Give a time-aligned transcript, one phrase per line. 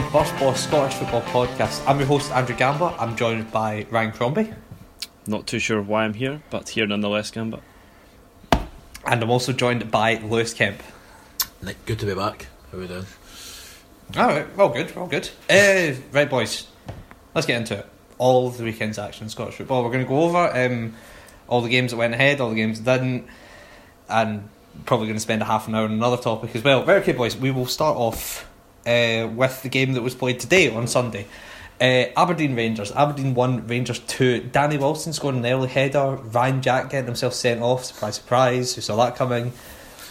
[0.00, 1.86] the Burst Baw Scottish Football Podcast.
[1.86, 2.94] I'm your host, Andrew Gamba.
[2.98, 4.50] I'm joined by Ryan Crombie.
[5.26, 7.60] Not too sure why I'm here, but here nonetheless, Gamba.
[9.04, 10.82] And I'm also joined by Lewis Kemp.
[11.60, 12.46] Nick, good to be back.
[12.70, 13.04] How are we doing?
[14.16, 15.28] Alright, well good, well good.
[15.50, 16.66] Uh, right boys,
[17.34, 17.86] let's get into it.
[18.16, 19.84] All of the weekend's action in Scottish football.
[19.84, 20.94] We're going to go over um,
[21.46, 23.26] all the games that went ahead, all the games that didn't,
[24.08, 24.48] and
[24.86, 26.84] probably going to spend a half an hour on another topic as well.
[26.84, 28.49] Very okay boys, we will start off
[28.86, 31.26] uh, with the game that was played today on Sunday.
[31.80, 32.92] Uh, Aberdeen Rangers.
[32.92, 34.50] Aberdeen 1, Rangers 2.
[34.52, 36.16] Danny Wilson scoring an early header.
[36.16, 37.84] Ryan Jack getting himself sent off.
[37.84, 38.74] Surprise, surprise.
[38.74, 39.52] Who saw that coming?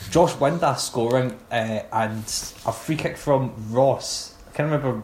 [0.09, 4.33] Josh Windass scoring uh, and a free kick from Ross.
[4.47, 5.03] I can't remember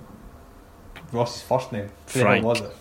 [1.12, 1.90] Ross's first name.
[2.08, 2.44] Frank.
[2.44, 2.72] was it?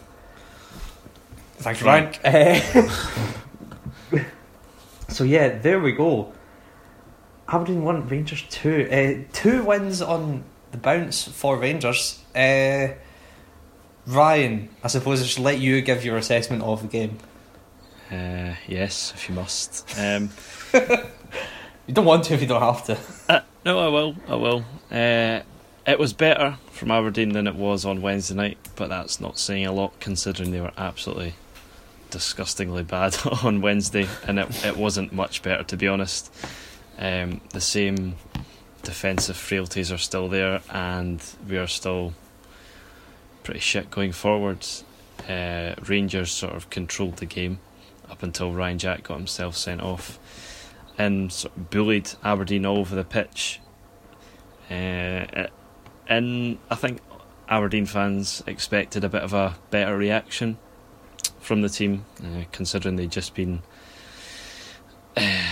[1.57, 2.17] Thanks, Frank.
[2.17, 2.91] Frank.
[4.13, 4.19] Uh,
[5.09, 6.33] so yeah, there we go.
[7.49, 8.89] Aberdeen one, Rangers two.
[8.91, 12.21] Uh, two wins on the bounce for Rangers.
[12.35, 12.89] Uh,
[14.07, 17.19] Ryan, I suppose I should let you give your assessment of the game.
[18.11, 19.99] Uh, yes, if you must.
[19.99, 20.31] Um,
[21.87, 22.99] You don't want to if you don't have to.
[23.29, 24.17] uh, no, I will.
[24.27, 24.65] I will.
[24.91, 25.41] Uh,
[25.87, 29.67] it was better from Aberdeen than it was on Wednesday night, but that's not saying
[29.67, 31.35] a lot considering they were absolutely
[32.11, 36.33] disgustingly bad on Wednesday, and it, it wasn't much better to be honest.
[36.99, 38.15] Um, the same
[38.85, 42.13] defensive frailties are still there, and we are still
[43.43, 44.85] pretty shit going forwards.
[45.29, 47.59] Uh, Rangers sort of controlled the game
[48.11, 50.19] up until Ryan Jack got himself sent off
[50.99, 53.61] and sort of bullied Aberdeen all over the pitch.
[54.71, 55.49] Uh,
[56.09, 57.01] and I think
[57.49, 60.59] Aberdeen fans expected a bit of a better reaction
[61.41, 63.63] from the team, uh, considering they'd just been
[65.17, 65.43] uh,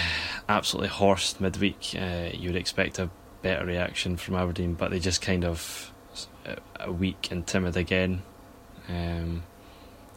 [0.48, 1.94] absolutely horsed midweek.
[1.98, 3.10] Uh, you would expect a
[3.42, 5.92] better reaction from Aberdeen, but they just kind of
[6.46, 8.22] uh, a weak and timid again.
[8.88, 9.42] Um,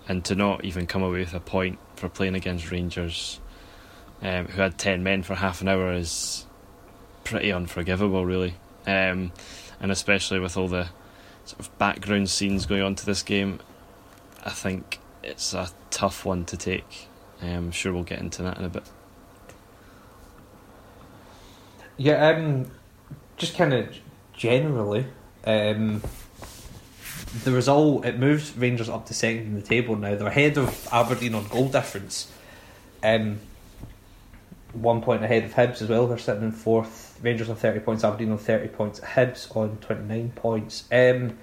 [0.08, 3.40] and to not even come away with a point for playing against Rangers,
[4.22, 6.46] um, who had 10 men for half an hour, is
[7.24, 8.56] pretty unforgivable, really.
[8.86, 9.31] Um,
[9.80, 10.90] and especially with all the
[11.46, 13.59] sort of background scenes going on to this game,
[14.44, 17.07] I think it's a tough one to take.
[17.42, 18.84] Um, I'm sure we'll get into that in a bit.
[21.97, 22.72] Yeah, um,
[23.38, 23.96] just kind of
[24.34, 25.06] generally,
[25.46, 26.01] um,
[27.44, 30.16] the result it moves Rangers up to second in the table now.
[30.16, 32.31] They're ahead of Aberdeen on goal difference.
[33.03, 33.40] Um,
[34.74, 36.07] one point ahead of Hibs as well.
[36.07, 37.19] They're sitting in fourth.
[37.22, 38.03] Rangers on thirty points.
[38.03, 39.00] Aberdeen on thirty points.
[39.00, 40.85] Hibs on twenty nine points.
[40.91, 41.38] Um,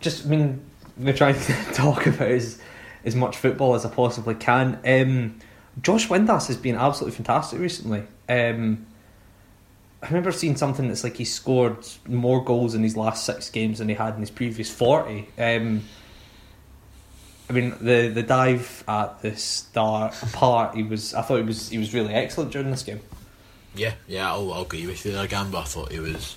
[0.00, 0.64] just I mean,
[0.96, 2.60] we're trying to talk about as
[3.04, 4.78] as much football as I possibly can.
[4.84, 5.38] Um,
[5.82, 8.04] Josh Windass has been absolutely fantastic recently.
[8.28, 8.86] Um,
[10.04, 13.78] I remember seeing something that's like he scored more goals in his last six games
[13.78, 15.28] than he had in his previous forty.
[15.38, 15.84] Um,
[17.48, 21.14] I mean, the the dive at the start part, he was.
[21.14, 23.00] I thought he was he was really excellent during this game.
[23.74, 25.58] Yeah, yeah, I'll, I'll agree with you there, Gamba.
[25.58, 26.36] I thought he was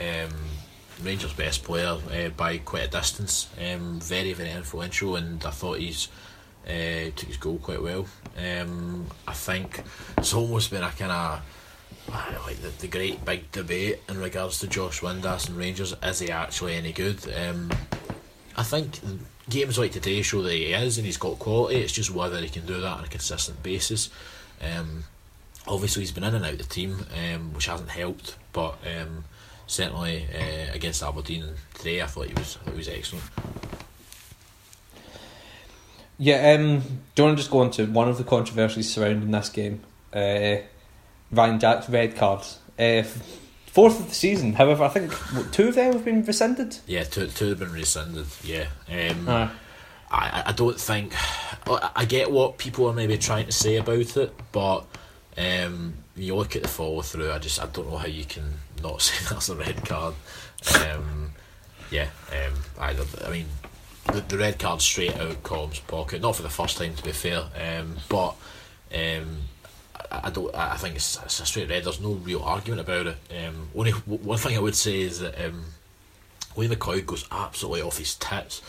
[0.00, 0.30] um,
[1.02, 3.50] Rangers' best player uh, by quite a distance.
[3.62, 6.08] Um, very, very influential, and I thought he's
[6.66, 8.06] uh, took his goal quite well.
[8.38, 9.82] Um, I think
[10.16, 11.42] it's almost been a kind of
[12.08, 15.94] like the, the great big debate in regards to Josh Windass and Rangers.
[16.02, 17.18] Is he actually any good?
[17.34, 17.70] Um,
[18.56, 19.00] I think
[19.48, 21.76] games like today show that he is and he's got quality.
[21.76, 24.10] It's just whether he can do that on a consistent basis.
[24.60, 25.04] Um,
[25.66, 28.36] obviously, he's been in and out of the team, um, which hasn't helped.
[28.52, 29.24] But um,
[29.66, 33.24] certainly uh, against Aberdeen today, I thought he was he was excellent.
[36.18, 36.80] Yeah, um,
[37.14, 39.82] do you want to just go on to one of the controversies surrounding this game?
[40.12, 40.58] Uh,
[41.32, 42.58] Ryan Jack's red cards.
[42.78, 43.02] Uh,
[43.66, 44.52] fourth of the season.
[44.52, 46.78] However, I think what, two of them have been rescinded.
[46.86, 48.26] Yeah, two two have been rescinded.
[48.44, 48.66] Yeah.
[48.90, 49.48] Um, Uh,
[50.10, 51.14] I, I don't think
[51.96, 54.84] I get what people are maybe trying to say about it, but
[55.38, 58.44] um, you look at the follow through, I just I don't know how you can
[58.82, 60.14] not say that's a red card.
[60.80, 61.32] Um,
[61.90, 62.94] yeah, um, I
[63.24, 63.46] I mean
[64.06, 67.12] the, the red card straight out Collum's pocket, not for the first time to be
[67.12, 68.34] fair, um, but
[68.94, 69.38] um,
[70.12, 71.84] I, I don't I think it's, it's a straight red.
[71.84, 73.16] There's no real argument about it.
[73.30, 75.64] Um, only w- one thing I would say is that um,
[76.56, 78.62] Lee McCoy goes absolutely off his tits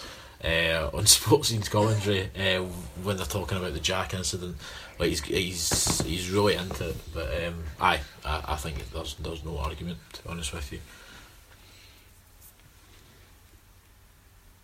[0.44, 2.64] uh, on Sports Scene's commentary uh,
[3.04, 4.56] when they're talking about the Jack incident.
[5.00, 6.96] Like he's he's he's really into it.
[7.14, 10.80] But um, aye, I, I think there's there's no argument to be honest with you.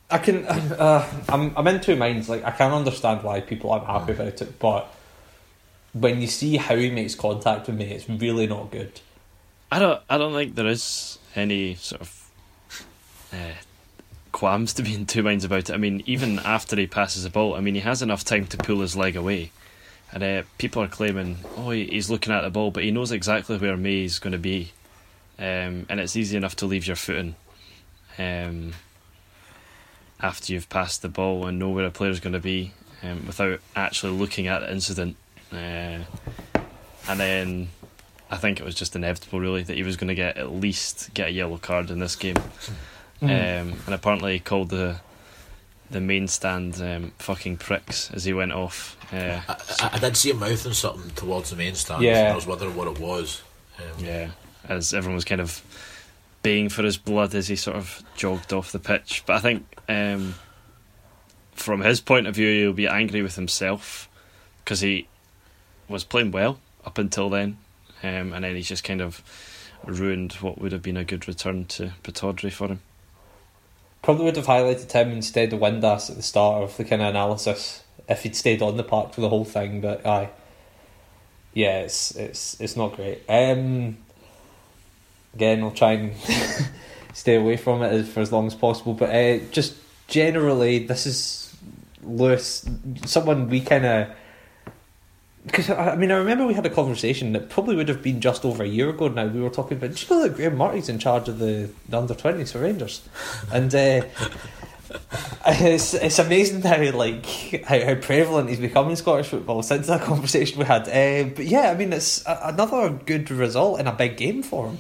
[0.09, 0.45] I can.
[0.79, 1.51] Uh, I'm.
[1.57, 2.29] I'm in two minds.
[2.29, 4.93] Like I can understand why people aren't happy about it, but
[5.93, 9.01] when you see how he makes contact with May, it's really not good.
[9.71, 10.01] I don't.
[10.09, 12.31] I don't think there is any sort of
[13.33, 13.53] uh,
[14.31, 15.73] qualms to be in two minds about it.
[15.73, 18.57] I mean, even after he passes the ball, I mean, he has enough time to
[18.57, 19.51] pull his leg away.
[20.11, 23.57] And uh, people are claiming, oh, he's looking at the ball, but he knows exactly
[23.57, 24.71] where May is going to be.
[25.37, 27.35] Um, and it's easy enough to leave your foot in
[28.17, 28.73] um,
[30.19, 33.59] after you've passed the ball and know where a player's going to be um, without
[33.75, 35.15] actually looking at the incident.
[35.51, 36.03] Uh,
[37.07, 37.69] and then
[38.29, 41.13] I think it was just inevitable, really, that he was going to get at least
[41.13, 42.37] get a yellow card in this game.
[43.21, 43.23] Mm.
[43.23, 45.01] Um, and apparently he called the
[45.91, 48.95] the main stand um, fucking pricks as he went off.
[49.11, 52.03] Uh, I, I, I, did see him mouthing something towards the main stand.
[52.03, 52.31] Yeah.
[52.31, 53.41] I was wondering what it was.
[53.79, 54.29] Um, yeah,
[54.67, 55.63] as everyone was kind of
[56.43, 59.23] baying for his blood as he sort of jogged off the pitch.
[59.25, 60.35] But I think um,
[61.53, 64.07] from his point of view, he'll be angry with himself
[64.63, 65.07] because he
[65.89, 67.57] was playing well up until then,
[68.03, 69.21] um, and then he's just kind of
[69.85, 72.81] ruined what would have been a good return to Pittodrie for him.
[74.01, 77.09] Probably would have highlighted him instead of Windass at the start of the kind of
[77.09, 79.81] analysis if he'd stayed on the park for the whole thing.
[79.81, 80.29] But aye,
[81.53, 83.21] yeah, it's it's it's not great.
[83.27, 83.97] Um,
[85.33, 86.13] again, we'll try and
[87.13, 88.93] stay away from it for as long as possible.
[88.93, 89.75] But uh, just
[90.07, 91.55] generally, this is
[92.01, 92.67] Lewis,
[93.05, 94.09] someone we kind of
[95.45, 98.45] because I mean I remember we had a conversation that probably would have been just
[98.45, 99.27] over a year ago now.
[99.27, 101.97] We were talking about do you know that Graeme Murty's in charge of the, the
[101.97, 103.07] under twenties for Rangers,
[103.51, 104.01] and uh,
[105.47, 107.25] it's it's amazing how like
[107.65, 110.87] how, how prevalent he's become in Scottish football since that conversation we had.
[110.87, 114.67] Uh, but yeah, I mean it's a, another good result in a big game for
[114.67, 114.77] him.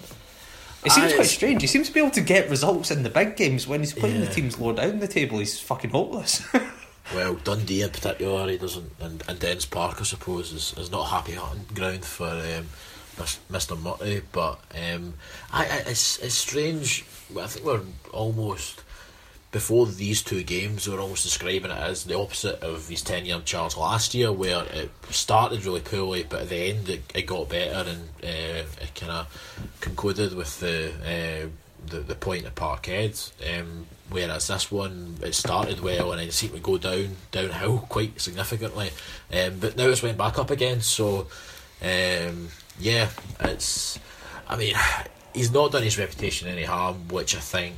[0.85, 1.61] It seems quite strange.
[1.61, 4.21] He seems to be able to get results in the big games when he's playing
[4.21, 4.27] yeah.
[4.27, 5.39] the teams lower down the table.
[5.39, 6.41] He's fucking hopeless.
[7.13, 11.05] well, Dundee in particular, he doesn't, and, and Dens Park, I suppose, is, is not
[11.05, 12.67] happy hunting ground for um,
[13.51, 13.79] Mr.
[13.79, 14.21] Murty.
[14.31, 15.15] But um,
[15.51, 17.05] I, I, it's it's strange.
[17.39, 18.83] I think we're almost
[19.51, 23.25] before these two games, we were almost describing it as the opposite of his ten
[23.25, 27.23] year charge last year, where it started really poorly, but at the end it, it
[27.23, 31.47] got better and uh, it kind of concluded with the, uh,
[31.87, 33.31] the the point at Parkhead.
[33.59, 38.19] Um, whereas this one it started well and then seemed to go down downhill quite
[38.19, 38.89] significantly,
[39.33, 40.81] um, but now it's went back up again.
[40.81, 41.27] So
[41.81, 43.09] um, yeah,
[43.39, 43.99] it's.
[44.47, 44.75] I mean,
[45.33, 47.75] he's not done his reputation any harm, which I think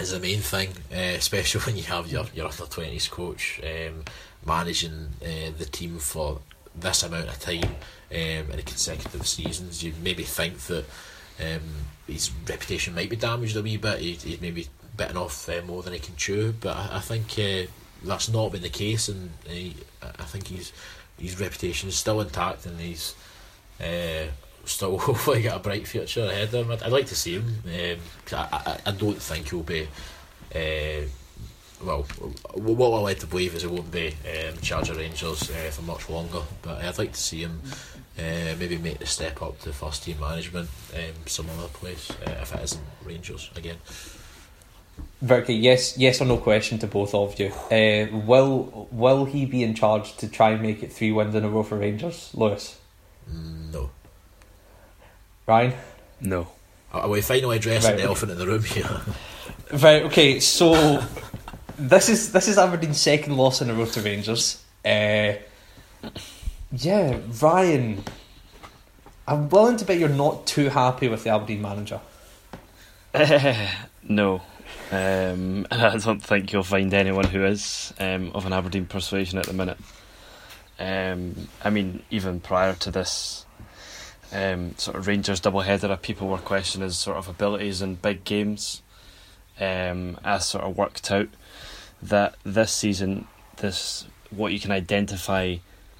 [0.00, 4.04] is the main thing, uh, especially when you have your, your under 20s coach um,
[4.46, 6.40] managing uh, the team for
[6.74, 9.82] this amount of time um, in consecutive seasons.
[9.82, 10.84] You maybe think that
[11.40, 11.60] um,
[12.06, 15.92] his reputation might be damaged a wee bit, he, maybe bitten off uh, more than
[15.92, 17.70] he can chew, but I, I think uh,
[18.02, 20.72] that's not been the case, and he, I think he's,
[21.18, 23.14] his reputation is still intact and he's
[23.80, 24.26] uh,
[24.64, 26.70] still hopefully got a bright future ahead of him.
[26.70, 27.62] I'd, I'd like to see him.
[27.66, 28.00] Um,
[28.32, 29.88] I, I, I don't think he'll be.
[30.54, 31.06] Uh,
[31.84, 32.02] well,
[32.54, 35.82] what I like to believe is he won't be um, charge of Rangers uh, for
[35.82, 36.42] much longer.
[36.60, 37.62] But I'd like to see him
[38.18, 42.38] uh, maybe make the step up to first team management um, some other place uh,
[42.42, 43.76] if it isn't Rangers again.
[45.24, 47.52] Verky, yes, yes or no question to both of you.
[47.70, 51.44] Uh, will will he be in charge to try and make it three wins in
[51.44, 52.78] a row for Rangers, Lewis?
[53.72, 53.90] No.
[55.46, 55.74] Ryan?
[56.20, 56.48] No.
[56.92, 59.00] Are we finally addressing right, the elephant in the room here?
[59.72, 61.00] Right, okay, so
[61.78, 64.64] this is this is Aberdeen's second loss in a row to Rangers.
[64.84, 65.34] Uh,
[66.72, 68.02] yeah, Ryan,
[69.28, 72.00] I'm willing to bet you're not too happy with the Aberdeen manager.
[73.14, 73.68] Uh,
[74.02, 74.42] no.
[74.90, 79.46] Um, I don't think you'll find anyone who is um, of an Aberdeen persuasion at
[79.46, 79.78] the minute.
[80.78, 83.44] Um, I mean, even prior to this
[84.32, 88.24] um, sort of Rangers double header people were questioning his sort of abilities in big
[88.24, 88.82] games.
[89.60, 91.28] Um, as sort of worked out
[92.02, 93.26] that this season,
[93.58, 95.56] this what you can identify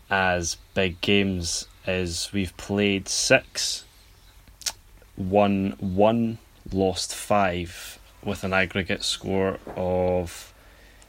[0.09, 3.85] as big games is we've played six,
[5.17, 6.39] won one,
[6.73, 10.53] lost five, with an aggregate score of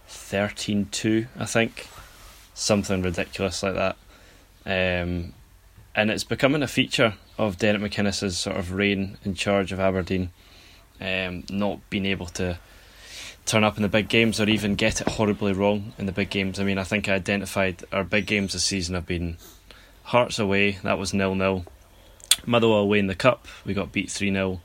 [0.08, 1.88] 13 2, I think.
[2.54, 3.96] Something ridiculous like that.
[4.66, 5.34] Um,
[5.96, 10.30] and it's becoming a feature of Derek McInnes's sort of reign in charge of Aberdeen,
[11.00, 12.60] um, not being able to
[13.46, 16.30] turn up in the big games or even get it horribly wrong in the big
[16.30, 16.60] games.
[16.60, 19.38] I mean, I think I identified our big games this season have been
[20.12, 21.66] Hearts away, that was nil nil.
[22.46, 24.60] Motherwell away in the cup, we got beat three 0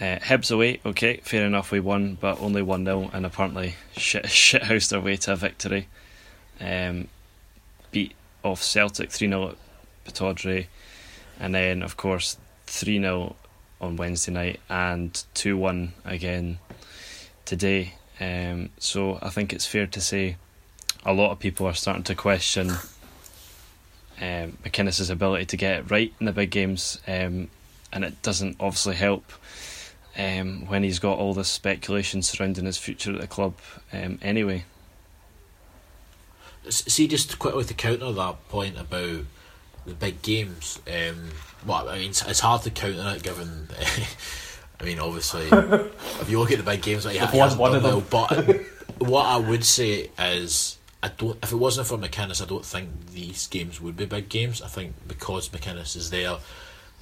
[0.00, 4.28] uh, Hibs away, okay, fair enough, we won, but only 1 0, and apparently shit,
[4.30, 5.88] shit housed our way to a victory.
[6.60, 7.08] Um,
[7.90, 8.14] beat
[8.44, 9.56] off Celtic 3 0
[10.08, 10.66] Pittodrie,
[11.38, 12.36] and then of course
[12.66, 13.36] three 0
[13.80, 16.58] on Wednesday night and two one again
[17.44, 17.94] today.
[18.20, 20.36] Um, so I think it's fair to say
[21.04, 22.70] a lot of people are starting to question
[24.20, 27.48] um, McInnes's ability to get it right in the big games, um,
[27.92, 29.32] and it doesn't obviously help
[30.18, 33.54] um, when he's got all this speculation surrounding his future at the club.
[33.92, 34.64] Um, anyway,
[36.68, 39.24] see, just quickly to counter that point about
[39.86, 40.80] the big games.
[40.86, 41.30] Um,
[41.66, 43.68] well, I mean, it's, it's hard to counter it given.
[44.80, 47.82] I mean, obviously, if you look at the big games, like, yeah, he hasn't done
[47.82, 48.00] well.
[48.00, 48.60] But
[48.98, 51.38] what I would say is I don't.
[51.42, 54.62] If it wasn't for McInnes, I don't think these games would be big games.
[54.62, 56.36] I think because McInnes is there,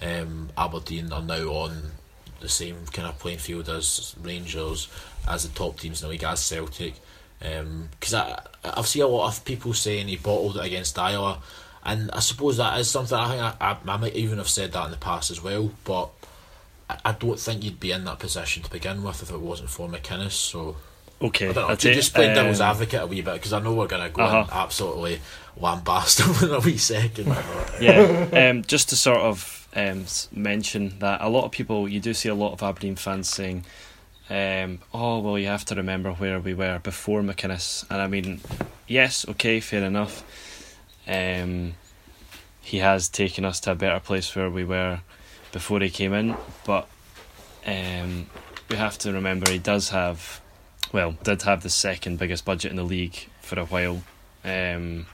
[0.00, 1.92] um, Aberdeen are now on
[2.40, 4.88] the same kind of playing field as Rangers,
[5.28, 6.94] as the top teams in the league, as Celtic.
[7.38, 11.40] Because um, I I've seen a lot of people saying he bottled it against Iowa,
[11.84, 13.16] and I suppose that is something.
[13.16, 15.70] I think I, I, I might even have said that in the past as well,
[15.84, 16.10] but
[16.88, 19.70] I, I don't think you'd be in that position to begin with if it wasn't
[19.70, 20.32] for McInnes.
[20.32, 20.76] So
[21.20, 21.74] Okay, I don't know.
[21.76, 24.22] just play um, devil's advocate a wee bit because I know we're going to go
[24.22, 24.46] uh-huh.
[24.52, 25.20] absolutely
[25.58, 27.28] lambast them in a wee second.
[27.80, 32.14] yeah, um, just to sort of um, mention that a lot of people, you do
[32.14, 33.64] see a lot of Aberdeen fans saying,
[34.30, 38.40] um, "Oh, well, you have to remember where we were before McInnes," and I mean,
[38.88, 40.24] yes, okay, fair enough.
[41.06, 41.74] Um,
[42.62, 45.00] he has taken us to a better place where we were
[45.52, 46.88] before he came in, but
[47.66, 48.26] um,
[48.68, 50.40] we have to remember he does have
[50.92, 54.02] well, did have the second biggest budget in the league for a while.
[54.44, 55.06] Um,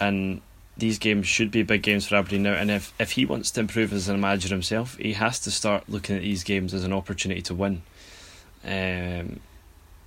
[0.00, 0.40] and
[0.76, 2.54] these games should be big games for Aberdeen now.
[2.54, 5.88] And if, if he wants to improve as a manager himself, he has to start
[5.88, 7.82] looking at these games as an opportunity to win.
[8.64, 9.40] Um,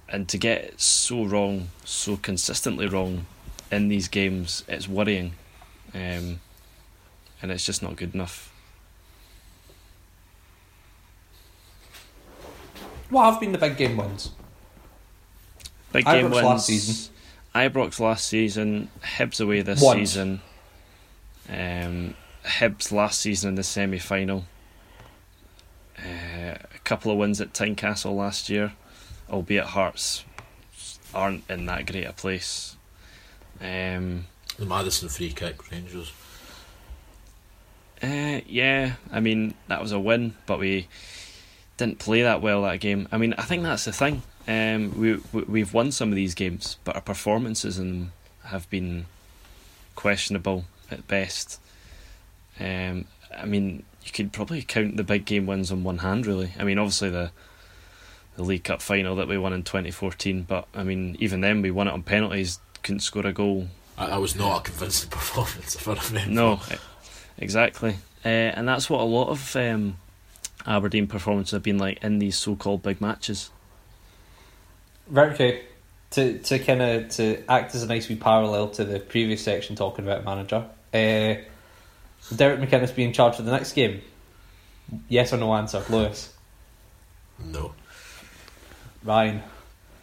[0.08, 3.26] and to get it so wrong, so consistently wrong
[3.72, 5.34] in these games, it's worrying.
[5.94, 6.40] Um,
[7.42, 8.52] and it's just not good enough.
[13.10, 14.32] What have been the big game wins?
[15.94, 16.44] Big game Ibrox wins.
[16.44, 17.14] last season.
[17.54, 18.90] Ibrox last season.
[19.02, 20.12] Hibs away this Once.
[20.12, 20.42] season.
[21.50, 24.46] Um, Hibs last season in the semi final.
[25.98, 28.74] Uh, a couple of wins at Tynecastle last year,
[29.30, 30.26] albeit Hearts
[31.14, 32.76] aren't in that great a place.
[33.62, 34.26] Um,
[34.58, 36.12] the Madison free kick Rangers.
[38.04, 40.88] Uh, yeah, I mean that was a win, but we
[41.78, 43.08] didn't play that well that game.
[43.12, 44.22] I mean, I think that's the thing.
[44.48, 48.12] Um, we, we have won some of these games, but our performances in them
[48.44, 49.08] have been
[49.96, 51.60] questionable at best.
[52.60, 56.54] Um, I mean, you could probably count the big game wins on one hand, really.
[56.60, 57.32] I mean, obviously the
[58.36, 61.72] the League Cup final that we won in 2014, but I mean, even then we
[61.72, 63.68] won it on penalties, couldn't score a goal.
[63.98, 66.32] I, I was not a convincing performance, if I remember.
[66.32, 66.60] No,
[67.38, 69.98] exactly, uh, and that's what a lot of um,
[70.66, 73.52] Aberdeen performances have been like in these so-called big matches.
[75.08, 75.64] Right, okay.
[76.12, 79.76] To to kind of to act as a nice wee parallel to the previous section
[79.76, 80.66] talking about manager,
[80.96, 84.02] uh, Derek McInnes be in charge of the next game?
[85.10, 86.34] Yes or no answer, Lewis.
[87.44, 87.74] No.
[89.04, 89.44] Ryan.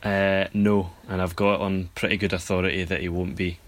[0.03, 3.59] Uh, no, and I've got on pretty good authority that he won't be.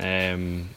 [0.00, 0.70] Um,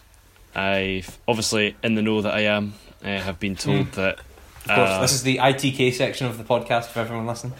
[0.56, 2.74] I obviously in the know that I am.
[3.04, 3.92] I have been told mm.
[3.94, 4.20] that.
[4.20, 7.54] Of course, uh, this is the ITK section of the podcast for everyone listening.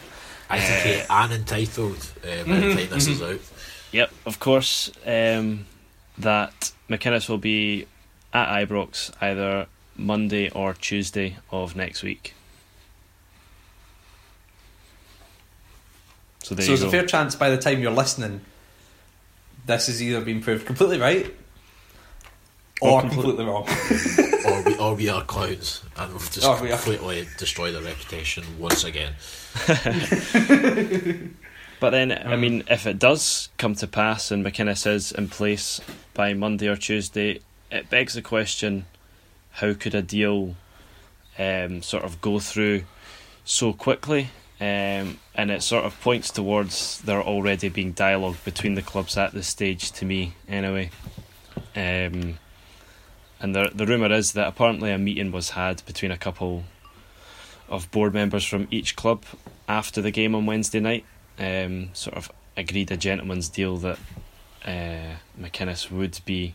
[0.48, 3.40] ITK uh, and entitled uh, by the time this is out.
[3.90, 4.90] Yep, of course.
[5.04, 5.66] Um,
[6.18, 7.86] that McInnes will be
[8.32, 9.66] at Ibrox either
[9.96, 12.34] Monday or Tuesday of next week.
[16.42, 16.88] So, there so there's go.
[16.88, 18.40] a fair chance by the time you're listening,
[19.66, 21.32] this has either been proved completely right
[22.80, 23.68] or, or completely wrong.
[24.46, 29.14] or, we, or we are clowns and we've just completely destroyed our reputation once again.
[31.82, 35.80] but then, I mean, if it does come to pass and McInnes is in place
[36.14, 37.40] by Monday or Tuesday,
[37.72, 38.84] it begs the question
[39.50, 40.54] how could a deal
[41.40, 42.84] um, sort of go through
[43.44, 44.28] so quickly?
[44.60, 49.32] Um, and it sort of points towards there already being dialogue between the clubs at
[49.32, 50.88] this stage, to me, anyway.
[51.74, 52.38] Um,
[53.40, 56.62] and the the rumor is that apparently a meeting was had between a couple
[57.68, 59.24] of board members from each club
[59.66, 61.04] after the game on Wednesday night.
[61.38, 63.98] Um, sort of agreed a gentleman's deal that
[64.64, 66.54] uh, McInnes would be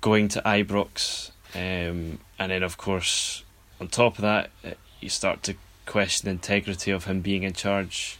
[0.00, 3.44] going to Ibrox, um, and then of course
[3.80, 4.70] on top of that, uh,
[5.00, 5.54] you start to
[5.86, 8.18] question the integrity of him being in charge.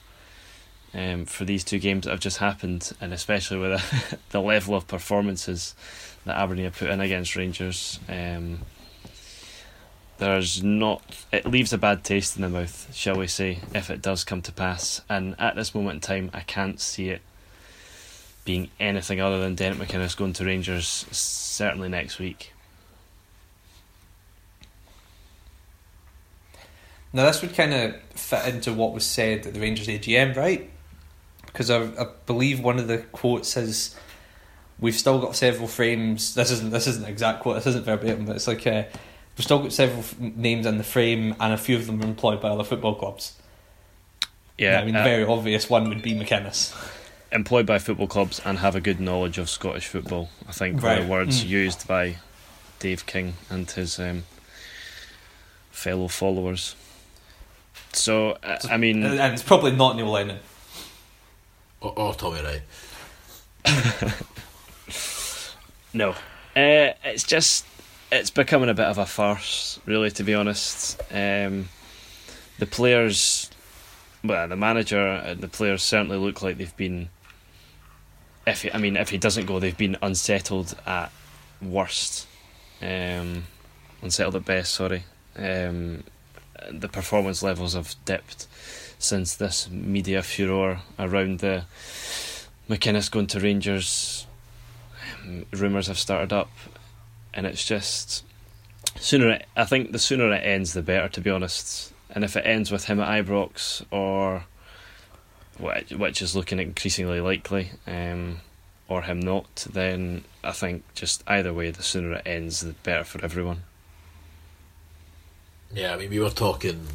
[0.93, 4.88] Um, for these two games that have just happened, and especially with the level of
[4.88, 5.76] performances
[6.25, 8.00] that Aberdeen have put in against Rangers.
[8.09, 8.61] Um,
[10.20, 11.02] there's not.
[11.32, 14.42] It leaves a bad taste in the mouth, shall we say, if it does come
[14.42, 15.00] to pass.
[15.08, 17.22] And at this moment in time, I can't see it
[18.44, 22.52] being anything other than Derek McInnes going to Rangers certainly next week.
[27.14, 30.70] Now, this would kind of fit into what was said at the Rangers AGM, right?
[31.46, 33.96] Because I, I believe one of the quotes is,
[34.78, 37.56] "We've still got several frames." This isn't this isn't an exact quote.
[37.56, 38.84] This isn't verbatim, but it's like uh,
[39.40, 42.04] we've still got several f- names in the frame, and a few of them are
[42.04, 43.32] employed by other football clubs.
[44.59, 46.75] Yeah, I mean, uh, the very obvious one would be McInnes.
[47.32, 50.28] employed by football clubs and have a good knowledge of Scottish football.
[50.47, 51.00] I think were Right.
[51.00, 51.49] the words Mm.
[51.49, 52.16] used by
[52.80, 54.25] Dave King and his um,
[55.70, 56.75] fellow followers.
[57.94, 60.40] So uh, I mean, and it's probably not Neil Lennon.
[61.80, 62.62] Or, or Tommy Wright.
[65.92, 66.11] No.
[66.56, 67.64] Uh, it's just
[68.12, 70.11] it's becoming a bit of a farce, really.
[70.12, 71.69] To be honest, um,
[72.59, 73.50] the players,
[74.25, 77.09] well, the manager and the players certainly look like they've been.
[78.47, 81.12] If he, I mean, if he doesn't go, they've been unsettled at
[81.62, 82.26] worst,
[82.83, 83.45] um,
[84.02, 84.75] unsettled at best.
[84.75, 85.05] Sorry,
[85.37, 86.05] um,
[86.71, 88.47] the performance levels have dipped
[88.99, 91.64] since this media furor around the
[92.69, 94.26] McInnes going to Rangers
[95.52, 96.50] rumours have started up,
[97.34, 98.25] and it's just
[98.96, 99.30] sooner.
[99.30, 101.08] It, I think the sooner it ends, the better.
[101.08, 104.44] To be honest, and if it ends with him at Ibrox or
[105.58, 108.40] which, which is looking increasingly likely, um,
[108.88, 113.05] or him not, then I think just either way, the sooner it ends, the better
[113.05, 113.62] for everyone.
[115.72, 116.87] Yeah, I mean, we were talking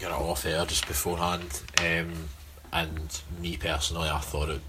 [0.00, 2.28] kind of off air just beforehand, um,
[2.72, 4.60] and me personally, I thought it,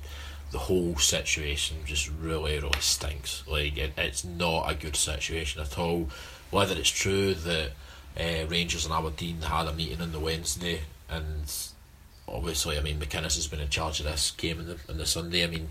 [0.54, 3.44] the whole situation just really, really stinks.
[3.48, 6.10] Like, it, it's not a good situation at all.
[6.52, 7.72] Whether it's true that
[8.18, 11.52] uh, Rangers and Aberdeen had a meeting on the Wednesday, and
[12.28, 15.08] obviously, I mean, McInnes has been in charge of this game on the, on the
[15.08, 15.44] Sunday.
[15.44, 15.70] I mean,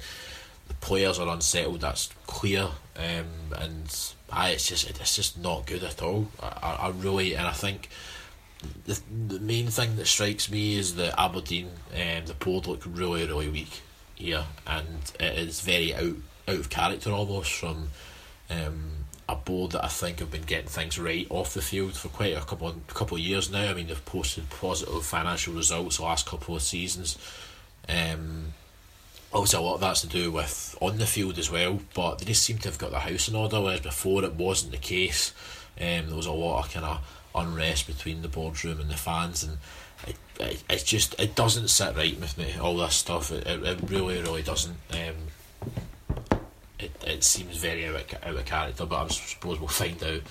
[0.67, 1.81] the players are unsettled.
[1.81, 6.27] That's clear, um, and I, it's just it's just not good at all.
[6.43, 7.89] I, I, really and I think
[8.85, 13.25] the the main thing that strikes me is that Aberdeen um, the board look really
[13.27, 13.83] really weak
[14.23, 16.17] here, and it is very out
[16.49, 17.91] out of character almost from
[18.51, 18.91] um,
[19.29, 22.37] a board that I think have been getting things right off the field for quite
[22.37, 23.71] a couple of, couple of years now.
[23.71, 27.19] I mean they've posted positive financial results the last couple of seasons.
[27.89, 28.55] Um,
[29.33, 32.25] obviously a lot of that's to do with on the field as well, but they
[32.25, 35.33] just seem to have got their house in order, whereas before it wasn't the case.
[35.81, 39.43] Um, there was a lot of kind of unrest between the boardroom and the fans,
[39.43, 39.59] and
[40.07, 42.55] it, it, it just it doesn't sit right with me.
[42.61, 44.77] All this stuff, it, it, it really really doesn't.
[44.91, 45.69] Um,
[46.79, 50.23] it it seems very out of, out of character, but I suppose we'll find out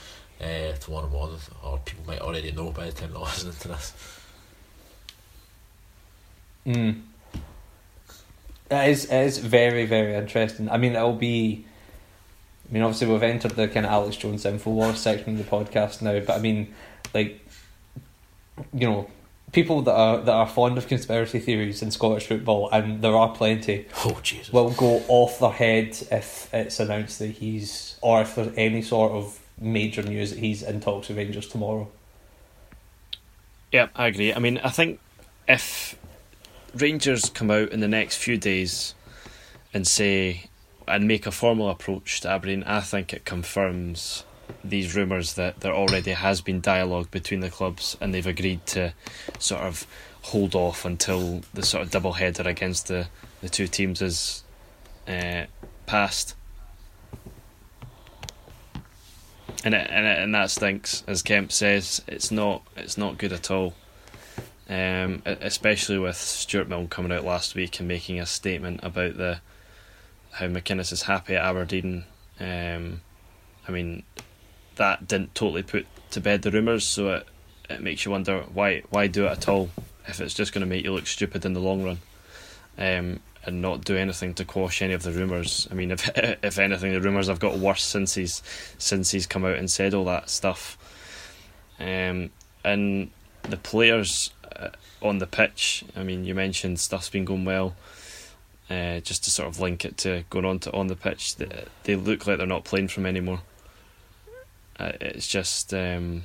[0.42, 3.94] uh, tomorrow morning, or people might already know by the time they're listening to this.
[6.66, 7.02] Mm.
[8.70, 10.70] It is, it is very, very interesting.
[10.70, 11.66] I mean, it'll be.
[12.70, 15.52] I mean, obviously, we've entered the kind of Alex Jones info war section of the
[15.52, 16.74] podcast now, but I mean,
[17.14, 17.46] like,
[18.74, 19.10] you know,
[19.52, 23.34] people that are that are fond of conspiracy theories in Scottish football, and there are
[23.36, 24.52] plenty, Oh Jesus!
[24.52, 29.12] will go off their head if it's announced that he's, or if there's any sort
[29.12, 31.90] of major news that he's in talks with Rangers tomorrow.
[33.72, 34.34] Yeah, I agree.
[34.34, 35.00] I mean, I think
[35.48, 35.98] if
[36.76, 38.96] Rangers come out in the next few days
[39.74, 40.50] and say
[40.88, 44.26] and make a formal approach to Aberdeen, I think it confirms
[44.64, 48.94] these rumours that there already has been dialogue between the clubs and they've agreed to
[49.40, 49.86] sort of
[50.24, 53.08] hold off until the sort of double header against the,
[53.42, 54.44] the two teams is
[55.08, 55.46] uh,
[55.86, 56.36] passed.
[59.64, 62.02] And it, and it, and that stinks, as Kemp says.
[62.08, 63.76] It's not it's not good at all.
[64.68, 69.42] Um, especially with Stewart Milne coming out last week and making a statement about the
[70.32, 72.06] how McInnes is happy at Aberdeen.
[72.40, 73.02] Um,
[73.68, 74.04] I mean,
[74.76, 77.28] that didn't totally put to bed the rumours, so it,
[77.70, 79.70] it makes you wonder why why do it at all
[80.08, 82.00] if it's just going to make you look stupid in the long run,
[82.78, 85.68] um, and not do anything to quash any of the rumours.
[85.72, 88.42] I mean, if if anything, the rumours have got worse since he's
[88.78, 90.78] since he's come out and said all that stuff.
[91.80, 92.30] Um,
[92.64, 93.10] and
[93.44, 94.70] the players uh,
[95.02, 95.84] on the pitch.
[95.96, 97.76] I mean, you mentioned stuff's been going well.
[98.70, 101.66] Uh, just to sort of link it to going on to on the pitch, they,
[101.84, 103.42] they look like they're not playing from anymore.
[104.82, 106.24] Uh, it's just, um,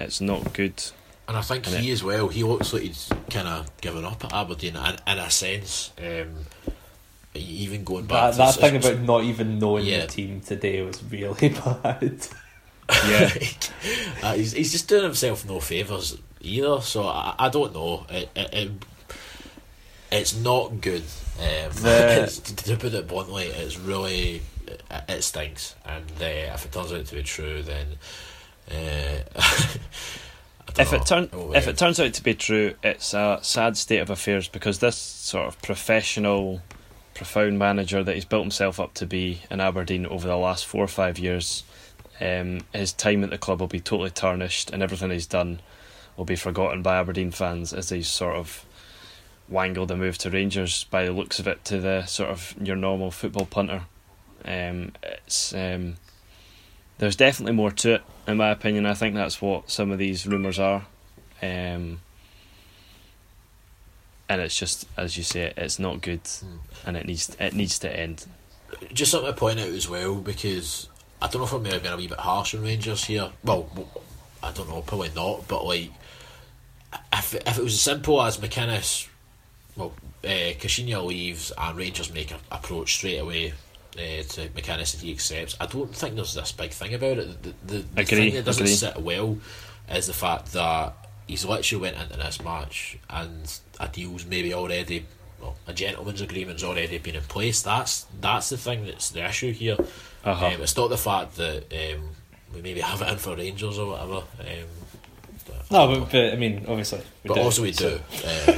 [0.00, 0.82] it's not good.
[1.28, 4.24] And I think And he as well, he looks like he's kind of given up
[4.24, 5.92] at Aberdeen in, in a sense.
[5.98, 6.34] Um,
[7.34, 10.02] even going back That, to that the- thing about not even knowing Yeah.
[10.02, 12.26] the team today was really bad.
[13.08, 13.30] Yeah.
[14.22, 16.80] uh, he's, he's just doing himself no favours either.
[16.82, 18.04] So I, I don't know.
[18.10, 18.70] It, it, it,
[20.12, 21.04] it's not good.
[21.38, 25.74] Um, The- it's, to put it bluntly, it's really it, it stinks.
[25.84, 26.24] And uh,
[26.54, 27.86] if it turns out to be true, then
[28.70, 29.42] uh,
[30.78, 30.98] if know.
[30.98, 34.10] it turn Oh, if it turns out to be true, it's a sad state of
[34.10, 36.62] affairs because this sort of professional,
[37.14, 40.82] profound manager that he's built himself up to be in Aberdeen over the last four
[40.82, 41.64] or five years,
[42.20, 45.60] um, his time at the club will be totally tarnished, and everything he's done
[46.16, 48.64] will be forgotten by Aberdeen fans as he's sort of
[49.48, 52.76] wangled a move to Rangers by the looks of it to the sort of your
[52.76, 53.82] normal football punter.
[54.44, 55.94] Um, it's um,
[56.98, 58.86] there's definitely more to it, in my opinion.
[58.86, 60.86] I think that's what some of these rumours are.
[61.42, 62.00] Um,
[64.28, 66.56] and it's just, as you say, it's not good, Hmm.
[66.86, 68.26] and it needs it needs to end.
[68.92, 70.88] just something to point out as well because
[71.22, 73.30] I don't know if I'm maybe being a wee bit harsh on Rangers here.
[73.44, 73.68] Well,
[74.42, 75.46] I don't know, probably not.
[75.48, 75.90] But like,
[77.12, 79.08] if if it was as simple as McInnes,
[79.76, 79.92] well,
[80.24, 83.52] uh, leaves and Rangers make a approach straight away.
[83.96, 84.48] Uh, to
[84.98, 85.56] he accepts.
[85.60, 87.42] I don't think there's this big thing about it.
[87.42, 88.74] The, the, the Agree, thing that doesn't agree.
[88.74, 89.38] sit well
[89.88, 90.94] is the fact that
[91.28, 95.06] he's literally went into this match and a deal's maybe already
[95.40, 97.62] well, a gentleman's agreement's already been in place.
[97.62, 99.76] That's that's the thing that's the issue here.
[100.24, 100.46] Uh-huh.
[100.46, 102.08] Um, it's not the fact that um,
[102.54, 104.22] we maybe have it in for Rangers or whatever.
[104.40, 104.68] Um,
[105.70, 107.00] No, but, but I mean, obviously.
[107.24, 107.40] but do.
[107.40, 107.94] also we So- do.
[108.26, 108.46] Uh,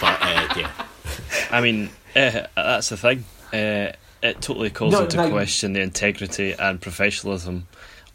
[0.00, 0.70] but uh, yeah,
[1.50, 3.24] I mean, uh, that's the thing.
[4.22, 5.30] It totally calls No, into no.
[5.30, 7.66] question the integrity and professionalism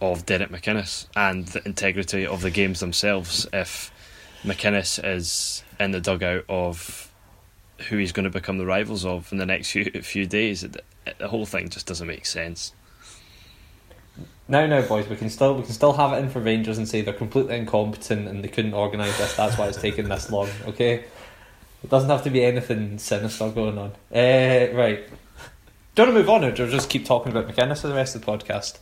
[0.01, 3.47] of Derek McInnes and the integrity of the games themselves.
[3.51, 3.91] If
[4.43, 7.11] McInnes is in the dugout of
[7.89, 10.75] who he's going to become the rivals of in the next few few days, it,
[11.07, 12.71] it- the whole thing just doesn't make sense.
[14.47, 16.87] Now, now, boys, we can still we can still have it in for Rangers and
[16.87, 19.35] say they're completely incompetent and they couldn't organise this.
[19.35, 20.49] That's why it's taken this long.
[20.67, 21.03] Okay,
[21.83, 23.91] it doesn't have to be anything sinister going on.
[24.13, 25.03] Uh, right.
[25.95, 27.87] Do you want to move on, or do you just keep talking about McInnes for
[27.87, 28.79] the rest of the podcast?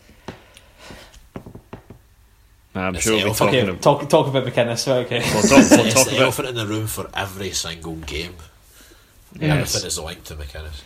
[2.76, 3.38] I'm It's sure we'll be elephant.
[3.52, 3.60] talking.
[3.60, 4.88] Okay, ab- talk talk about McInnes.
[4.88, 5.20] Right, okay.
[5.20, 8.34] We'll talk, we'll it's talk the about elephant in the room for every single game.
[9.40, 9.76] Yes.
[9.76, 10.82] Everything is linked to McInnes.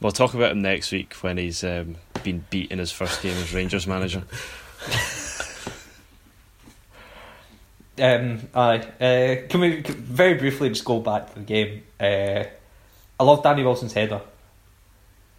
[0.00, 3.36] We'll talk about him next week when he's um, been beat in his first game
[3.36, 4.22] as Rangers manager.
[8.00, 8.78] Um, aye.
[9.00, 11.82] Uh, can we can very briefly just go back to the game?
[12.00, 12.44] Uh,
[13.20, 14.20] I love Danny Wilson's header.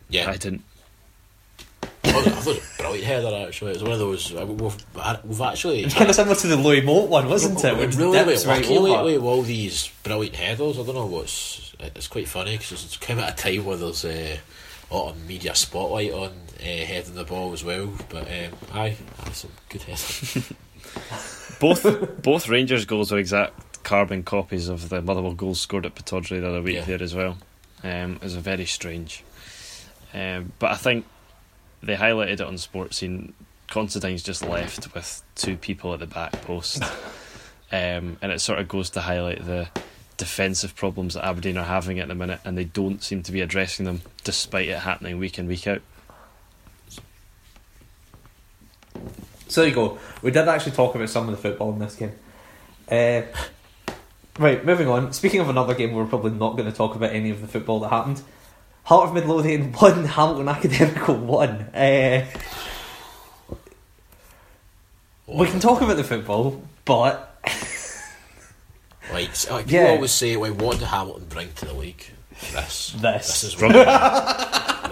[0.10, 0.64] Yeah, I didn't.
[2.04, 3.72] I thought, I thought it was a brilliant header actually.
[3.72, 6.48] It was one of those uh, we've, we've actually It was kind of similar to
[6.48, 7.74] the Louis Moult one, wasn't it?
[7.76, 8.88] We're Which really dips bit lucky over.
[8.90, 10.80] lately with all these brilliant headers.
[10.80, 11.74] I don't know what's.
[11.80, 14.38] It's quite funny because it's come at a time where there's uh,
[14.92, 17.94] a lot of media spotlight on uh, heading the ball as well.
[18.10, 20.52] But um, aye, aye, some good headers.
[21.60, 26.42] both both Rangers goals are exact carbon copies of the Motherwell goals scored at Pittodrie
[26.42, 26.86] the other week Yeah.
[26.86, 27.38] there as well.
[27.84, 29.24] Um, it was a very strange.
[30.14, 31.06] Um, but I think
[31.84, 33.34] they highlighted it on Sports Scene.
[33.68, 36.84] Constantine's just left with two people at the back post,
[37.72, 39.70] um, and it sort of goes to highlight the
[40.18, 43.42] defensive problems that Aberdeen are having at the minute, and they don't seem to be
[43.42, 45.82] addressing them despite it happening week in week out.
[49.48, 49.98] So there you go.
[50.22, 52.12] We did actually talk about some of the football in this game.
[52.90, 53.22] Uh,
[54.38, 55.12] right, moving on.
[55.14, 57.80] Speaking of another game, we're probably not going to talk about any of the football
[57.80, 58.22] that happened.
[58.90, 61.50] Heart of Midlothian won, Hamilton Academical won.
[61.76, 62.26] Uh,
[65.28, 67.40] we can talk about the football, but
[69.14, 69.90] Like, so, like Yeah.
[69.90, 72.04] always say, "Like, what did Hamilton bring to the league?"
[72.52, 73.28] This, This.
[73.28, 73.78] this is Rugby.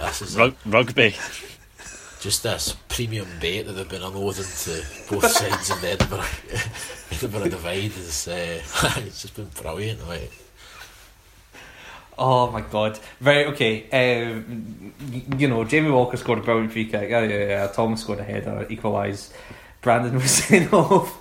[0.01, 0.35] this is.
[0.37, 1.15] Rug- rugby.
[2.19, 6.25] just this premium bait that they've been unloading to both sides of the Edinburgh,
[7.11, 8.61] Edinburgh divide is uh,
[8.97, 10.07] it's just been brilliant.
[10.07, 10.31] Like,
[12.17, 12.99] oh my god.
[13.21, 13.89] Right, okay.
[13.91, 14.93] Um,
[15.37, 17.09] you know, Jamie Walker scored a brilliant free kick.
[17.09, 17.67] Yeah, yeah, yeah.
[17.67, 19.33] Thomas scored a header, equalised.
[19.81, 21.15] Brandon was sent off.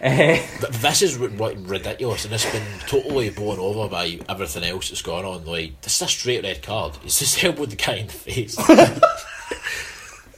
[0.00, 4.62] Uh, But this is ri- ri- ridiculous, and it's been totally blown over by everything
[4.64, 5.44] else that's gone on.
[5.44, 6.96] Like, this is a straight red card.
[7.04, 8.56] It's just elbowed the guy in the face.
[8.68, 8.80] and, uh,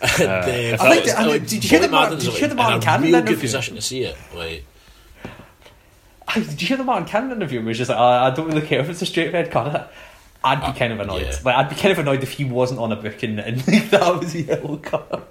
[0.00, 2.54] I think- it's- I think- like, did you hear the Bobby did you hear the
[2.54, 3.42] Martin Canning real good interview?
[3.42, 4.16] position to see it.
[4.34, 4.64] Like,
[6.34, 7.60] Did you hear the Martin Canning interview?
[7.60, 9.84] Where he's just like, I I don't really care if it's a straight red card.
[10.44, 11.22] I'd be Uh, kind of annoyed.
[11.26, 11.36] yeah.
[11.44, 13.58] Like, I'd be kind of annoyed if he wasn't on a booking and
[13.90, 15.22] that was a yellow card.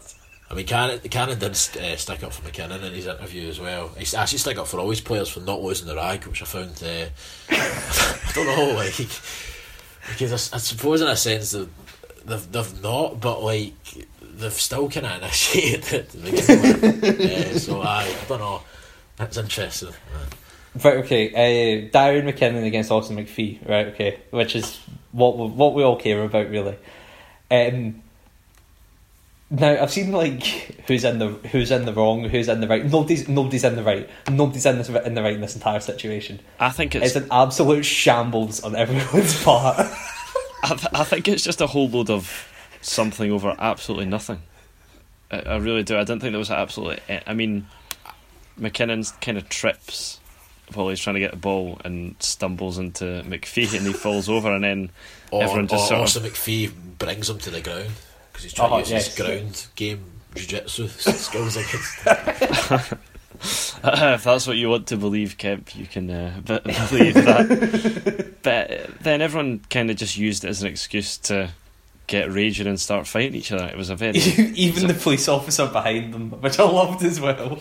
[0.49, 3.59] I mean, Canning, Canning did st- uh, stick up for MacKinnon in his interview as
[3.59, 3.89] well.
[3.97, 6.45] He's actually stuck up for all his players for not losing the rag, which I
[6.45, 6.81] found.
[6.81, 7.07] Uh,
[7.49, 8.95] I don't know, like
[10.09, 11.67] because I, I suppose in a sense that
[12.25, 13.73] they've, they've not, but like
[14.21, 16.49] they've still kind of initiated it.
[16.49, 18.61] uh, so I, I don't know.
[19.17, 19.89] That's interesting.
[20.83, 21.85] Right, okay.
[21.85, 24.19] Uh, Darian MacKinnon against Austin McPhee, right, okay.
[24.31, 24.79] Which is
[25.11, 26.75] what we, what we all care about, really.
[27.49, 28.03] Um,
[29.49, 30.43] now, I've seen, like,
[30.87, 32.83] who's in the who's in the wrong, who's in the right.
[32.85, 34.09] Nobody's nobody's in the right.
[34.29, 36.41] Nobody's in, this, in the right in this entire situation.
[36.59, 37.15] I think It's it's.
[37.15, 39.77] an absolute shambles on everyone's part.
[40.63, 42.49] I, th- I think it's just a whole load of
[42.81, 44.41] something over absolutely nothing.
[45.31, 45.97] I, I really do.
[45.97, 46.99] I don't think there was absolutely.
[47.25, 47.67] I mean,
[48.57, 50.19] MacKinnon's kind of trips
[50.73, 54.53] while he's trying to get the ball and stumbles into McPhee and he falls over
[54.53, 54.89] and then
[55.31, 57.89] Or, Everyone just or sort of- McPhee brings him to the ground
[58.31, 59.07] because he's trying Oh, to use yes.
[59.07, 60.03] his ground game
[60.35, 62.93] jiu-jitsu skills against
[63.83, 68.35] if that's what you want to believe, Kemp, you can uh, believe that.
[68.41, 71.49] but then everyone kind of just used it as an excuse to
[72.07, 73.65] get raging and start fighting each other.
[73.67, 77.59] It was a very Even the police officer behind them, which I loved as well.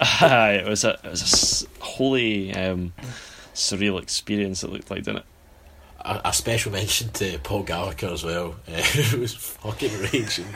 [0.00, 2.92] Aye, it was a it was a wholly um,
[3.54, 4.62] surreal experience.
[4.62, 5.24] It looked like, didn't it?
[6.06, 8.56] a, a special mention to Paul Gallagher as well.
[8.68, 10.46] Uh, he was fucking raging.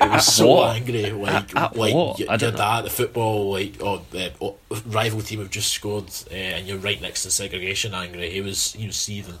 [0.00, 0.76] He was so what?
[0.76, 1.10] angry.
[1.10, 2.18] Like, At- at like what?
[2.18, 2.58] your, I your don't know.
[2.58, 6.78] dad, the football, like, oh, the oh, rival team have just scored, uh, and you're
[6.78, 7.94] right next to segregation.
[7.94, 8.30] Angry.
[8.30, 9.34] He was, he was seething.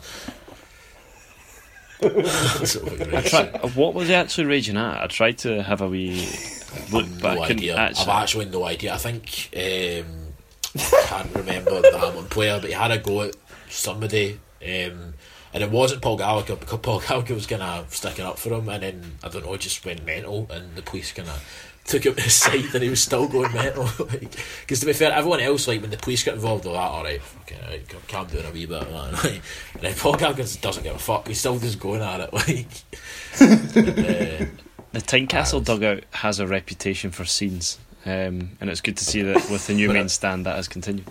[2.00, 5.02] That's I tried, what was he actually raging at?
[5.02, 6.28] I tried to have a wee
[6.92, 7.76] look, I've but no idea.
[7.76, 8.02] actually.
[8.12, 8.94] I've actually no idea.
[8.94, 10.32] I think um,
[10.76, 13.36] I can't remember the Hamilton player, but he had a go at
[13.68, 15.14] somebody, um,
[15.54, 18.68] and it wasn't Paul Gallagher because Paul Gallagher was kind of sticking up for him,
[18.68, 22.14] and then I don't know, just went mental, and the police kind of took him
[22.16, 23.88] to his side, and he was still going mental.
[24.60, 27.04] Because to be fair, everyone else, like when the police got involved, they're like, all
[27.04, 29.12] right, okay, right, calm down a wee bit, man.
[29.12, 29.42] Like,
[29.74, 31.26] and then Paul Gallagher doesn't give a fuck.
[31.28, 32.68] He's still just going at it, like.
[33.40, 34.46] uh,
[34.92, 35.64] The Tynecastle Aye.
[35.64, 39.74] dugout has a reputation for scenes, um, and it's good to see that with the
[39.74, 41.06] new main stand that has continued.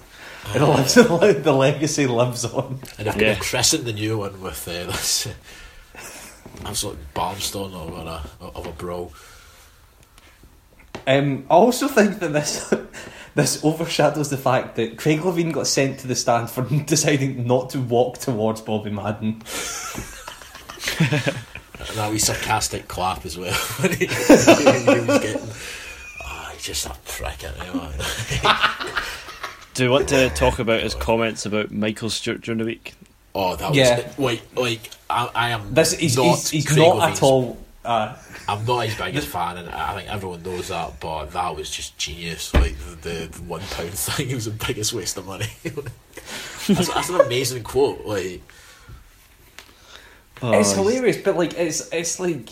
[0.56, 0.94] It lives,
[1.44, 2.80] the legacy lives on.
[2.98, 3.28] And they've Yeah.
[3.30, 3.36] yeah.
[3.39, 5.34] christened the new one with uh, this uh,
[6.67, 9.13] absolute barnstorm of a, of a brawl.
[11.08, 12.72] Um, I also think that this
[13.34, 17.72] this overshadows the fact that Craig Levein got sent to the stand for deciding not
[17.72, 19.41] to walk towards Bobby Madden.
[21.89, 23.54] And that wee sarcastic clap as well.
[23.80, 24.46] when he, he was
[25.20, 25.41] getting.
[26.24, 27.65] Oh, he's just a prick at me.
[29.74, 32.94] Do you want to talk about his comments about Michael Stewart during the week?
[33.34, 33.78] Oh, that was.
[33.78, 34.12] Yeah.
[34.17, 35.74] Like, like I, I am.
[35.74, 37.58] This he's not he's, he's not Levein's- at all.
[37.84, 38.15] Uh,
[38.48, 41.00] I'm not his biggest fan, and I think everyone knows that.
[41.00, 42.54] But that was just genius.
[42.54, 45.48] Like the, the one pound thing, it was the biggest waste of money.
[46.67, 48.06] that's, that's an amazing quote.
[48.06, 48.41] Like,
[50.43, 52.49] it's Oh, hilarious, but like it's it's like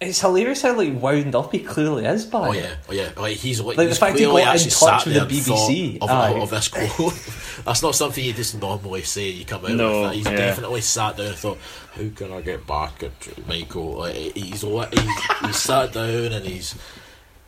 [0.00, 2.48] it's hilarious how like wound up he clearly is by.
[2.48, 4.70] Oh yeah, oh yeah, like he's like, Like, the he's fact he clearly got in
[4.70, 6.30] touch with the BBC, of, aye.
[6.38, 7.14] of this quote.
[7.64, 9.28] That's not something you just normally say.
[9.30, 10.14] You come out No, with that.
[10.16, 10.36] He's yeah.
[10.36, 11.58] definitely sat down and thought,
[11.94, 16.44] "How can I get back at Michael?" Like he's li- he's, he's sat down and
[16.44, 16.74] he's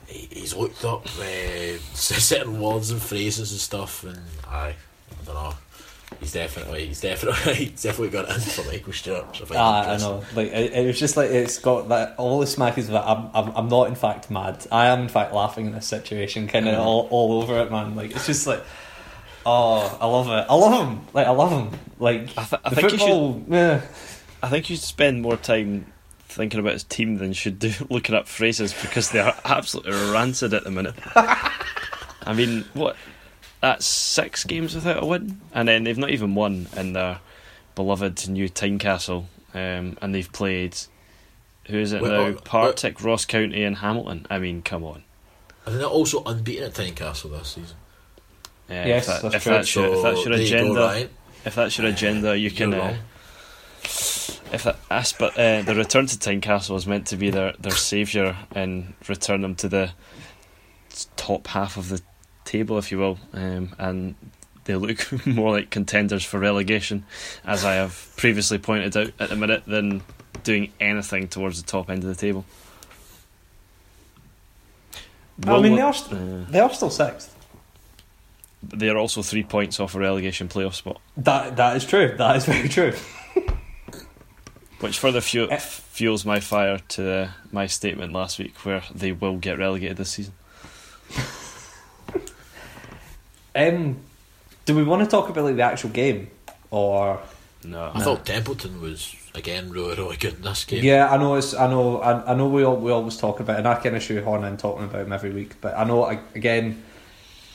[0.06, 4.74] he's looked up uh, certain words and phrases and stuff, and I, I
[5.26, 5.54] don't know.
[6.20, 9.36] He's definitely, he's definitely, he's definitely got it in for Michael Stewart.
[9.36, 10.10] So I find it Ah, I interesting.
[10.10, 10.24] know.
[10.34, 13.30] Like it, it was just like it's got that all the smack is that I'm,
[13.34, 14.66] I'm I'm not in fact mad.
[14.72, 17.94] I am in fact laughing in this situation, kind of all, all over it, man.
[17.94, 18.62] Like it's just like,
[19.44, 20.46] oh, I love it.
[20.50, 21.06] I love him.
[21.12, 21.78] Like I love him.
[21.98, 23.44] Like I, th- I the think you should.
[23.48, 23.80] Yeah.
[24.42, 25.92] I think you should spend more time
[26.28, 29.92] thinking about his team than you should do looking up phrases because they are absolutely
[30.12, 30.94] rancid at the minute.
[31.14, 32.96] I mean, what?
[33.60, 37.20] That's six games without a win, and then they've not even won in their
[37.74, 40.76] beloved new Tynecastle, um, and they've played.
[41.68, 42.36] Who is it Well, now?
[42.38, 44.26] uh, Partick, Ross County, and Hamilton.
[44.30, 45.02] I mean, come on.
[45.64, 47.76] And they're also unbeaten at Tynecastle this season.
[48.70, 49.52] Uh, Yes, if, that, that's if true.
[49.52, 51.08] that's your if that's your there you go, agenda,
[51.44, 52.72] if that's your agenda, you can.
[52.72, 52.96] You're Uh,
[54.52, 57.72] if that, as, but uh, the return to Tynecastle was meant to be their their
[57.72, 59.90] saviour and return them to the
[61.16, 62.00] top half of the
[62.46, 64.14] table, if you will, um, and
[64.64, 67.04] they look more like contenders for relegation,
[67.44, 70.02] as I have previously pointed out at the minute, than
[70.44, 72.44] doing anything towards the top end of the table.
[75.46, 77.34] I mean, they are st- uh, they are still sixth.
[78.62, 82.14] they are also three points off a relegation playoff spot, That that is true.
[82.16, 82.94] That is very true.
[84.80, 85.58] which further fu- Eh.
[85.58, 90.10] fuels my fire to uh, my statement last week, where they will get relegated this
[90.10, 90.32] season.
[93.56, 93.96] Um,
[94.64, 96.28] do we want to talk about like the actual game,
[96.70, 97.20] or
[97.64, 97.90] No.
[97.94, 100.84] I thought Templeton was again really really good in this game.
[100.84, 101.34] Yeah, I know.
[101.36, 102.00] It's I know.
[102.00, 102.48] I, I know.
[102.48, 105.12] We all, we always talk about, and I kind of shoehorn in talking about him
[105.12, 105.60] every week.
[105.60, 106.82] But I know I, again,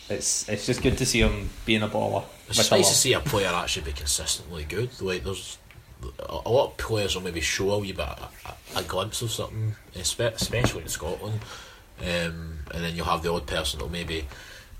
[0.09, 2.23] it's it's just good to see him being a baller.
[2.49, 4.89] It's nice to see a player actually be consistently good.
[5.01, 5.57] Like there's
[6.19, 9.21] a a lot of players will maybe show a wee bit a, a, a glimpse
[9.21, 11.39] of something, especially in Scotland,
[11.99, 14.27] um, and then you'll have the odd person that'll maybe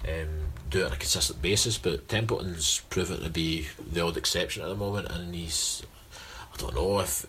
[0.08, 1.78] um, do it on a consistent basis.
[1.78, 5.84] But Templeton's proven to be the odd exception at the moment, and he's
[6.54, 7.26] I don't know if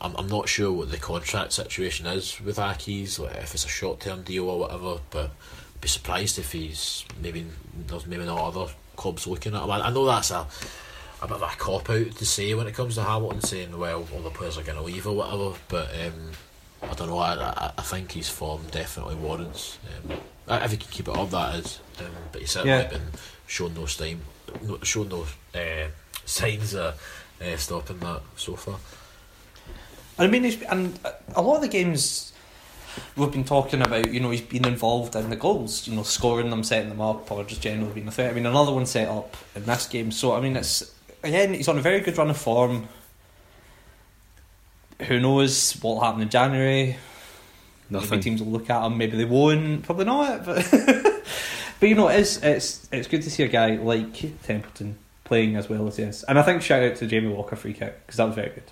[0.00, 3.68] I'm I'm not sure what the contract situation is with Accies, like if it's a
[3.68, 5.30] short term deal or whatever, but.
[5.78, 7.46] I'd Be surprised if he's maybe
[7.86, 9.70] there's maybe not other clubs looking at him.
[9.70, 10.44] I I know that's a
[11.22, 14.06] a bit of a cop out to say when it comes to Hamilton saying, well,
[14.14, 16.32] all the players are going to leave or whatever, but um,
[16.82, 19.78] I don't know, I, I, I think his form definitely warrants.
[20.10, 20.18] Um,
[20.50, 21.80] if he can keep it up, that is.
[22.00, 22.88] Um, but he's certainly Yeah.
[22.88, 23.02] been
[23.46, 24.20] shown no time,
[24.62, 25.88] no, shown no uh,
[26.24, 26.94] signs of
[27.40, 28.76] uh, stopping that so far.
[30.18, 30.98] I mean, he's, and
[31.36, 32.32] a lot of the games
[33.16, 36.50] we've been talking about, you know, he's been involved in the goals, you know, scoring
[36.50, 38.30] them, setting them up, or just generally being a threat.
[38.30, 40.10] I mean, another one set up in this game.
[40.10, 42.88] So, I mean, it's again, he's on a very good run of form.
[45.06, 46.96] Who knows what will happen in January?
[47.90, 48.10] Nothing.
[48.10, 48.98] Maybe teams will look at him.
[48.98, 49.82] Maybe they won't.
[49.84, 50.44] Probably not.
[51.80, 55.54] But but you know, it's it's it's good to see a guy like Templeton playing
[55.56, 56.24] as well as he is.
[56.24, 58.64] And I think shout out to Jamie Walker free kick because that was very good.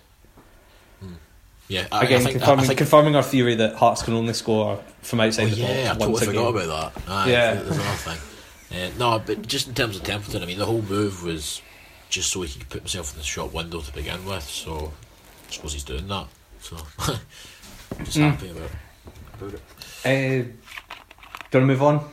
[1.69, 4.33] Yeah, I, Again, I think, confirming, I think confirming our theory that Hearts can only
[4.35, 6.71] score from outside Oh, the yeah, I box once totally forgot game.
[6.71, 7.03] about that.
[7.11, 7.55] Aye, Yeah.
[7.55, 8.19] there's another thing.
[8.83, 11.61] Uh, no, but just in terms of Templeton, I mean, the whole move was
[12.09, 14.45] just so he could put himself in the shop window to begin with.
[14.45, 14.93] So
[15.49, 16.27] I suppose he's doing that.
[16.61, 16.77] So
[18.05, 18.31] just Mm.
[18.31, 18.71] happy about
[19.41, 19.61] about it.
[20.05, 20.53] Uh, do you
[21.43, 22.09] want to move on?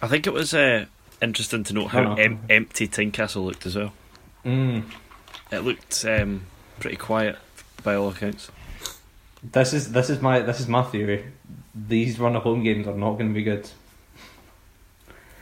[0.00, 0.86] I think it was uh,
[1.20, 2.22] interesting to note how No, no.
[2.22, 3.92] em- empty Tynecastle looked as well.
[4.44, 4.84] Mm.
[5.50, 6.46] It looked um,
[6.80, 7.36] pretty quiet
[7.82, 8.50] by all accounts.
[9.42, 11.24] This is this is my this is my theory.
[11.74, 13.68] These run of home games are not going to be good.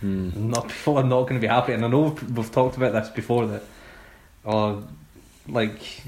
[0.00, 0.50] Hmm.
[0.50, 2.92] Not people are not going to be happy, and I know we've, we've talked about
[2.94, 3.62] this before that,
[4.46, 4.76] uh,
[5.46, 6.02] like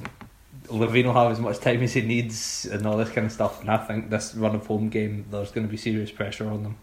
[0.73, 3.61] Levein will have as much time as he needs and all this kind of stuff.
[3.61, 6.63] And I think this run of home game, there's going to be serious pressure on
[6.63, 6.77] them.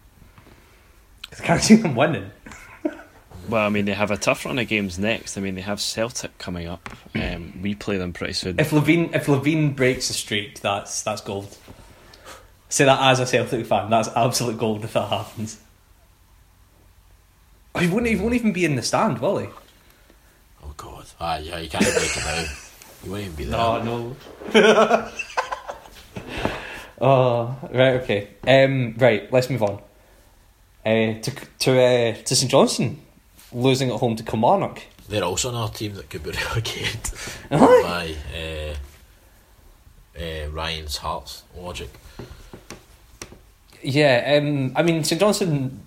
[1.30, 2.30] 'Cause I can't see them winning.
[3.48, 5.36] Well, I mean, they have a tough run of games next.
[5.36, 6.88] I mean, they have Celtic coming up.
[7.14, 8.60] Um, we play them pretty soon.
[8.60, 11.56] If Levein if Levein breaks a streak, that's that's gold.
[12.68, 15.58] Say that as a Celtic fan, that's absolute gold if that happens.
[17.78, 19.48] He won't, he won't even be in the stand, will he?
[20.62, 22.44] Oh God, ah yeah, you can't even make it now.
[23.04, 23.58] You won't even be there.
[23.58, 24.16] No, no.
[27.00, 28.28] oh, right, okay.
[28.46, 29.80] Um, right, let's move on.
[30.84, 33.00] Uh, to to uh, to St Johnstone
[33.52, 34.82] losing at home to Kilmarnock.
[35.08, 37.10] They're also another team that could be relegated
[37.50, 37.82] Aye.
[37.82, 38.74] by uh,
[40.22, 41.90] uh, Ryan's Hearts logic.
[43.82, 45.82] Yeah, um, I mean St Johnstone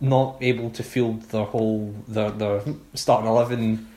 [0.00, 2.62] not able to field their whole their their
[2.94, 3.91] starting eleven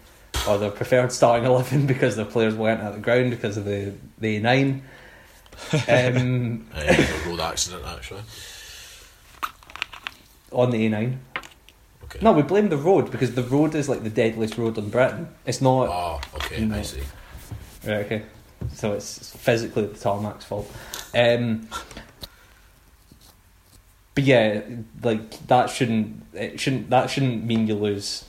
[0.47, 3.93] or their preferred starting eleven because their players weren't at the ground because of the
[4.19, 4.83] the A nine.
[5.87, 8.21] Um, a road accident actually.
[10.51, 11.19] on the A nine.
[12.03, 12.19] Okay.
[12.21, 15.29] No, we blame the road because the road is like the deadliest road in Britain.
[15.45, 17.01] It's not Oh, okay, I see.
[17.85, 18.23] Right, okay.
[18.73, 20.69] So it's physically the tarmac's fault.
[21.13, 21.69] Um,
[24.13, 24.61] but yeah,
[25.03, 28.25] like that shouldn't it shouldn't that shouldn't mean you lose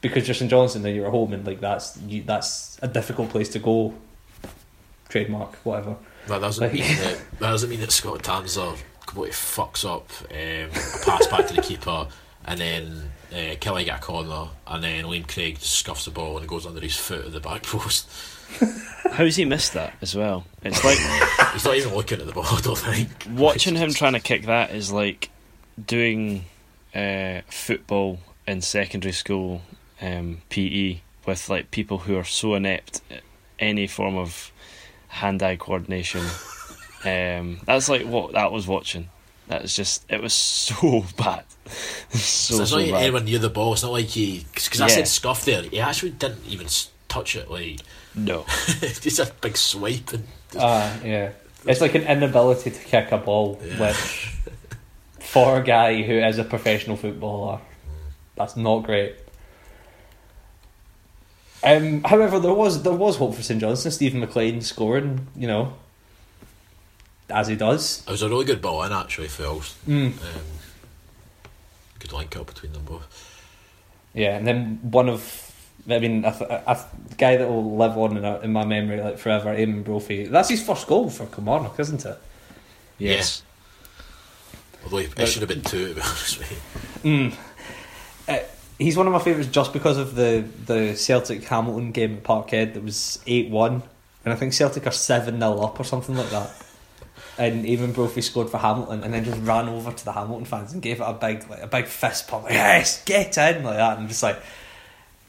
[0.00, 3.30] because you're St Johnstone and you're at home and like that's you, that's a difficult
[3.30, 3.94] place to go.
[5.08, 5.96] Trademark, whatever.
[6.26, 10.70] That doesn't Like- mean that that doesn't mean that Scott Tanser completely fucks up um,
[10.70, 12.06] a pass back to the keeper,
[12.44, 16.36] and then uh, Killie get a corner, and then Liam Craig just scuffs the ball
[16.36, 18.08] and it goes under his foot at the back post.
[19.12, 20.44] How's he missed that as well?
[20.62, 20.98] It's like
[21.52, 22.44] He's not even looking at the ball.
[22.46, 23.26] I don't think.
[23.38, 25.30] watching him trying to kick that is like
[25.86, 26.44] doing
[26.94, 29.62] uh, football in secondary school
[30.00, 33.22] um, PE with like people who are so inept at
[33.58, 34.50] any form of
[35.08, 36.24] hand-eye coordination.
[37.04, 39.08] Um, that's like what that was watching.
[39.46, 41.44] That was just it was so bad,
[42.10, 43.02] so So it's so not even bad.
[43.04, 43.72] anywhere near the ball.
[43.72, 45.62] It's not like he because I said scuff there.
[45.62, 46.66] He actually didn't even
[47.06, 47.48] touch it.
[47.48, 47.78] Like
[48.16, 48.44] No,
[48.80, 50.26] just a big swipe and
[50.58, 51.30] Ah, yeah.
[51.66, 53.78] It's like an inability to kick a ball, Yeah.
[53.92, 54.34] which
[55.20, 57.60] for a guy who is a professional footballer,
[58.34, 59.14] that's not great.
[61.62, 63.92] Um, however, there was there was hope for St Johnstone.
[63.92, 65.74] Steven MacLean scoring, you know,
[67.28, 68.04] as he does.
[68.06, 69.76] it was a really good ball in actually for us.
[69.86, 70.06] Mm.
[70.06, 70.42] Um,
[71.98, 73.06] good link up between them both.
[74.14, 75.48] Yeah, and then one of
[75.88, 76.86] I mean, a, a, a
[77.16, 80.26] guy that will live on in, a, in my memory like forever, Eamonn Brophy.
[80.26, 82.18] That's his first goal for Kilmarnock, isn't it?
[82.98, 83.42] Yes.
[84.84, 86.50] Although it should have been two, to be honest with
[87.04, 87.10] you.
[87.10, 87.34] Mm.
[88.28, 88.38] Uh,
[88.78, 92.74] he's one of my favourites just because of the, the Celtic Hamilton game at Parkhead
[92.74, 93.82] that was 8 1.
[94.24, 96.50] And I think Celtic are 7 0 up or something like that.
[97.40, 100.72] And Eamonn Brophy scored for Hamilton and then just ran over to the Hamilton fans
[100.72, 102.42] and gave it a big like a big fist pump.
[102.44, 103.92] Like, yes, get in like that.
[103.92, 104.42] And I'm just like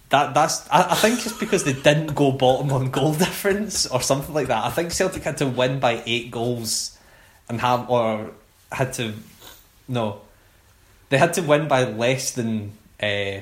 [0.10, 4.02] that that's I, I think it's because they didn't go bottom on goal difference or
[4.02, 4.66] something like that.
[4.66, 6.98] I think Celtic had to win by eight goals
[7.48, 8.32] and have or
[8.72, 9.14] had to
[9.88, 10.22] no.
[11.10, 12.72] They had to win by less than
[13.02, 13.42] uh,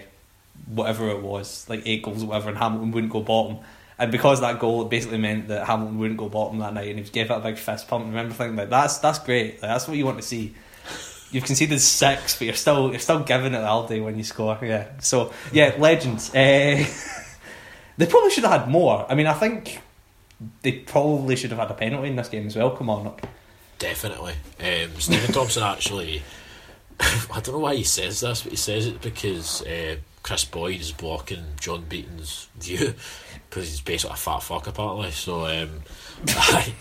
[0.67, 3.57] whatever it was, like eight goals or whatever, and Hamilton wouldn't go bottom.
[3.99, 6.99] And because that goal, it basically meant that Hamilton wouldn't go bottom that night, and
[6.99, 8.03] he gave it a big fist pump.
[8.05, 9.53] And remember thinking, like, that's that's great.
[9.53, 10.53] Like, that's what you want to see.
[11.31, 14.57] You've conceded six, but you're still you're still giving it all day when you score.
[14.61, 14.87] Yeah.
[14.99, 16.29] So yeah, legends.
[16.29, 16.85] Uh,
[17.97, 19.05] they probably should have had more.
[19.09, 19.81] I mean, I think
[20.61, 22.71] they probably should have had a penalty in this game as well.
[22.71, 23.27] Come on up.
[23.79, 24.33] Definitely.
[24.59, 26.23] Um, Stephen Thompson actually,
[26.99, 30.81] I don't know why he says this, but he says it because uh, Kris Boyd
[30.81, 32.93] is blocking John Beaton's view
[33.49, 35.11] because he's basically a fat fuck apparently.
[35.11, 35.81] So, um,
[36.27, 36.73] aye.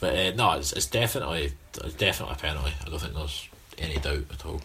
[0.00, 1.52] but uh, no, it's, it's definitely
[1.82, 2.72] it's definitely a penalty.
[2.84, 3.48] I don't think there's
[3.78, 4.60] any doubt at all.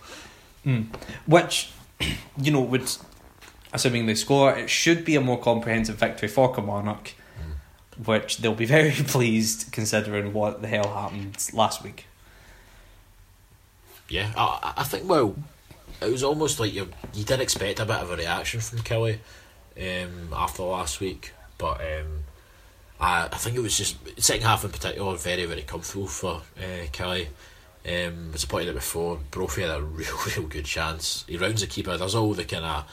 [0.66, 0.88] Mm.
[1.26, 1.72] Which,
[2.42, 2.90] you know, would
[3.74, 7.14] assuming they score, it should be a more comprehensive victory for Kilmarnock,
[8.04, 12.06] which they'll be very pleased considering what the hell happened last week.
[14.10, 15.36] Yeah, I, I think well,
[16.02, 19.20] it was almost like you you did expect a bit of a reaction from Killie
[19.78, 22.24] um, after last week, but um,
[23.00, 26.86] I I think it was just second half in particular very very comfortable for uh,
[26.92, 27.28] Killie.
[27.86, 31.24] Um, as I pointed out before, Brophy had a real real good chance.
[31.28, 32.86] He rounds the keeper, does all the kind of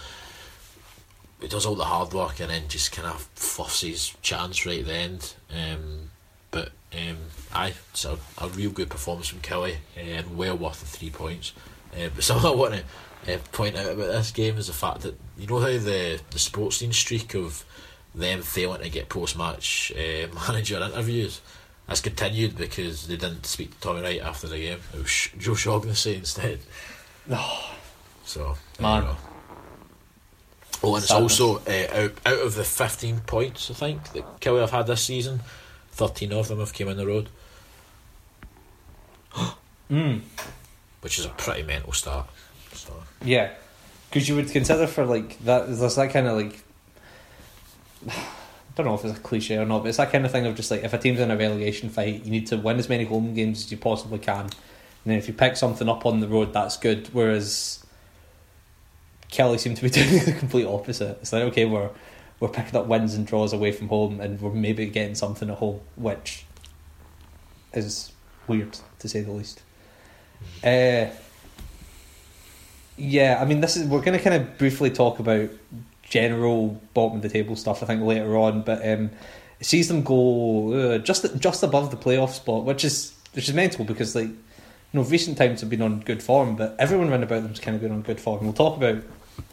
[1.40, 4.80] he does all the hard work and then just kind of fluffs his chance right
[4.80, 5.34] at the end.
[5.50, 6.10] Um,
[6.50, 7.16] but um,
[7.52, 11.10] aye, it's a, a real good performance from Killie uh, and well worth the three
[11.10, 11.52] points.
[11.92, 15.00] Uh, but something I want to uh, point out about this game is the fact
[15.02, 17.64] that you know how the the Sportscene streak of
[18.14, 21.40] them failing to get post match uh, manager interviews
[21.88, 24.78] has continued because they didn't speak to Tommy Wright after the game.
[24.92, 26.58] It was Sh- Joe Shaughnessy instead.
[27.30, 27.74] Oh,
[28.24, 29.06] So Man.
[30.82, 34.60] Oh, and it's also uh, out out of the fifteen points I think that Killie
[34.60, 35.40] have had this season,
[35.96, 37.28] thirteen of them have came in the road,
[39.90, 40.20] mm,
[41.00, 42.28] which is a pretty mental start.
[42.74, 42.92] So
[43.24, 43.52] yeah,
[44.10, 45.66] because you would consider for like that.
[45.66, 46.62] There's that kind of like.
[48.08, 50.44] I don't know if it's a cliche or not, but it's that kind of thing
[50.44, 52.90] of just like if a team's in a relegation fight, you need to win as
[52.90, 54.52] many home games as you possibly can, and
[55.06, 57.08] then if you pick something up on the road, that's good.
[57.14, 57.82] Whereas
[59.30, 61.18] Killie seemed to be doing the complete opposite.
[61.22, 61.88] It's like okay, we're
[62.40, 65.58] we're picking up wins and draws away from home, and we're maybe getting something at
[65.58, 66.44] home, which
[67.72, 68.12] is
[68.46, 69.62] weird to say the least.
[70.62, 71.06] Uh,
[72.96, 75.50] yeah, I mean, this is we're going to kind of briefly talk about
[76.02, 77.82] general bottom of the table stuff.
[77.82, 79.10] I think later on, but um,
[79.60, 83.54] it sees them go uh, just just above the playoff spot, which is which is
[83.54, 84.36] mental because like you
[84.92, 87.82] know recent times have been on good form, but everyone round about them's kind of
[87.82, 88.44] been on good form.
[88.44, 89.02] We'll talk about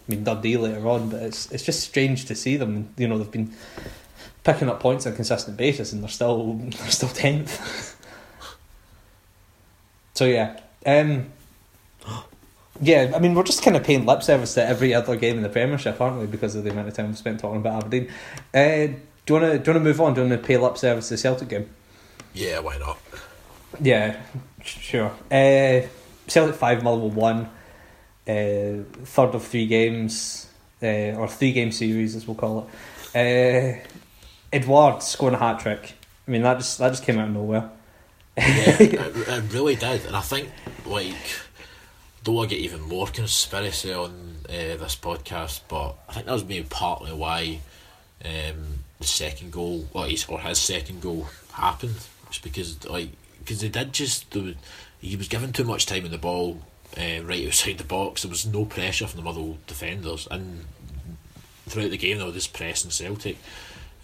[0.07, 2.93] I mean Dundee later on, but it's it's just strange to see them.
[2.97, 3.53] You know they've been
[4.43, 7.97] picking up points on a consistent basis, and they're still they're still tenth.
[10.13, 10.59] so yeah.
[10.85, 11.31] Um,
[12.81, 15.43] yeah, I mean, we're just kind of paying lip service to every other game in
[15.43, 16.25] the Premiership, aren't we?
[16.25, 18.09] Because of the amount of time we've spent talking about Aberdeen.
[18.53, 18.87] Uh,
[19.25, 20.13] do you want to do you want to move on?
[20.13, 21.69] Do you want to pay lip service to the Celtic game?
[22.33, 22.97] yeah, why not?
[23.79, 24.19] Yeah,
[24.63, 25.11] sure.
[25.31, 25.87] Uh,
[26.27, 27.49] Celtic five, Motherwell one.
[28.27, 30.47] Uh, third of three games,
[30.81, 32.69] uh, or three game series as we'll call
[33.13, 33.15] it.
[33.15, 33.87] Uh,
[34.51, 35.93] Edouard scoring a hat trick.
[36.27, 37.69] I mean that just that just came out of nowhere.
[38.37, 38.43] Yeah,
[38.79, 40.49] it, it really did, and I think
[40.85, 41.15] like
[42.23, 46.65] don't get even more conspiracy on uh, this podcast, but I think that was maybe
[46.69, 47.59] partly why
[48.23, 51.95] um, the second goal, or his, or his second goal, happened.
[52.27, 53.09] It's because like
[53.39, 54.55] because they did just was,
[55.01, 56.61] he was given too much time in the ball
[56.97, 58.21] uh, right outside the box.
[58.23, 60.65] There was no pressure from the Motherwell defenders, and
[61.67, 63.37] throughout the game they were just pressing Celtic.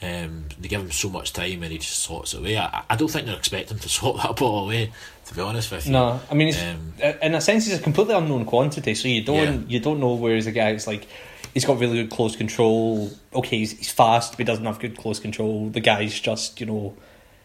[0.01, 2.57] Um, they give him so much time and he just sorts it away.
[2.57, 4.93] I, I don't think they're expecting him to sort that ball away.
[5.25, 8.15] To be honest with you, No, I mean, Um, in a sense, he's a completely
[8.15, 8.95] unknown quantity.
[8.95, 9.67] So you don't Yeah.
[9.67, 10.69] you don't know where he's a guy.
[10.69, 11.05] It's like
[11.53, 13.11] he's got really good close control.
[13.33, 15.67] Okay, he's, he's fast, but he doesn't have good close control.
[15.69, 16.95] The guy's just you know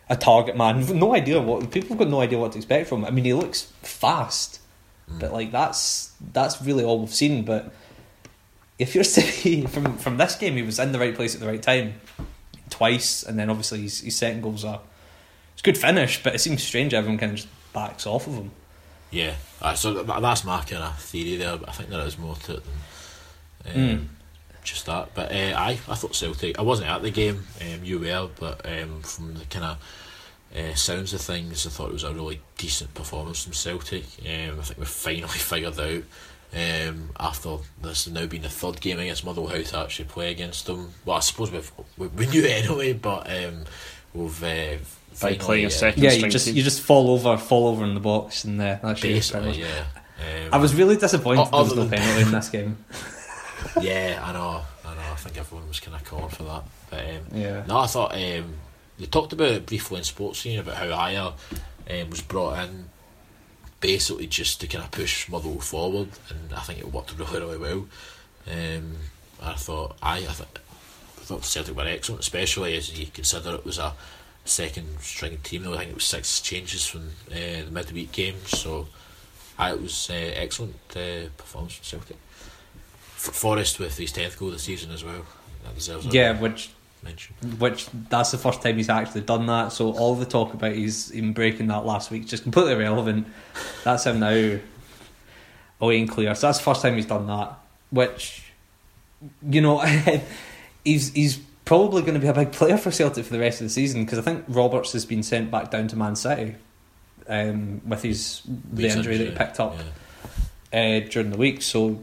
[0.09, 0.87] a target man.
[0.97, 3.07] No idea what people have got no idea what to expect from him.
[3.07, 4.61] I mean, he looks fast,
[5.11, 5.21] Mm.
[5.21, 7.45] but like that's that's really all we've seen.
[7.45, 7.73] But
[8.79, 11.47] if you're saying from from this game, he was in the right place at the
[11.47, 11.95] right time
[12.71, 14.81] twice, and then obviously his, his second goal's a
[15.53, 18.35] it's a good finish, but it seems strange everyone kind of just backs off of
[18.35, 18.51] him.
[19.11, 21.57] Yeah, uh, so that's my kind of theory there.
[21.57, 22.63] But I think there is more to it
[23.65, 24.07] than um, Mm.
[24.65, 25.11] just that.
[25.15, 26.59] But uh, I, I thought Celtic.
[26.59, 27.45] I wasn't at the game.
[27.61, 29.79] Um, you were, but um, from the kind of
[30.57, 34.05] uh, sounds of things, I thought it was a really decent performance from Celtic.
[34.21, 36.03] Um, I think we finally figured out.
[36.57, 40.67] Um, after this now been the third game against Motherwell how to actually play against
[40.67, 40.93] them.
[41.05, 43.65] Well, I suppose we've, we, we knew it anyway, but um,
[44.15, 44.47] we've uh,
[44.77, 44.79] By
[45.15, 46.55] finally, playing a uh, second Yeah, string you just team.
[46.57, 49.85] you just fall over, fall over in the box, and uh, that's basically, yeah.
[50.21, 52.77] Um, I was really disappointed there was no penalty in this game.
[53.81, 55.01] yeah, I know, I know.
[55.13, 56.63] I think everyone was kind of calling for that.
[56.91, 57.65] But um, Yeah.
[57.67, 58.55] no, I thought um,
[58.99, 61.33] they talked about it briefly in Sportscene about how Ajer
[62.03, 62.91] um, was brought in
[63.81, 67.59] basically just to kind of push Motherwell forward, and I think it worked really, really
[67.59, 67.87] well.
[68.51, 68.97] Um,
[69.43, 70.41] I thought I, I, th-
[71.19, 73.95] I thought Celtic were excellent, especially as you consider it was a
[74.45, 75.67] second string team.
[75.69, 78.89] I think it was six changes from uh, the midweek game, so
[79.59, 82.17] I, it was uh, excellent uh, performance from Celtic.
[83.17, 85.25] F- Forrest with his tenth goal the season as well.
[86.13, 86.71] Yeah, which
[87.05, 87.35] mention.
[87.59, 89.73] which that's the first time he's actually done that.
[89.73, 93.27] So all the talk about he's him breaking that last week is just completely irrelevant.
[93.85, 94.59] That's him now
[95.81, 96.35] away and clear.
[96.35, 97.59] So that's the first time he's done that.
[97.91, 98.53] Which
[99.49, 99.79] you know
[100.85, 103.67] he's he's probably going to be a big player for Celtic for the rest of
[103.67, 106.57] the season because I think Roberts has been sent back down to Man City
[107.29, 108.43] um, with his
[108.73, 109.77] the injury that he picked up
[110.73, 111.01] yeah.
[111.03, 111.63] uh, during the week.
[111.63, 112.03] So,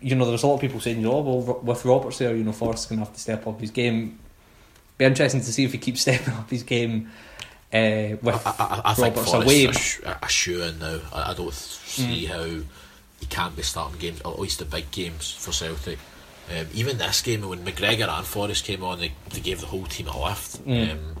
[0.00, 2.52] you know, there's a lot of people saying, oh, well, with Roberts there, you know,
[2.52, 4.18] Forrest's going to have to step up his game.
[5.00, 7.10] Be interesting to see if he keeps stepping up his game
[7.72, 9.64] uh, with I, I, I think Roberts away.
[9.64, 11.00] a, sh- a shoe in now.
[11.12, 12.28] I, I don't see Mm.
[12.28, 15.98] how he can't be starting games, or at least the big games for Celtic.
[16.54, 19.84] Um, even this game, when McGregor and Forrest came on, they, they gave the whole
[19.86, 20.64] team a lift.
[20.66, 20.90] Mm.
[20.92, 21.16] Um,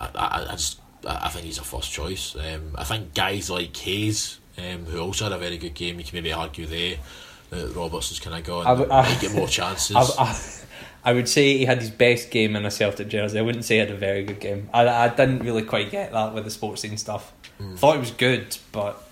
[0.00, 2.36] I, I, I just I think he's a first choice.
[2.36, 6.04] Um, I think guys like Hayes, um, who also had a very good game, you
[6.04, 6.96] can maybe argue there
[7.50, 9.96] that Roberts has kind of gone, I I- might get more chances.
[9.96, 10.40] I, I,
[11.04, 13.38] I would say he had his best game in a Celtic jersey.
[13.38, 14.68] I wouldn't say he had a very good game.
[14.72, 17.32] I, I didn't really quite get that with the Sportscene stuff.
[17.60, 17.78] Mm.
[17.78, 19.02] Thought it was good, but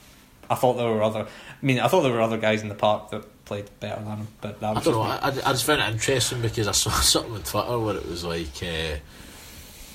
[0.50, 1.20] I thought there were other.
[1.20, 4.18] I mean, I thought there were other guys in the park that played better than
[4.18, 4.28] him.
[4.40, 5.02] But that I don't know.
[5.02, 8.24] I, I, just found it interesting because I saw something on Twitter where it was
[8.24, 8.60] like,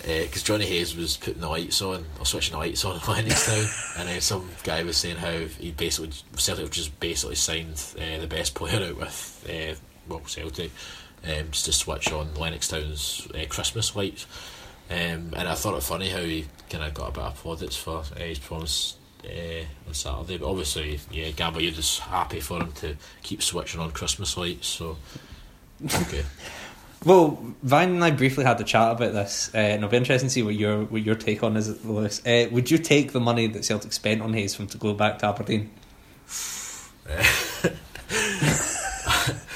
[0.04, 4.00] because Jonny Hayes was putting the lights on or switching the lights on in Lennoxtown,
[4.00, 8.28] and then some guy was saying how he basically Celtic just basically signed uh, the
[8.28, 9.76] best player out with uh,
[10.10, 10.72] well Celtic,
[11.26, 14.26] um, just to switch on Lennoxtown's uh, Christmas lights.
[14.90, 17.76] Um, and I thought it funny how he kind of got a bit of plaudits
[17.76, 20.38] for uh, his performance uh, on Saturday.
[20.38, 24.68] But obviously, yeah, Gamba, you're just happy for him to keep switching on Christmas lights.
[24.68, 24.98] So,
[25.84, 26.24] okay.
[27.06, 30.30] Well, Van and I briefly had a chat about this, uh, and it'll be interesting
[30.30, 32.26] to see what your what your take on is, Lewis.
[32.26, 35.20] Uh, would you take the money that Celtic spent on Hayes from to go back
[35.20, 35.70] to Aberdeen?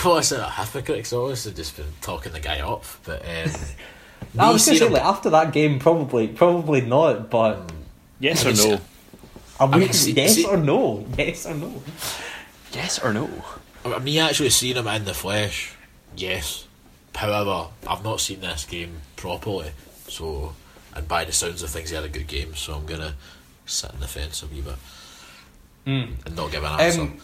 [0.00, 2.60] I don't want to sound a hypocrite because I've obviously just been talking the guy
[2.60, 2.84] up.
[3.04, 6.80] But um, I was going to seeing say, him- like, after that game, probably probably
[6.80, 7.70] not, but
[8.18, 8.80] Yes or no?
[9.58, 11.82] I mean, mean, see- yes see- or no, yes or no.
[12.72, 13.28] Yes or no?
[13.84, 15.74] I mean, me actually seeing him in the flesh,
[16.16, 16.66] yes.
[17.14, 19.72] However, I've not seen this game properly,
[20.08, 20.54] so
[20.94, 22.54] and by the sounds of things, he had a good game.
[22.54, 23.14] So I'm gonna
[23.66, 24.74] sit in the fence a wee bit
[25.86, 27.00] and not give an answer.
[27.02, 27.18] Um,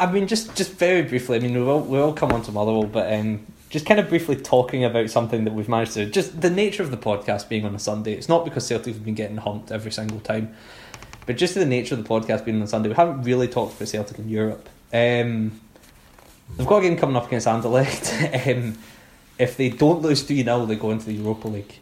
[0.00, 1.36] I mean, just just very briefly.
[1.36, 4.08] I mean, we will we will come on to Motherwell, but um, just kind of
[4.08, 7.66] briefly talking about something that we've managed to just the nature of the podcast being
[7.66, 8.14] on a Sunday.
[8.14, 10.54] It's not because Celtic have been getting humped every single time,
[11.26, 12.88] but just the nature of the podcast being on a Sunday.
[12.88, 14.68] We haven't really talked about Celtic in Europe.
[14.92, 15.60] Um,
[16.56, 18.56] they've got a game coming up against Anderlecht.
[18.56, 18.78] um,
[19.38, 21.78] if they don't lose three 0 they go into the Europa League.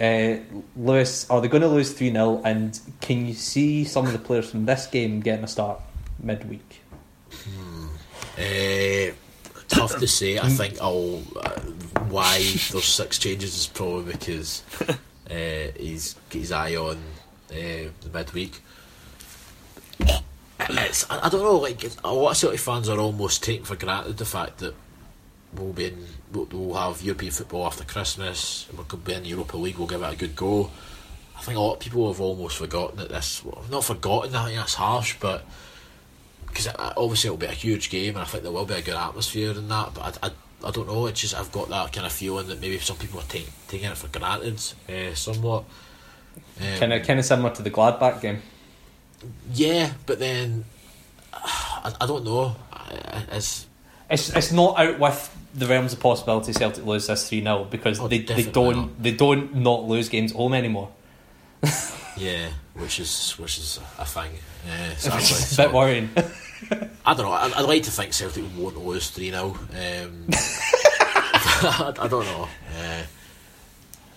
[0.00, 0.38] Uh,
[0.76, 2.40] Lewis, are they going to lose 3 0?
[2.42, 5.78] And can you see some of the players from this game getting a start
[6.22, 6.80] midweek?
[8.40, 9.12] Uh,
[9.68, 10.38] tough to say.
[10.38, 10.90] I think uh,
[12.08, 14.62] why there's six changes is probably because
[15.30, 16.96] uh, he's got his eye on
[17.50, 18.60] uh, the midweek.
[20.70, 21.56] It's, I, I don't know.
[21.56, 24.74] Like a lot of Celtic fans are almost taking for granted the fact that
[25.54, 28.68] we'll be in, we'll, we'll have European football after Christmas.
[28.74, 29.78] We'll be in the Europa League.
[29.78, 30.70] We'll give it a good go.
[31.36, 33.42] I think a lot of people have almost forgotten that this.
[33.70, 34.34] Not forgotten.
[34.34, 35.44] I think that's harsh, but
[36.50, 38.94] because obviously it'll be a huge game, and I think there will be a good
[38.94, 39.94] atmosphere in that.
[39.94, 40.30] But I, I,
[40.68, 41.06] I don't know.
[41.06, 43.90] It's just I've got that kind of feeling that maybe some people are take, taking
[43.90, 45.64] it for granted, uh, somewhat.
[46.60, 48.42] Um, Kind of, kind of similar to the Gladbach game.
[49.54, 50.64] yeah, but then
[51.32, 52.54] I, I don't know.
[52.72, 53.66] I- It's
[54.10, 57.98] It's it's not out with the realms of possibility Celtic lose this three 0 because
[58.00, 59.02] Oh, they, they don't not.
[59.02, 60.90] they don't not lose games home anymore.
[62.16, 64.30] yeah, which is which is a thing.
[64.66, 65.22] Yeah, Which sadly.
[65.22, 66.10] is a So, bit worrying.
[67.06, 67.32] I don't know.
[67.32, 69.56] I'd, I'd like to think Celtic won't lose three 0 um,
[70.32, 72.48] I, I don't know.
[72.78, 73.02] Uh,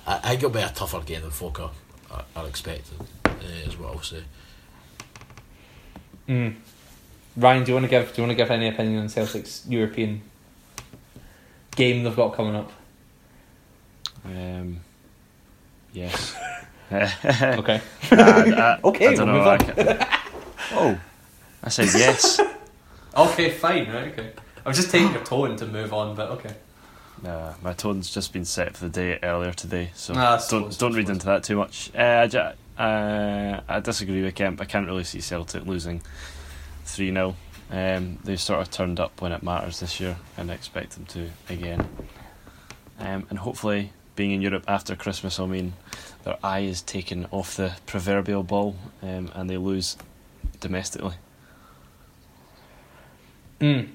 [0.05, 1.71] I, I think it'll be a tougher game than folk are,
[2.11, 2.99] are, are expecting.
[3.25, 3.31] Uh,
[3.65, 4.23] is what I'll say.
[6.27, 6.55] Mm.
[7.37, 9.65] Ryan, do you want to give do you want to give any opinion on Celtic's
[9.67, 10.21] European
[11.75, 12.71] game they've got coming up?
[14.25, 14.79] Um,
[15.93, 16.35] yes.
[16.91, 17.81] Okay.
[18.11, 19.97] I, I, Okay, I don't we'll know.
[20.71, 20.99] Move I ca- oh,
[21.63, 22.39] I said yes.
[23.15, 24.31] Okay, fine, right, okay.
[24.65, 26.55] I was just taking your tone to move on, but okay.
[27.21, 30.41] Nah, my tone's just been set for the day earlier today, so Ah, I don't
[30.41, 31.15] suppose, don't I read suppose.
[31.17, 31.91] into that too much.
[31.95, 34.59] Uh, I, ju- uh, I disagree with Kemp.
[34.61, 36.01] I can't really see Celtic losing
[36.85, 37.35] three 0
[37.69, 41.05] um, They've sort of turned up when it matters this year, and I expect them
[41.05, 41.87] to again.
[42.99, 45.73] Um, and hopefully, being in Europe after Christmas I mean
[46.23, 49.97] their eye is taken off the proverbial ball, um, and they lose
[50.63, 51.13] domestically.
[53.59, 53.89] Mm.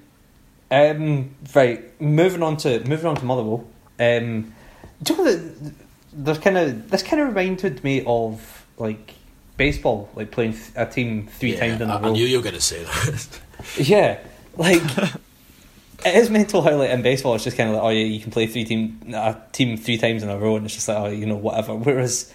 [0.71, 3.67] Um, right, moving on to moving on to Motherwell.
[3.99, 4.55] Um,
[5.03, 5.75] do you know that
[6.13, 9.15] there's kind of this kind of reminded me of like
[9.57, 12.09] baseball, like playing th- a team three Yeah, times in a I, row.
[12.09, 13.41] I knew you were going to say that.
[13.77, 14.21] Yeah,
[14.57, 14.83] like
[16.07, 18.21] it is mental how like in baseball it's just kind of like oh yeah you
[18.21, 20.99] can play three team a team three times in a row and it's just like
[20.99, 21.75] oh you know whatever.
[21.75, 22.33] Whereas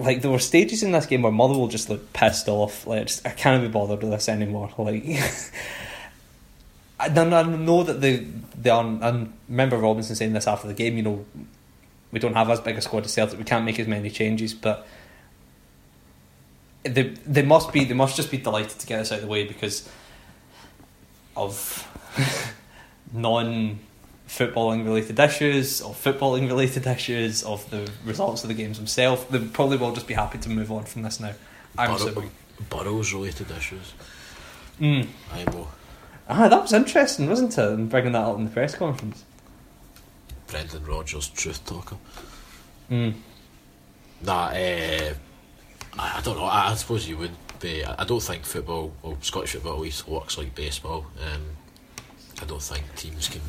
[0.00, 2.86] like there were stages in this game where Motherwell just looked pissed off.
[2.86, 4.70] Like just, I can't be bothered with this anymore.
[4.78, 5.04] Like.
[6.98, 8.26] I, I know that they
[8.58, 8.84] they are.
[8.84, 10.98] I remember Robinson saying this after the game.
[10.98, 11.24] You know,
[12.12, 13.38] we don't have as big a squad as Celtic.
[13.38, 14.86] We can't make as many changes, but
[16.82, 19.28] they they must be they must just be delighted to get us out of the
[19.28, 19.88] way because
[21.36, 21.86] of
[23.12, 23.78] non
[24.30, 29.24] footballing related issues, of footballing related issues, of the results of the games themselves.
[29.24, 31.34] They probably will just be happy to move on from this now.
[31.76, 32.30] I'm Burrow, assuming.
[32.68, 33.92] Burrows related issues.
[34.80, 35.08] Mm.
[35.32, 35.68] I know.
[36.28, 37.64] Ah, that was interesting, wasn't it?
[37.64, 39.24] And bringing that up in the press conference.
[40.46, 41.96] Brendan Rodgers, truth talker.
[42.88, 43.14] Mm.
[44.22, 45.14] Nah, uh,
[45.98, 46.44] I, don't know.
[46.44, 47.84] I, suppose you would be.
[47.84, 51.06] I, I don't think football, or Scottish football at least, works like baseball.
[51.20, 51.42] Um,
[52.40, 53.40] I don't think teams can.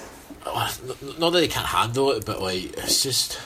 [0.46, 3.38] Uh, n- not that they can't handle it, but like it's just.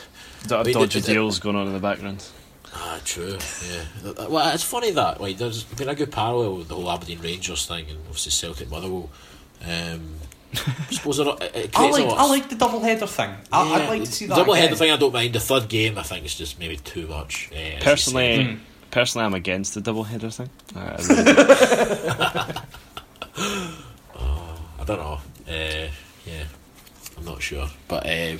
[0.46, 2.24] Do- Wait, dodgy the- the- deals going on in the background.
[2.74, 3.36] Ah, true.
[3.68, 4.12] Yeah.
[4.28, 7.66] Well, it's funny that like there's been a good parallel with the whole Aberdeen Rangers
[7.66, 9.10] thing, and obviously Celtic Motherwell.
[9.64, 10.14] Um,
[10.54, 12.18] I suppose it, it it I creates like a lot.
[12.18, 13.30] I like the double header thing.
[13.52, 14.36] I, I'd Yeah, like to see that.
[14.36, 14.62] Double again.
[14.64, 15.32] header thing, I don't mind.
[15.34, 17.50] The third game, I think, is just maybe too much.
[17.52, 18.38] Uh, Personally.
[18.44, 18.58] Mm.
[18.90, 20.48] personally, I'm against the double header thing.
[20.74, 22.60] Uh, I really-
[24.78, 25.20] I don't know.
[25.48, 25.88] Uh,
[26.26, 26.44] yeah,
[27.20, 28.36] I'm not sure, but uh,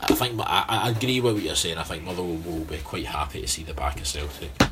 [0.00, 1.78] I think I, I agree with what you're saying.
[1.78, 4.50] I think Motherwell will be quite happy to see the back of Celtic.
[4.60, 4.66] Uh,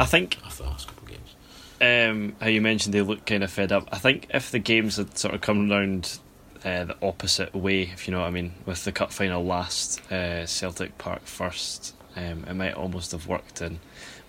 [0.00, 1.34] I think after the last couple of games.
[1.82, 3.86] um, how you mentioned they look kind of fed up.
[3.92, 6.18] I think if the games had sort of come round
[6.64, 10.00] uh, the opposite way, if you know what I mean, with the cup final last,
[10.10, 13.78] uh, Celtic Park first, um, it might almost have worked in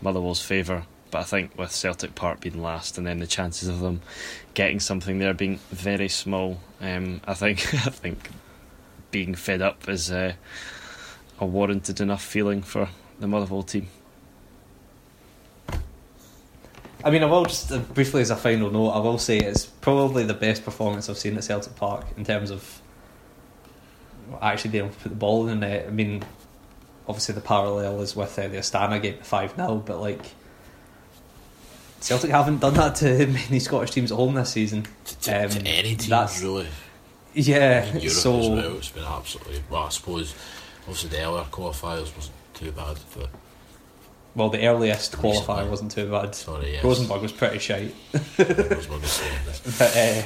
[0.02, 0.84] Motherwell's favour.
[1.12, 4.02] But I think with Celtic Park being last, and then the chances of them
[4.54, 8.30] getting something there being very small, um, I think I think
[9.12, 10.34] being fed up is uh,
[11.40, 12.88] a warranted enough feeling for
[13.20, 13.88] the Motherwell team.
[17.04, 19.66] I mean, I will just uh, briefly as a final note, I will say it's
[19.66, 22.82] probably the best performance I've seen at Celtic Park in terms of
[24.42, 25.88] actually being able to put the ball in the net.
[25.88, 26.24] I mean,
[27.08, 30.22] obviously the parallel is with uh, the Astana game, five 0 but like
[32.02, 34.84] Celtic haven't done that to many Scottish teams at home this season.
[35.06, 36.68] To, to, to Um, any team, that's- really.
[37.34, 39.64] Yeah, In Europe so as well, it's been absolutely.
[39.70, 40.36] Well, I suppose
[40.82, 43.30] obviously the earlier qualifiers wasn't too bad, but
[44.36, 45.32] well, the earliest Recently.
[45.40, 46.36] qualifier wasn't too bad.
[46.36, 46.84] sorry, yes.
[46.84, 47.96] Rosenborg was pretty shite.
[49.78, 50.24] But uh,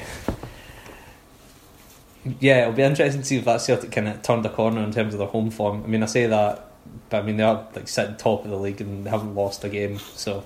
[2.40, 4.92] yeah, it'll be interesting to see if that Celtic kind of turned a corner in
[4.92, 5.84] terms of their home form.
[5.84, 6.72] I mean, I say that,
[7.10, 9.64] but I mean they are like sitting top of the league and they haven't lost
[9.64, 10.44] a game, so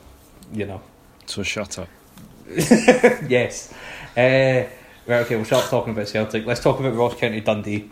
[0.54, 0.82] you know.
[1.30, 1.88] So shut up.
[2.50, 3.72] yes.
[4.18, 4.66] Uh,
[5.06, 5.22] right.
[5.22, 5.36] Okay.
[5.36, 6.44] We'll stop talking about Celtic.
[6.46, 7.92] Let's talk about Ross County Dundee.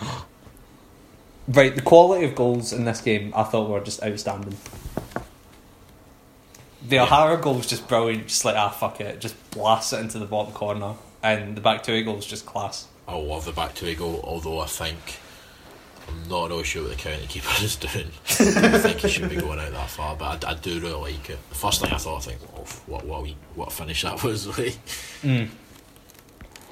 [1.50, 4.54] Right, the quality of goals in this game I thought were just outstanding.
[6.86, 7.04] The Yeah.
[7.04, 10.26] O'Hara goal was just brilliant, just like ah fuck it, just blast it into the
[10.26, 12.86] bottom corner, and the back two goal was just class.
[13.08, 15.20] I love the back two goal, although I think
[16.08, 18.08] I'm not really sure what the county keeper is doing.
[18.40, 21.12] I don't think he should be going out that far, but I, I do really
[21.12, 21.38] like it.
[21.50, 24.22] The first thing I thought, I think, oh, what what we, what a finish that
[24.24, 24.78] was like.
[25.22, 25.48] Mm.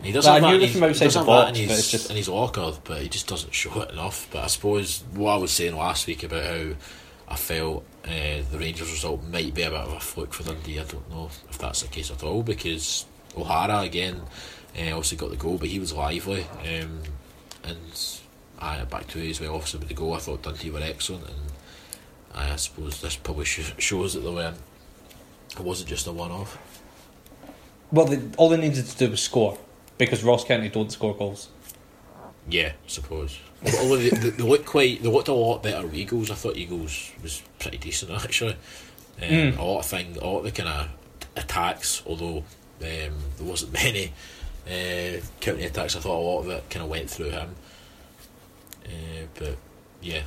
[0.03, 2.11] He does Well, have I knew that, from outside the box, but his, it's just-
[2.11, 4.29] in his locker, but he just doesn't show it enough.
[4.31, 6.73] But I suppose what I was saying last week about how
[7.29, 10.79] I felt uh, the Rangers result might be a bit of a fluke for Dundee.
[10.81, 13.07] I don't know if that's the case at all because
[13.37, 14.21] O'Hara again
[14.79, 17.01] uh, obviously got the goal, but he was lively um,
[17.65, 18.16] and
[18.59, 19.55] I back to well.
[19.55, 21.37] Obviously with the goal, I thought Dundee were excellent, and
[22.35, 24.57] I, suppose this probably sh- shows that they weren't.
[25.53, 26.59] It wasn't just a one-off.
[27.93, 29.59] Well, they, all they needed to do was score
[29.99, 31.49] because Ross County don't score goals.
[32.49, 33.39] Yeah, I suppose.
[33.81, 36.31] Although they, they, they look quite, they looked a lot better with Eagles.
[36.31, 38.53] I thought Eagles was pretty decent actually.
[38.53, 39.59] Um, Mm.
[39.59, 40.89] A lot of thing, a lot of the kind of
[41.37, 42.03] attacks.
[42.07, 42.45] Although um,
[42.81, 44.13] there wasn't many
[44.67, 47.55] uh, county attacks, I thought a lot of it kind of went through him.
[48.87, 49.57] Uh, but
[50.01, 50.23] yeah,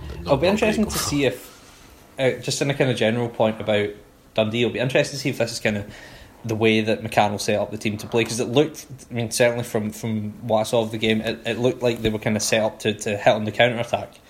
[0.00, 1.50] Not- It'll be not interesting to see if,
[2.18, 3.90] uh, just in a kind of general point about
[4.34, 5.92] Dundee, it'll be interesting to see if this is kind of
[6.44, 9.30] the way that McCann'll set up the team to play because it looked, I mean,
[9.30, 12.18] certainly from, from what I saw of the game, it, it looked like they were
[12.18, 14.20] kind of set up to, to hit on the counter attack.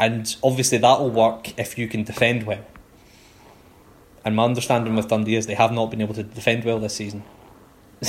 [0.00, 2.64] And obviously that'll work if you can defend well.
[4.24, 6.94] And my understanding with Dundee is they have not been able to defend well this
[6.94, 7.24] season.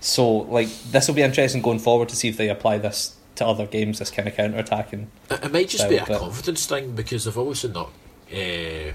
[0.00, 3.46] so, like, this will be interesting going forward to see if they apply this to
[3.46, 5.10] other games, this kind of counter attacking.
[5.30, 7.90] It, it might just So, be a but- confidence thing because they've obviously not.
[8.32, 8.92] Uh, I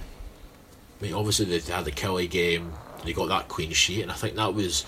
[1.01, 2.73] mean, obviously they had the Killie game,
[3.03, 4.85] they got that clean sheet, and I think that was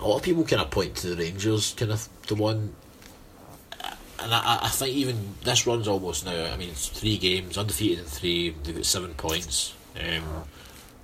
[0.00, 2.74] a lot of people kind of point to the Rangers, kind of the one.
[4.22, 6.52] And I, I think even this run's almost now.
[6.52, 8.50] I mean, it's three games, undefeated in three.
[8.64, 10.44] They've got seven points, um,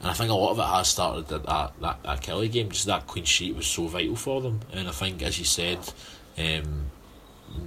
[0.00, 2.70] and I think a lot of it has started at that, that that Killie game.
[2.70, 5.78] Just that clean sheet was so vital for them, and I think, as you said,
[6.38, 6.86] um,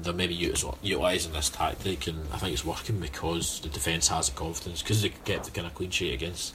[0.01, 4.35] they're maybe utilising this tactic, and I think it's working because the defence has the
[4.35, 6.53] confidence because they get the kind of clean sheet against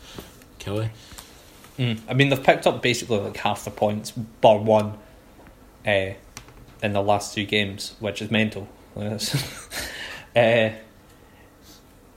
[0.59, 0.91] Killie.
[1.79, 2.01] Mm.
[2.09, 4.97] I mean, they've picked up basically like half the points, bar one,
[5.87, 6.11] uh,
[6.83, 8.69] in the last two games, which is mental.
[8.97, 9.19] uh,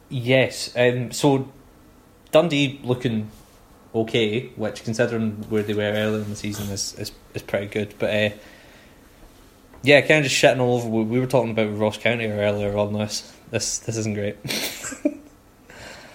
[0.10, 1.52] yes, um, so
[2.32, 3.32] Dundee looking
[4.02, 7.94] okay, which considering where they were earlier in the season is is, is pretty good.
[8.00, 8.36] But uh,
[9.84, 10.88] yeah, kind of just shitting all over.
[10.90, 13.32] We, we were talking about Ross County earlier on this.
[13.52, 14.38] This this isn't great.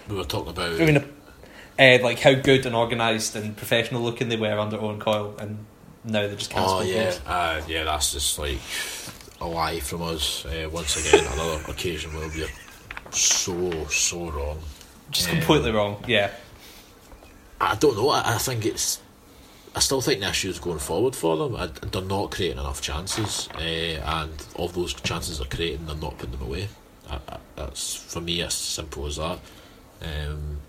[0.09, 0.81] We were talking about.
[0.81, 4.99] I mean, uh, like how good and organised and professional looking they were under Owen
[4.99, 5.65] Coyle, and
[6.03, 8.57] now they just can't oh yeah, uh, yeah, that's just like
[9.39, 10.45] a lie from us.
[10.45, 12.49] Uh, once again, another occasion where we're
[13.11, 14.59] so so wrong.
[15.11, 16.03] Just Um, completely wrong.
[16.05, 16.31] Yeah,
[17.71, 18.09] I don't know.
[18.09, 19.01] I, I think it's.
[19.75, 21.55] I still think the issue is going forward for them.
[21.55, 26.17] I, they're not creating enough chances, uh, and of those chances they're creating, they're not
[26.17, 26.67] putting them away.
[27.09, 29.39] I, I, that's for me as simple as that.
[30.01, 30.59] Um,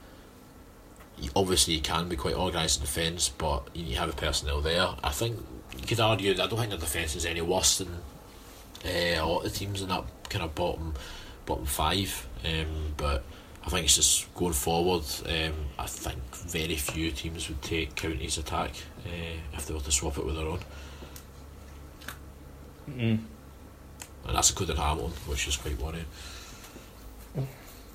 [1.36, 4.88] obviously, you can be quite organised in defence, but you have a personnel there.
[5.03, 5.38] I think
[5.78, 6.32] you could argue.
[6.32, 7.88] I don't think the defence is any worse than
[8.84, 10.95] uh, a lot of the teams in that kind of bottom
[11.47, 12.26] bottom five.
[12.45, 13.22] Um, but
[13.67, 15.05] I think it's just going forward.
[15.27, 18.73] Um, I think very few teams would take County's attack
[19.07, 20.61] uh, if they were to swap it with their own,
[22.91, 23.19] mm.
[24.27, 26.05] and that's a including Hamilton, which is quite worrying.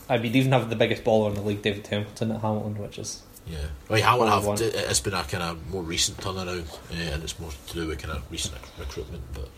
[0.10, 2.98] I mean, even have the biggest baller in the league, David Templeton at Hamilton, which
[2.98, 3.58] is Yeah,
[3.88, 4.46] well, Hamilton have.
[4.46, 4.62] one.
[4.62, 7.88] it- It's been a kind of more recent turnaround, uh, and it's more to do
[7.88, 9.22] with kind of recent recruitment.
[9.36, 9.50] But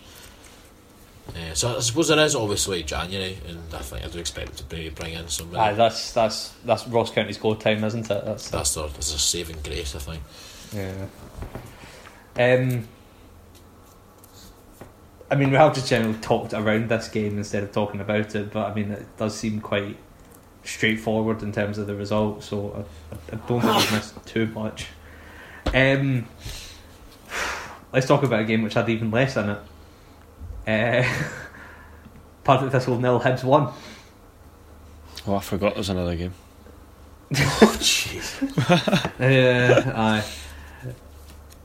[1.36, 4.76] uh, so I suppose there is obviously January, and I think I do expect to
[4.76, 5.56] maybe bring in some.
[5.56, 8.26] aye, that's that's that's Ross County's goal time, isn't it?
[8.26, 10.24] That's that's their that's a saving grace, I think.
[10.74, 11.06] yeah.
[12.38, 12.88] Um,
[15.30, 18.52] I mean, we have just generally talked around this game instead of talking about it,
[18.52, 19.98] but I mean, it does seem quite
[20.64, 24.88] straightforward in terms of the result, so I, I don't think we've missed too much.
[25.74, 26.28] Um,
[27.94, 29.60] let's talk about a game which had even less in it.
[30.68, 31.04] Uh,
[32.44, 33.70] Partick Thistle nil, Hibs one.
[35.28, 36.34] Oh, I forgot there's another game.
[37.34, 38.42] Oh jeez.
[39.22, 40.24] Uh, aye.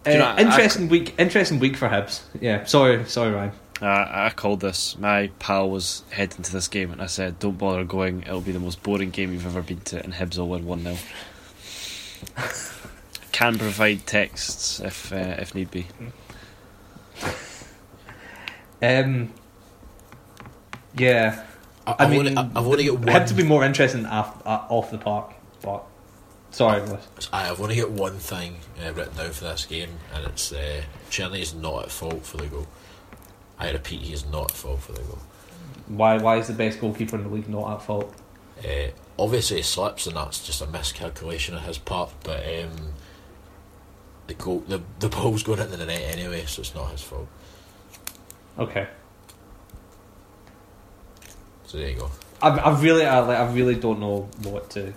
[0.05, 1.15] Do you know, Uh, I- interesting week.
[1.19, 2.21] Interesting week for Hibs.
[2.41, 2.65] Yeah.
[2.65, 3.05] Sorry.
[3.07, 3.53] Sorry, Ryan.
[3.83, 4.97] I I called this.
[4.99, 8.23] My pal was heading to this game, and I said, "Don't bother going.
[8.23, 10.83] It'll be the most boring game you've ever been to." And Hibs will win one
[10.83, 10.97] 0
[13.33, 15.87] Can provide texts if uh, if need be.
[18.83, 19.33] Um.
[20.97, 21.45] Yeah.
[21.87, 23.09] I, I I've mean, only, I've only got it one.
[23.09, 25.85] had to be more interesting off, uh, off the park, but
[26.51, 27.07] sorry, Lewis.
[27.33, 30.83] I, I've only got one thing uh, written down for this game, and it's uh,
[31.13, 32.67] is not at fault for the goal.
[33.59, 35.19] I repeat, he is not at fault for the goal.
[35.87, 36.19] Why?
[36.19, 38.13] Why is the best goalkeeper in the league not at fault?
[38.65, 42.13] Uh, obviously, he slips, and that's just a miscalculation on his part.
[42.25, 42.95] But um,
[44.27, 47.29] the goal, the the ball's going into the net anyway, so it's not his fault.
[48.59, 48.89] Okay.
[51.67, 52.11] So there you go.
[52.41, 54.93] I, I really, I, like, I really don't know what to.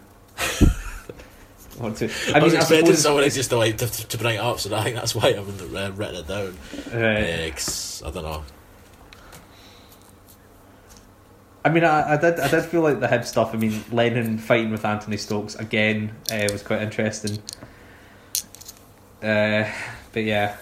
[1.77, 2.05] what to.
[2.33, 3.01] I, I, was mean, I expecting suppose.
[3.01, 5.33] someone just to like to, to bring it up, so I think that's why I
[5.33, 6.57] haven't uh, written it down.
[6.93, 8.01] Right.
[8.03, 8.43] Uh, I don't know.
[11.65, 13.53] I mean, I, I did, I did feel like the Hib stuff.
[13.53, 17.39] I mean, Lennon fighting with Anthony Stokes again uh, was quite interesting.
[19.21, 19.69] Uh,
[20.13, 20.55] but yeah,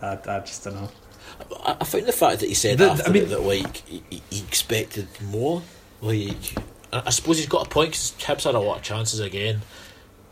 [0.00, 0.90] I, I just don't know.
[1.64, 4.02] I, I found the fact that he said The- after I mean- that like he,
[4.30, 5.62] he- expected more.
[6.00, 6.54] Like
[6.92, 9.62] I, I suppose he's got a point because Hibs had a lot of chances again,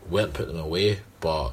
[0.09, 1.47] weren't putting them away, but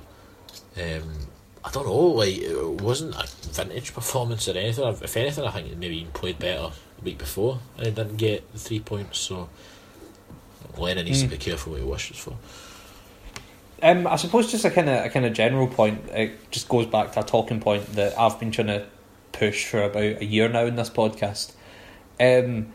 [0.77, 1.29] um,
[1.65, 1.97] I don't know.
[1.97, 4.85] Like it wasn't a vintage performance or anything.
[4.87, 8.51] If anything, I think maybe he played better the week before and he didn't get
[8.53, 9.19] the three points.
[9.19, 9.49] So
[10.79, 11.25] Lennon needs Mm.
[11.25, 12.37] to be careful what he wishes for.
[13.83, 16.05] Um, I suppose just a kind of a kind of general point.
[16.11, 18.87] It just goes back to a talking point that I've been trying to
[19.33, 21.53] push for about a year now in this podcast.
[22.19, 22.73] Um,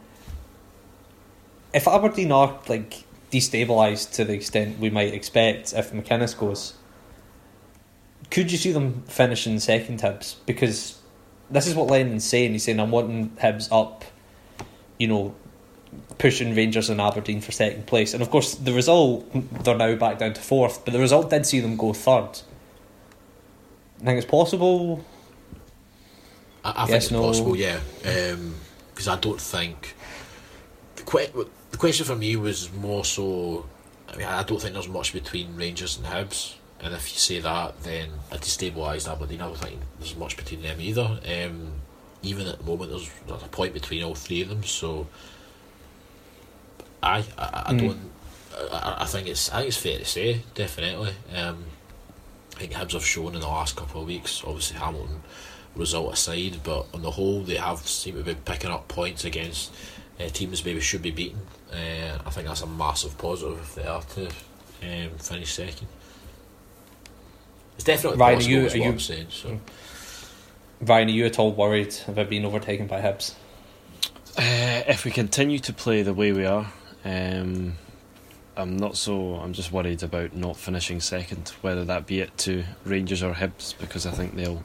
[1.74, 6.76] if Aberdeen are like destabilised to the extent we might expect if McInnes goes,
[8.32, 10.36] could you see them finishing second Hibs?
[10.46, 11.00] Because
[11.50, 12.54] this is what Lennon's saying.
[12.54, 14.06] He's saying I'm wanting Hibs up,
[14.98, 15.36] you know,
[16.18, 18.14] pushing Rangers and Aberdeen for second place.
[18.14, 19.30] And of course, the result,
[19.64, 22.40] they're now back down to fourth, but the result did see them go third.
[24.02, 25.04] I think it's possible.
[26.66, 27.22] I, I think it's no.
[27.22, 27.80] possible, yeah.
[28.94, 29.96] Because I don't think
[30.96, 33.66] the que- the question for me was more so.
[34.10, 37.40] I mean, I don't think there's much between Rangers and Hibs, and if you say
[37.40, 39.42] that, then a destabilised Aberdeen.
[39.42, 41.20] I don't think there's much between them either.
[41.26, 41.72] Um,
[42.24, 44.64] even at the moment, there's, there's a point between all three of them.
[44.64, 45.08] So,
[47.04, 47.80] I I, I Mm.
[47.80, 48.12] don't.
[48.72, 51.14] I, I think it's I think it's fair to say definitely.
[51.36, 51.66] Um,
[52.56, 54.42] I think Hibs have shown in the last couple of weeks.
[54.46, 55.22] Obviously, Hamilton
[55.76, 59.74] result aside, but on the whole, they have seemed to be picking up points against
[60.20, 61.40] uh, teams maybe should be beaten.
[61.72, 65.88] Uh, I think that's a massive positive if they are to um, finish second.
[67.76, 68.52] It's definitely Ryan, are possible.
[68.54, 69.28] you- is are what you- I'm saying.
[69.30, 69.60] So
[70.82, 73.34] Ryan, are you at all worried about being overtaken by Hibs?
[74.38, 76.72] Uh, if we continue to play the way we are,
[77.06, 77.78] um,
[78.58, 79.36] I'm not so.
[79.36, 83.78] I'm just worried about not finishing second, whether that be it to Rangers or Hibs,
[83.78, 84.64] because I think they'll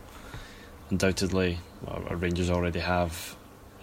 [0.91, 3.37] undoubtedly, our Rangers already have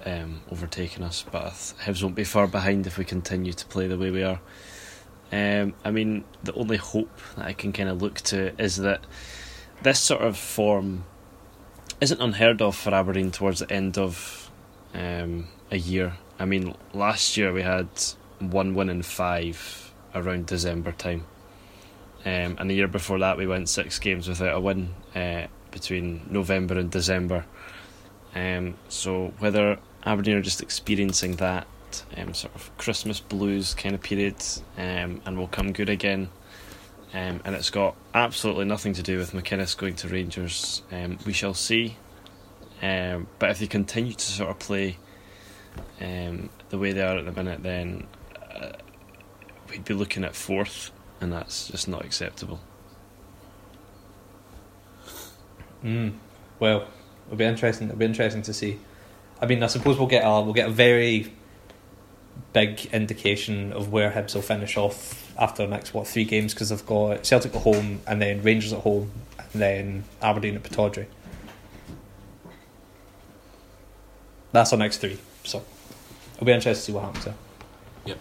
[0.05, 1.51] um, overtaken us, but
[1.83, 4.39] Hibs won't be far behind if we continue to play the way we are.
[5.31, 9.05] Um, I mean, the only hope that I can kind of look to is that
[9.81, 11.05] this sort of form
[11.99, 14.51] isn't unheard of for Aberdeen towards the end of
[14.93, 16.17] um, a year.
[16.39, 17.89] I mean, last year we had
[18.39, 21.25] one win in five around December time,
[22.25, 26.21] um, and the year before that we went six games without a win uh, between
[26.29, 27.45] November and December.
[28.35, 31.67] Um, so whether Aberdeen are just experiencing that
[32.15, 34.35] um, sort of Christmas blues kind of period
[34.77, 36.29] um, and will come good again.
[37.13, 40.81] Um, and it's got absolutely nothing to do with McInnes going to Rangers.
[40.91, 41.97] Um, we shall see.
[42.81, 44.97] Um, but if they continue to sort of play
[46.01, 48.05] um, the way they are at the minute, then
[48.53, 48.73] uh,
[49.69, 50.91] we'd be looking at fourth,
[51.21, 52.59] and that's just not acceptable.
[55.83, 56.13] Mm.
[56.59, 56.87] Well,
[57.27, 57.87] it'll be interesting.
[57.87, 58.79] It'll be interesting to see.
[59.41, 61.31] I mean, I suppose we'll get a we'll get a very
[62.53, 66.69] big indication of where Hibs will finish off after the next what three games because
[66.69, 69.11] they've got Celtic at home and then Rangers at home
[69.53, 71.05] and then Aberdeen at Pittodrie.
[74.51, 75.19] That's our next three.
[75.43, 75.63] So
[76.35, 77.35] it'll be interesting to see what happens there.
[78.05, 78.19] Yep.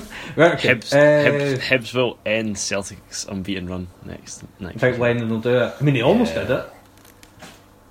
[0.36, 0.74] right, okay.
[0.74, 0.96] Hibs, Uh,
[1.30, 4.76] Hibs, Hibs will end Celtic's unbeaten run next next.
[4.76, 5.74] I think Lennon will do it.
[5.80, 6.40] I mean, he almost Yeah.
[6.42, 6.70] did it.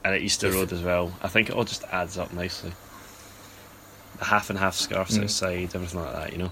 [0.06, 1.14] and at Easter Road as well.
[1.22, 2.74] I think it all just adds up nicely.
[4.20, 5.24] The half and half scarves Mm.
[5.24, 6.52] outside, everything like that, you know.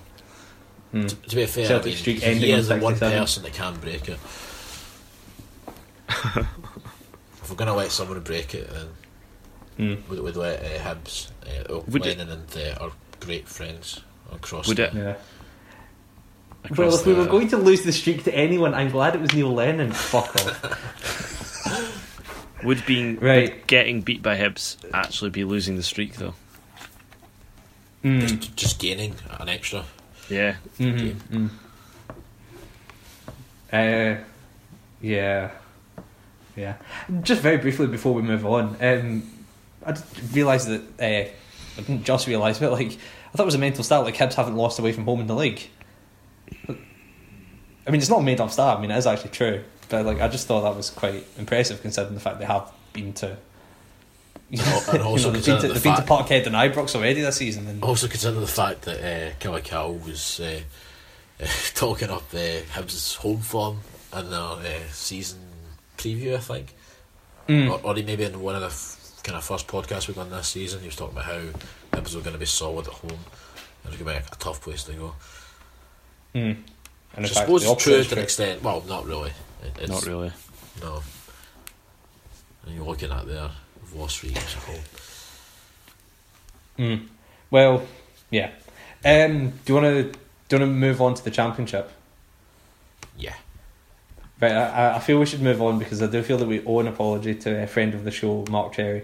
[0.93, 1.07] Hmm.
[1.07, 3.43] to, to be fair, Celtic I mean, streak he ending is on the one person
[3.43, 4.17] that can break it.
[6.09, 8.87] if we're gonna let someone break it, then
[9.77, 10.09] Hmm.
[10.11, 14.67] we'd, we'd let uh, Hibs, uh, it- Lennon and uh, our great friends across.
[14.67, 15.15] Would the, it- Yeah.
[16.65, 19.21] Across Well, if we were going to lose the streak to anyone, I'm glad it
[19.21, 19.91] was Neil Lennon.
[19.91, 21.97] Fuck off.
[22.63, 23.53] Would being Right.
[23.55, 26.35] would getting beat by Hibs actually be losing the streak though?
[28.03, 28.39] Mm.
[28.39, 29.83] Just, just gaining an extra.
[30.29, 30.57] Yeah.
[30.79, 31.47] Mm-hmm.
[31.47, 31.49] Mm.
[33.73, 34.21] Uh,
[35.01, 35.51] yeah.
[36.55, 36.75] Yeah.
[37.23, 39.23] Just very briefly before we move on, um,
[39.83, 41.29] I just realised that uh,
[41.77, 42.91] I didn't just realise, but like
[43.33, 44.03] I thought it was a mental stat.
[44.03, 45.67] Like Hibs haven't lost away from home in the league.
[47.87, 48.77] I mean, it's not made up stat.
[48.77, 49.63] I mean, it is actually true.
[49.89, 53.13] But like, I just thought that was quite impressive considering the fact they have been
[53.13, 53.37] to.
[54.51, 56.55] You know, And also you know, they've been to, the they've been to Parkhead and
[56.55, 57.67] Ibrox already this season.
[57.67, 60.59] And, Also consider the fact that uh, Kilmacow was uh,
[61.41, 63.79] uh, talking up uh, Hibs' home form
[64.13, 65.39] in their uh, season
[65.97, 66.75] preview, I think.
[67.47, 67.71] Mm.
[67.71, 70.49] Or, or maybe in one of the f- kind of first podcasts we've done this
[70.49, 71.39] season, he was talking about how
[71.93, 73.19] Hibs were going to be solid at home.
[73.85, 75.15] It was going to be a, a tough place to go.
[76.35, 76.57] Mm.
[77.13, 78.63] And Which I fact, suppose the true to an extent.
[78.63, 79.31] Well, not really.
[79.63, 80.31] It- it's, Not really.
[80.81, 81.01] No.
[82.65, 83.49] And you're looking at there,
[83.81, 84.83] we've lost three games at home.
[86.77, 87.07] Mm.
[87.49, 87.83] Well,
[88.29, 88.51] yeah.
[89.03, 91.91] Um, do you want to do you want to move on to the championship?
[93.17, 93.35] Yeah.
[94.39, 96.79] Right, I, I feel we should move on because I do feel that we owe
[96.79, 99.03] an apology to a friend of the show, Mark Cherry,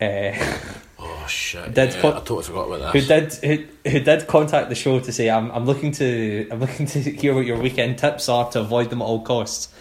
[0.00, 0.04] uh,
[1.28, 1.74] shit!
[1.74, 4.98] Did yeah, co- I totally forgot about who did who, who did contact the show
[5.00, 8.50] to say I'm I'm looking to I'm looking to hear what your weekend tips are
[8.52, 9.72] to avoid them at all costs.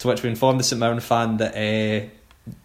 [0.00, 2.06] To which we informed the St Mirren fan that uh,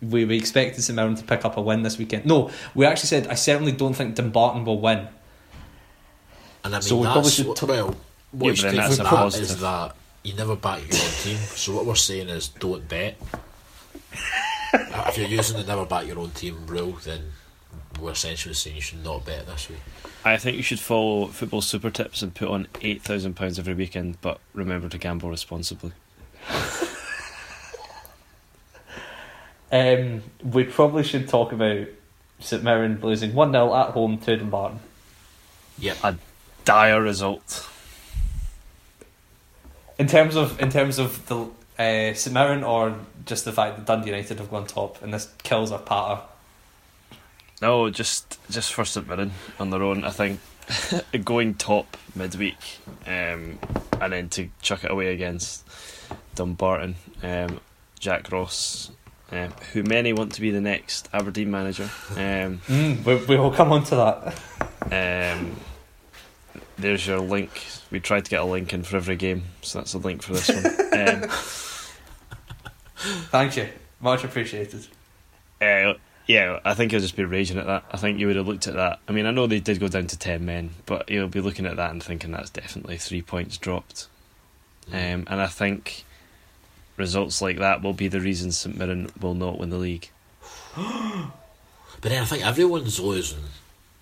[0.02, 2.26] we we expected St Mirren to pick up a win this weekend.
[2.26, 5.08] No, we actually said I certainly don't think Dumbarton will win.
[6.64, 7.96] And I mean, So we probably that's should what, t- well,
[8.32, 11.02] what Yeah, you but then take that's from a is that you never back your
[11.02, 11.38] own team.
[11.38, 13.16] So what we're saying is don't bet.
[14.74, 17.22] if you're using the never back your own team rule, then
[18.04, 19.80] we're essentially saying you should not bet this week.
[20.26, 23.74] I think you should follow football super tips and put on eight thousand pounds every
[23.74, 25.92] weekend, but remember to gamble responsibly.
[29.74, 31.88] Um, we probably should talk about
[32.40, 34.80] St Mirren losing one 0 at home to Dumbarton.
[35.80, 36.16] Yeah, A
[36.64, 37.68] dire result.
[39.98, 41.46] In terms of in terms of the
[41.80, 42.96] uh, St Mirren or
[43.26, 46.22] just the fact that Dundee United have gone top and this kills our patter.
[47.64, 50.04] No, just just for St Mirren on their own.
[50.04, 50.42] I think
[51.24, 52.58] going top midweek,
[53.08, 53.58] um,
[54.02, 55.66] and then to chuck it away against
[56.36, 57.62] Dumbarton, um,
[57.98, 58.92] Jack Ross,
[59.32, 61.90] um, who many want to be the next Aberdeen manager.
[62.12, 63.96] Um, Mm, we, we will come on to
[64.92, 65.38] that.
[65.38, 65.56] um,
[66.78, 67.66] there's your link.
[67.92, 70.34] We tried to get a link in for every game, so that's a link for
[70.34, 70.66] this one.
[71.24, 71.30] um,
[73.32, 73.70] Thank you,
[74.02, 74.86] much appreciated.
[75.62, 75.94] Uh,
[76.26, 77.84] yeah, I think he'll just be raging at that.
[77.92, 79.00] I think you would have looked at that.
[79.08, 81.66] I mean, I know they did go down to 10 men, but he'll be looking
[81.66, 84.08] at that and thinking that's definitely three points dropped.
[84.92, 86.06] Um, and I think
[86.98, 90.10] results like that will be the reason St Mirren will not win the league.
[92.02, 93.46] But then I think everyone's losing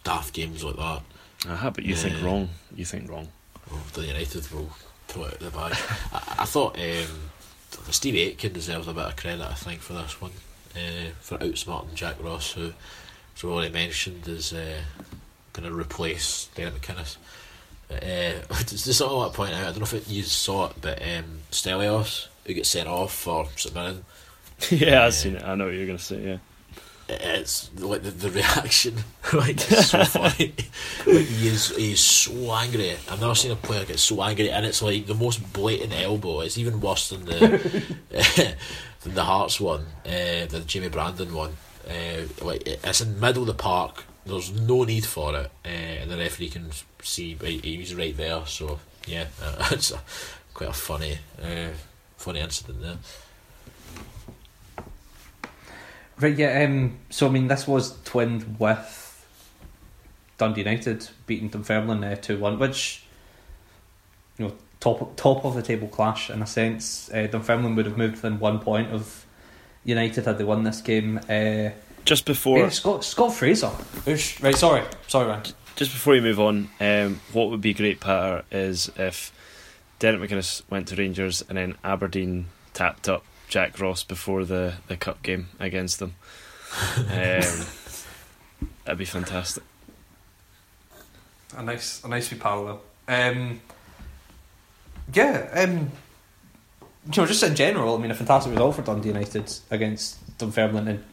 [0.03, 1.03] daft games like that.
[1.47, 2.49] Aha, but you think wrong.
[2.75, 3.27] You think wrong.
[3.69, 4.71] Well, the United will
[5.07, 5.73] throw it out the bag.
[6.11, 7.29] I, I thought um,
[7.91, 10.31] Steve Aitken deserves a bit of credit, I think, for this one.
[10.75, 12.71] Uh, for outsmarting Jack Ross, who,
[13.35, 14.79] as we already mentioned, is uh,
[15.53, 17.17] going to replace Derek McInnes.
[17.91, 20.23] Uh, just just something I want to point out, I don't know if it, you
[20.23, 24.05] saw it, but um, Stelios, who gets sent off for Mirren,
[24.69, 25.43] yeah, I've seen it.
[25.43, 26.37] I know what you're going to say, yeah.
[27.09, 28.95] it's like the, the reaction
[29.33, 30.53] like it's so funny
[31.05, 34.65] like he is he's so angry I've never seen a player get so angry and
[34.65, 38.55] it's like the most blatant elbow it's even worse than the
[39.03, 41.57] than the Hearts one uh, the Jamie Brandon one.
[41.87, 44.05] Uh, like it's in the middle of the park.
[44.25, 45.51] There's no need for it.
[45.65, 46.71] Uh, and the referee can
[47.01, 48.45] see he's right there.
[48.45, 50.01] So yeah uh, it's a,
[50.53, 51.69] quite a funny uh,
[52.17, 52.97] funny incident there.
[56.21, 56.65] Right, yeah.
[56.65, 59.25] Um, so I mean, this was twinned with
[60.37, 63.03] Dundee United beating Dunfermline uh, two one, which
[64.37, 67.09] you know top top of the table clash in a sense.
[67.13, 69.25] Uh, Dunfermline would have moved within one point of
[69.85, 71.19] United had they won this game.
[71.29, 71.69] Uh,
[72.03, 73.71] Just before yeah, Scott Scott Fraser.
[74.05, 74.43] Oosh.
[74.43, 75.43] Right, sorry, sorry, man.
[75.77, 79.31] just before we move on, um, what would be great, Patter, is if
[79.99, 84.97] Derek McInnes went to Rangers and then Aberdeen tapped up Jack Ross before the, the
[84.97, 86.15] cup game against them.
[86.97, 87.65] Um,
[88.85, 89.63] that'd be fantastic.
[91.55, 92.81] A nice, a nice wee parallel.
[93.07, 93.59] Um,
[95.13, 95.91] yeah, um,
[97.05, 100.87] you know, just in general, I mean, a fantastic result for Dundee United against Dunfermline,
[100.87, 101.03] and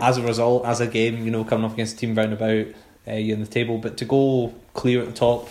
[0.00, 2.66] as a result, as a game, you know, coming up against a team roundabout
[3.06, 5.48] uh, you in the table, but to go clear at the top.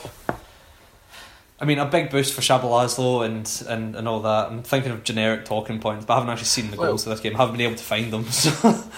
[1.59, 4.47] I mean, a big boost for Csaba László and, and, and all that.
[4.47, 7.21] I'm thinking of generic talking points, but I haven't actually seen the goals of this
[7.21, 7.35] game.
[7.35, 8.25] I haven't been able to find them.
[8.25, 8.83] So.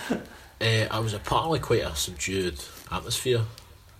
[0.61, 2.57] Uh, I was apparently quite a subdued
[2.89, 3.41] atmosphere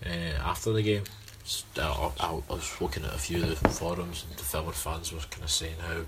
[0.05, 1.03] uh, after the game.
[1.45, 1.81] S- I,
[2.19, 5.19] I, I was looking at a few of the forums and the film fans were
[5.29, 6.01] kind of saying how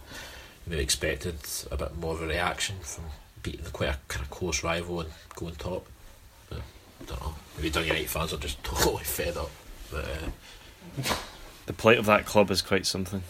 [0.65, 1.35] maybe expected
[1.71, 3.05] a bit more of a reaction from
[3.43, 5.85] beating the quite a kind of close rival and going top.
[6.49, 7.35] But I don't know.
[7.55, 9.51] Maybe Dundee United fans are just totally fed up.
[9.91, 11.13] But uh,
[11.67, 13.23] The plight of that club is quite something.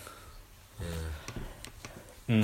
[2.27, 2.41] Hmm.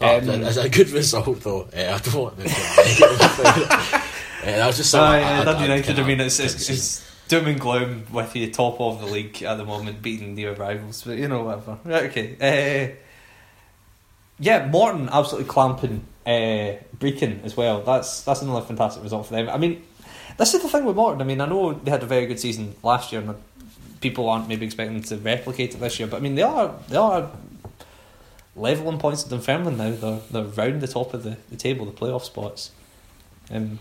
[0.00, 1.62] oh, Um, that- that's a good result though.
[1.74, 4.00] Uh, I don't want to make uh,
[4.44, 6.68] that was just So, something uh, I- I- Dundee I United, I mean, it's, it's,
[6.68, 10.52] it's doom and gloom with you top of the league at the moment, beating near
[10.52, 11.78] rivals, but you know, whatever.
[11.86, 12.34] Okay.
[12.40, 12.96] Uh,
[14.40, 16.74] yeah, Morton absolutely clamping uh,
[17.44, 17.82] as well.
[17.82, 19.48] That's that's another fantastic result for them.
[19.48, 19.80] I mean,
[20.38, 21.22] this is the thing with Morton.
[21.22, 23.36] I mean, I know they had a very good season last year, and
[24.00, 26.08] people aren't maybe expecting to replicate it this year.
[26.08, 27.30] But I mean, they are they are
[28.56, 29.92] leveling points with Dunfermline now.
[29.92, 32.72] They're they're round the top of the, the table, the playoff spots.
[33.52, 33.78] Um,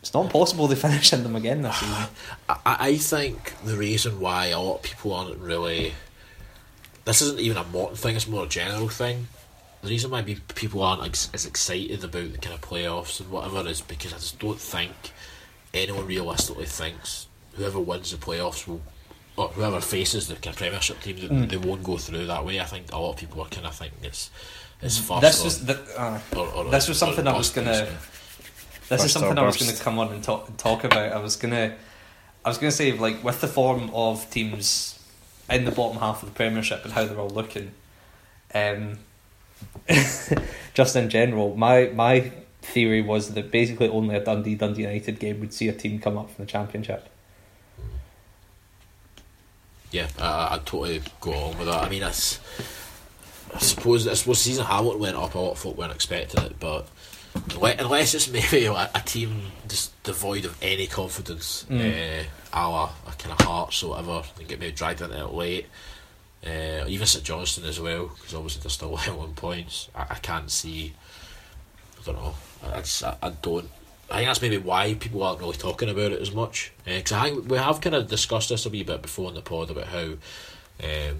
[0.00, 2.04] it's not possible they finish in them again this season.
[2.48, 5.92] I, I think the reason why a lot of people aren't really.
[7.04, 9.28] This isn't even a Morton thing, it's more a general thing.
[9.82, 13.30] The reason why be- people aren't ex- as excited about the kind of playoffs and
[13.30, 14.92] whatever is because I just don't think
[15.72, 18.80] anyone realistically thinks whoever wins the playoffs will.
[19.36, 21.48] Or whoever faces the kind of Premiership team, that Mm.
[21.48, 22.58] they won't go through that way.
[22.58, 24.30] I think a lot of people are kind of thinking it's
[24.82, 25.20] it's first.
[25.20, 27.86] This or, was the, uh, or, or, this was something I was gonna-.
[28.88, 31.12] This is something I was going to come on and talk talk about.
[31.12, 31.74] I was gonna,
[32.44, 34.98] I was gonna say like with the form of teams
[35.50, 37.72] in the bottom half of the Premiership and how they're all looking,
[38.54, 38.98] um,
[40.74, 42.32] just in general, my my
[42.62, 46.16] theory was that basically only a Dundee Dundee United game would see a team come
[46.16, 47.08] up from the Championship.
[49.90, 51.82] Yeah, I, I totally go along with that.
[51.82, 52.40] I mean, it's,
[53.54, 55.34] I suppose I suppose season Hamilton went up.
[55.34, 56.88] A lot of folk weren't expecting it, but
[57.78, 62.20] unless it's maybe a, a team just devoid of any confidence, Mm.
[62.20, 65.32] uh, a la a kind of Hearts or whatever, they get maybe dragged into it
[65.32, 65.66] late.
[66.46, 69.88] Uh, even St Johnstone as well, because obviously they're still well on points.
[69.94, 70.94] I, I can't see.
[72.00, 72.34] I don't know.
[72.64, 73.68] I, I, just, I, I don't.
[74.10, 76.72] I think that's maybe why people aren't really talking about it as much.
[76.84, 79.42] Because I think we have kind of discussed this a wee bit before in the
[79.42, 80.00] pod about how
[80.82, 81.16] um,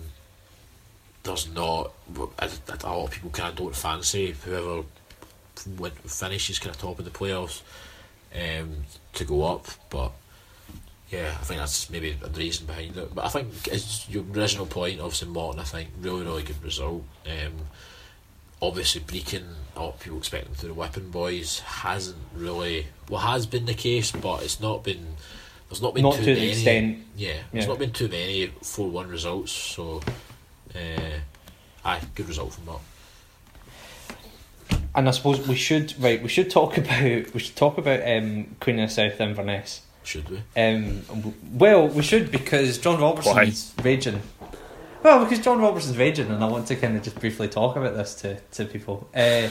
[1.25, 1.93] there's not
[2.39, 2.49] a,
[2.85, 4.85] a lot of people kind of don't fancy whoever
[5.61, 7.63] finishes kind of top of the playoffs
[8.35, 8.85] um,
[9.15, 9.67] to go up.
[9.91, 10.13] But
[11.11, 13.15] yeah, I think that's maybe the reason behind it.
[13.15, 15.61] But I think it's your original point, obviously Morton.
[15.61, 17.05] I think really really good result.
[17.27, 17.53] Um,
[18.61, 19.45] obviously Brechin,
[19.77, 23.75] a lot people expect them to the Whipping Boys hasn't really well has been the
[23.75, 25.07] case, but it's not been.
[25.69, 26.51] There's not been Not too to the many.
[26.53, 27.69] extent- Yeah, there's yeah.
[27.69, 29.53] not been too many four one results.
[29.53, 30.01] So,
[30.75, 31.19] uh,
[31.85, 32.79] aye, good result from that.
[34.95, 36.23] And I suppose we should right.
[36.23, 39.83] We should talk about we should talk about um, Queen of the South Inverness.
[40.05, 40.43] Should we?
[40.57, 41.03] Um,
[41.53, 44.23] well, we should because John Robertson's raging.
[45.03, 47.95] Well, because John Robertson's raging, and I want to kind of just briefly talk about
[47.95, 49.09] this to, to people.
[49.15, 49.49] Uh,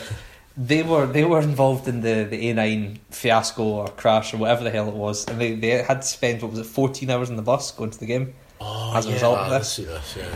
[0.58, 4.64] they were they were involved in the, the A nine fiasco or crash or whatever
[4.64, 7.30] the hell it was, and they, they had to spend what was it fourteen hours
[7.30, 8.34] in the bus going to the game.
[8.60, 9.72] Oh, As a yeah, result of I this.
[9.74, 10.18] see this.
[10.18, 10.36] Yeah.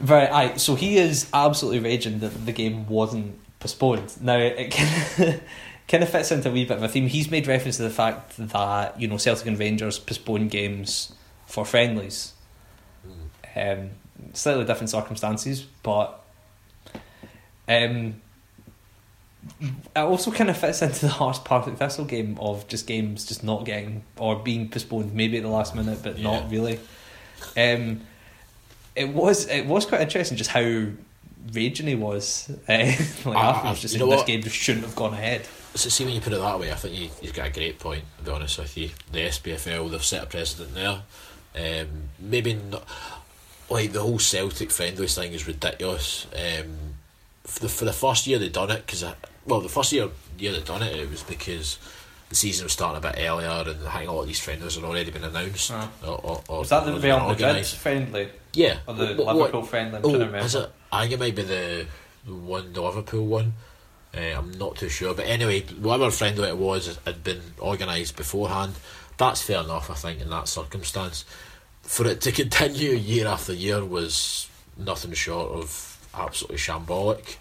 [0.00, 0.56] Right, aye.
[0.58, 4.20] So he is absolutely raging that the game wasn't postponed.
[4.22, 4.70] Now it
[5.18, 5.42] kind of,
[5.88, 7.08] kind of fits into a wee bit of a theme.
[7.08, 11.12] He's made reference to the fact that you know Celtic and Rangers postpone games
[11.46, 12.32] for friendlies.
[13.56, 13.90] Um,
[14.34, 16.22] slightly different circumstances, but
[17.66, 18.20] um,
[19.60, 23.42] it also kind of fits into the Hearts Partick Thistle game of just games just
[23.42, 26.78] not getting or being postponed maybe at the last minute, but not really.
[27.56, 28.02] Um,
[28.94, 30.86] it was it was quite interesting just how
[31.52, 32.50] raging he was.
[32.68, 32.72] Uh,
[33.24, 35.46] like Ah, afterwards, just saying this game just shouldn't have gone ahead.
[35.74, 37.78] So see when you put it that way, I think you, you've got a great
[37.78, 38.04] point.
[38.18, 41.02] To be honest with you, the SPFL they've set a precedent there.
[41.54, 41.88] Um,
[42.18, 42.84] maybe not
[43.70, 46.26] like the whole Celtic friendlies thing is ridiculous.
[46.34, 46.94] Um,
[47.44, 49.04] for the for the first year they done it because
[49.46, 50.08] well the first year
[50.38, 51.78] year they done it it was because
[52.28, 54.74] the season was starting a bit earlier and I think a lot of these friendlies
[54.74, 55.70] had already been announced.
[55.72, 55.90] Ah.
[56.04, 58.78] Or, or, or, Was that the Real Madrid friendly Yeah.
[58.86, 59.96] or the What- what- Liverpool friendly?
[59.96, 60.46] I'm trying to Oh, remember.
[60.46, 60.70] is it?
[60.92, 61.86] I think it might be the,
[62.26, 63.52] the one, the Liverpool one.
[64.16, 68.74] Uh, I'm not too sure, but anyway, whatever friendly it was had been organised beforehand.
[69.18, 71.24] That's fair enough, I think, in that circumstance.
[71.82, 77.36] For it to continue year after year was nothing short of absolutely shambolic.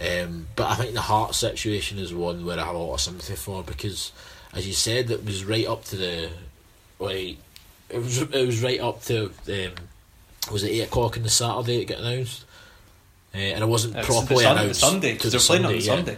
[0.00, 3.00] Um, but I think the Heart situation is one where I have a lot of
[3.00, 4.12] sympathy for because,
[4.54, 6.30] as you said, it was right up to the
[6.98, 7.36] like
[7.88, 9.72] it was it was right up to um,
[10.50, 12.44] was it eight o'clock on the Saturday it got announced,
[13.34, 15.64] uh, and it wasn't It's properly Sun- announced the Sunday to because the they're playing
[15.64, 15.94] on the yeah.
[15.94, 16.16] Sunday.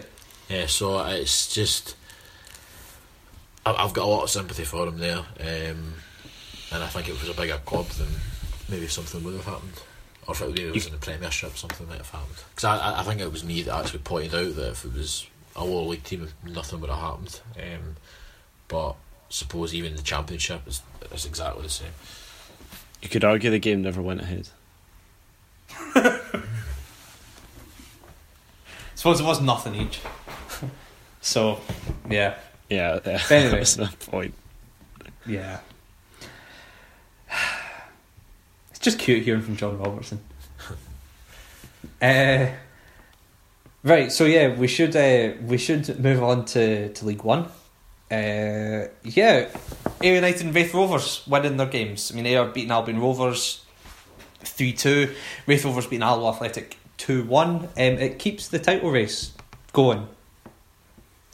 [0.49, 1.95] Yeah, so it's just
[3.65, 5.93] I've got a lot of sympathy for him there, um,
[6.71, 8.07] and I think if it was a bigger club, then
[8.69, 9.81] maybe something would have happened
[10.27, 12.37] or if it was in the Premiership, something might have happened.
[12.49, 14.93] Because I, I, I think it was me that actually pointed out that if it
[14.93, 17.39] was a lower league team, nothing would have happened.
[17.57, 17.95] Um,
[18.67, 18.95] but
[19.29, 20.81] suppose even the Championship is,
[21.11, 21.91] is exactly the same.
[23.01, 24.49] You could argue the game never went ahead.
[28.95, 29.99] suppose it was nothing each.
[31.21, 31.59] so,
[32.09, 32.35] yeah,
[32.69, 33.21] Yeah, yeah.
[33.29, 33.57] Anyway.
[33.57, 34.33] that's the point.
[35.27, 35.59] yeah.
[38.71, 40.19] It's just cute hearing from John Robertson.
[42.01, 42.47] uh,
[43.83, 47.47] right, so yeah, we should uh, we should move on to, to League One.
[48.11, 49.49] Uh, yeah,
[50.01, 52.11] Ayr United and Raith Rovers winning their games.
[52.11, 53.65] I mean, Ayr beating Albion Rovers
[54.41, 55.15] 3 2,
[55.47, 57.55] Raith Rovers beating Alloa Athletic 2 1.
[57.55, 59.33] Um, it keeps the title race
[59.73, 60.07] going.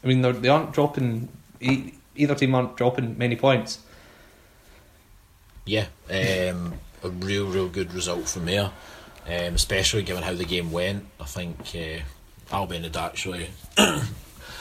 [0.04, 1.30] I mean, they aren't dropping,
[1.60, 3.80] either team aren't dropping many points.
[5.66, 6.74] Yeah, um,
[7.04, 8.72] a real, real good result from there,
[9.28, 11.06] um, especially given how the game went.
[11.20, 13.50] I think uh, Albion had actually,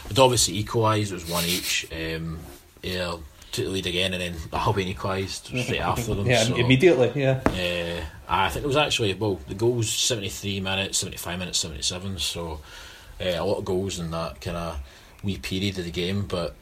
[0.09, 1.87] had obviously equalised, it was one each.
[1.93, 2.39] Um,
[2.83, 3.17] yeah,
[3.53, 6.27] took the lead again, and then Albion equalised straight after them.
[6.31, 7.41] Yeah, so, immediately, yeah.
[7.47, 11.59] Uh, I think it was actually well the goals seventy three minutes, seventy five minutes,
[11.59, 12.19] seventy seven.
[12.19, 12.61] So
[13.21, 14.79] uh, a lot of goals in that kind of
[15.23, 16.27] wee period of the game.
[16.27, 16.55] But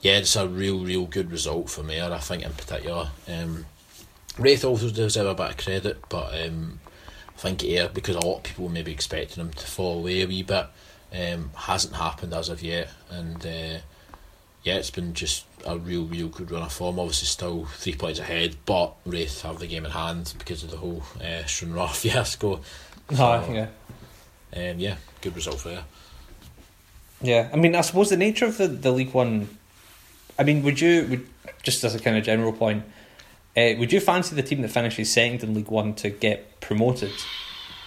[0.00, 2.12] yeah, it's a real, real good result for Mayor.
[2.12, 3.10] I think in particular.
[3.28, 3.66] Um,
[4.36, 6.80] Raith also deserve a bit of credit, but um,
[7.28, 10.22] I think Ayr because a lot of people were maybe expecting him to fall away
[10.22, 10.66] a wee bit.
[11.14, 13.78] Um, hasn't happened as of yet, and uh,
[14.64, 16.98] yeah, it's been just a real, real good run of form.
[16.98, 20.78] Obviously, still three points ahead, but Raith have the game in hand because of the
[20.78, 22.60] whole uh, Stranraer fiasco.
[23.16, 23.68] Ah, yeah.
[24.56, 25.80] Um, yeah, good result for you.
[27.20, 29.48] Yeah, I mean, I suppose the nature of the, the League One.
[30.38, 31.28] I mean, would you would
[31.62, 32.84] just as a kind of general point,
[33.56, 37.12] uh, would you fancy the team that finishes second in League One to get promoted,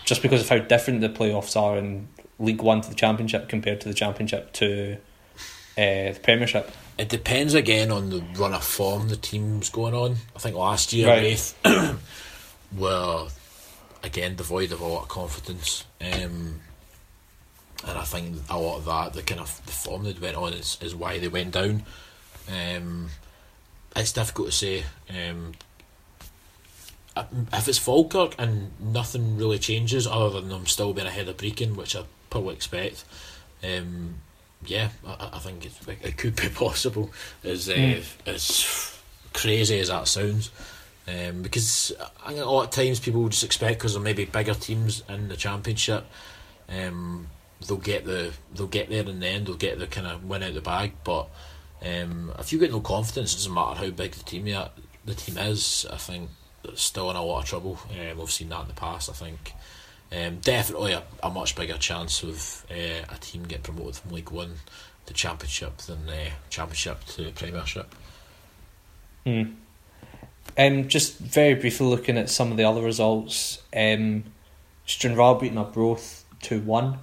[0.05, 2.07] just because of how different the playoffs are in
[2.39, 4.97] League One to the Championship compared to the Championship to
[5.77, 6.72] uh, the Premiership?
[6.97, 10.15] It depends again on the run of form the team's going on.
[10.35, 11.53] I think last year Right.
[12.77, 13.27] Were
[14.03, 16.59] again devoid of a lot of confidence, um,
[17.88, 20.51] and I think a lot of that the kind of the form they went on
[20.53, 21.84] is, is why they went down.
[22.51, 23.09] Um,
[23.95, 24.84] it's difficult to say.
[25.09, 25.53] Um,
[27.53, 31.76] if it's Falkirk and nothing really changes other than them still being ahead of Brechin,
[31.76, 33.05] which I probably expect,
[33.63, 34.15] um,
[34.65, 37.11] yeah, I, I think it's, it could be possible.
[37.43, 38.03] As uh, Mm.
[38.25, 38.93] as
[39.33, 40.51] crazy as that sounds,
[41.07, 41.93] um, because
[42.25, 45.03] I think a lot of times people just expect because there may be bigger teams
[45.07, 46.05] in the championship,
[46.69, 47.27] um,
[47.65, 49.47] they'll get the they'll get there in the end.
[49.47, 50.93] They'll get the kind of win out the bag.
[51.03, 51.27] But
[51.81, 54.61] um, if you get no confidence, it doesn't matter how big the team you
[55.05, 55.85] the team is.
[55.91, 56.29] I think
[56.63, 57.79] it's still in a lot of trouble.
[57.91, 59.09] Um, we've seen that in the past.
[59.09, 59.53] I think.
[60.11, 64.31] Um, definitely a, a much bigger chance of uh, a team getting promoted from League
[64.31, 64.53] One
[65.05, 67.93] to Championship than uh, Championship to Premiership.
[69.25, 69.43] Hmm.
[70.57, 73.61] Um, just very briefly looking at some of the other results.
[73.75, 74.23] Um,
[74.85, 76.99] Stranraer beating Arbroath two one,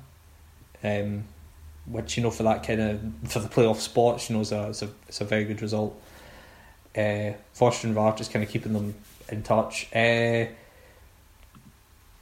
[0.82, 1.24] um,
[1.86, 4.68] which you know for that kind of for the playoff spots, you know, is a
[4.68, 6.00] it's a, it's a very good result.
[6.96, 8.94] Uh, for Stranraer, just kind of keeping them
[9.28, 9.88] in touch.
[9.94, 10.46] Uh,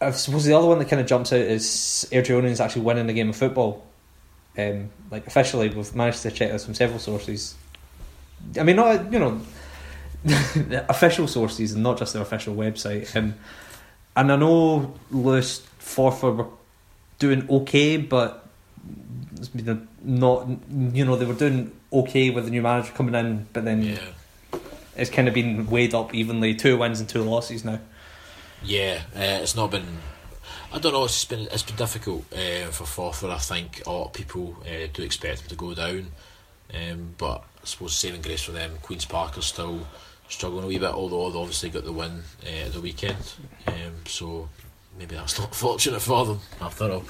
[0.03, 3.13] I suppose the other one that kind of jumps out is Airdrieonians actually winning the
[3.13, 3.87] game of football.
[4.59, 7.55] Um, like officially, we've managed to check this from several sources.
[8.59, 9.41] I mean, not you know
[10.89, 13.15] official sources and not just their official website.
[13.17, 13.35] Um,
[14.17, 16.47] and I know Lewis Forfar were
[17.19, 18.47] doing okay, but
[19.37, 20.47] it's been a not
[20.95, 24.59] you know they were doing okay with the new manager coming in, but then Yeah.
[24.97, 26.55] it's kind of been weighed up evenly.
[26.55, 27.79] Two wins and two losses now.
[28.65, 29.99] Yeah, uh, it's not been.
[30.73, 31.05] I don't know.
[31.05, 33.31] It's been it's been difficult uh, for Forfar.
[33.31, 36.07] I think a lot of people uh, do expect them to go down,
[36.75, 38.79] um, but I suppose saving grace for them.
[38.83, 39.87] Queens Park are still
[40.29, 43.35] struggling a wee bit, although they've obviously got the win uh, at the weekend.
[43.67, 44.49] Um, so
[44.99, 47.05] maybe that's not fortunate for them after all.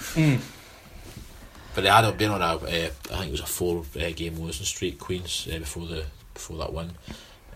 [1.75, 4.39] But they had been on a, uh, I think it was a four uh, game
[4.39, 6.05] losing streak, Queens, uh, before the
[6.35, 6.93] before that win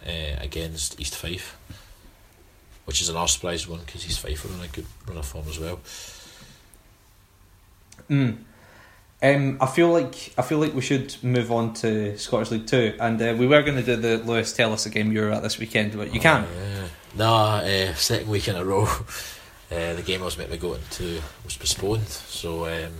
[0.06, 1.56] uh, against East Fife,
[2.86, 5.46] which is another surprise one because East Fife and on a good run of form
[5.48, 5.78] as well.
[8.08, 8.38] Mm.
[9.22, 12.94] Um, I feel like I feel like we should move on to Scottish League Two,
[13.00, 15.30] and uh, we were going to do the Lewis tell us a game you were
[15.30, 16.46] at this weekend, but you can't.
[16.46, 18.82] Uh, no, uh, second week in a row,
[19.72, 22.08] uh, the game I was meant to go into was postponed.
[22.08, 22.92] So um,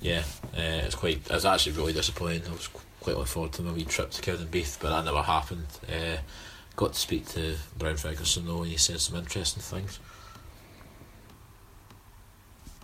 [0.00, 1.30] yeah, uh, it's quite.
[1.30, 2.42] I was actually really disappointing.
[2.48, 2.68] I was
[3.00, 5.66] quite looking forward to my wee trip to Cowdenbeath, but that never happened.
[5.88, 6.18] Uh,
[6.76, 9.98] got to speak to Brian Ferguson though, and he said some interesting things.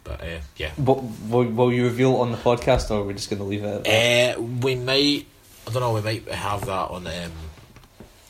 [0.05, 3.13] But uh, yeah, But will, will you reveal it on the podcast, or are we
[3.15, 3.67] just going to leave it?
[3.67, 4.39] At that?
[4.39, 5.27] uh, we might.
[5.67, 5.93] I don't know.
[5.93, 7.33] We might have that on um,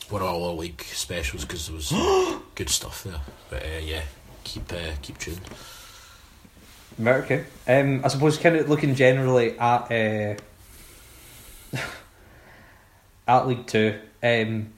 [0.09, 1.91] one of our league specials because there was
[2.55, 3.21] good stuff there.
[3.49, 4.01] But uh, yeah,
[4.43, 5.39] keep uh, keep tuned.
[7.01, 7.45] Okay.
[7.65, 10.37] Um, I suppose kind of looking generally at
[11.73, 11.77] uh,
[13.27, 13.97] at League Two.
[14.21, 14.73] Um,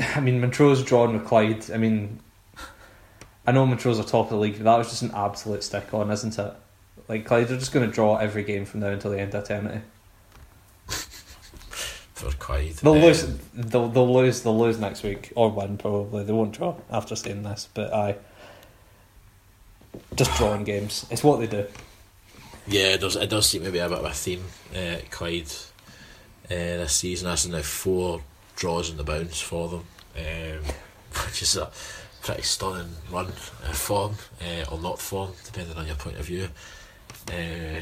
[0.16, 1.70] I mean, Montrose drawn with Clyde.
[1.70, 2.20] I mean,
[3.46, 5.92] I know Montrose are top of the league, but that was just an absolute stick
[5.92, 6.52] on, isn't it?
[7.08, 9.44] Like Clyde are just going to draw every game from now until the end of
[9.44, 9.80] eternity.
[12.14, 13.24] For Clyde, They'll Um, lose.
[13.54, 14.42] They'll, they'll lose.
[14.42, 16.22] They'll lose next week or win probably.
[16.24, 18.16] They won't draw after seeing this, but I
[20.14, 21.06] just drawing games.
[21.10, 21.66] It's what they do.
[22.66, 23.16] Yeah, it does.
[23.16, 24.44] It does seem to be a bit of a theme.
[24.76, 25.50] Uh, Clyde
[26.44, 26.48] uh,
[26.84, 28.20] this season has now four
[28.60, 29.84] draws in the bounce for them,
[30.16, 30.64] um,
[31.26, 31.70] which is a
[32.22, 36.48] pretty stunning run uh, form uh, or not form, depending on your point of view.
[37.28, 37.80] Uh,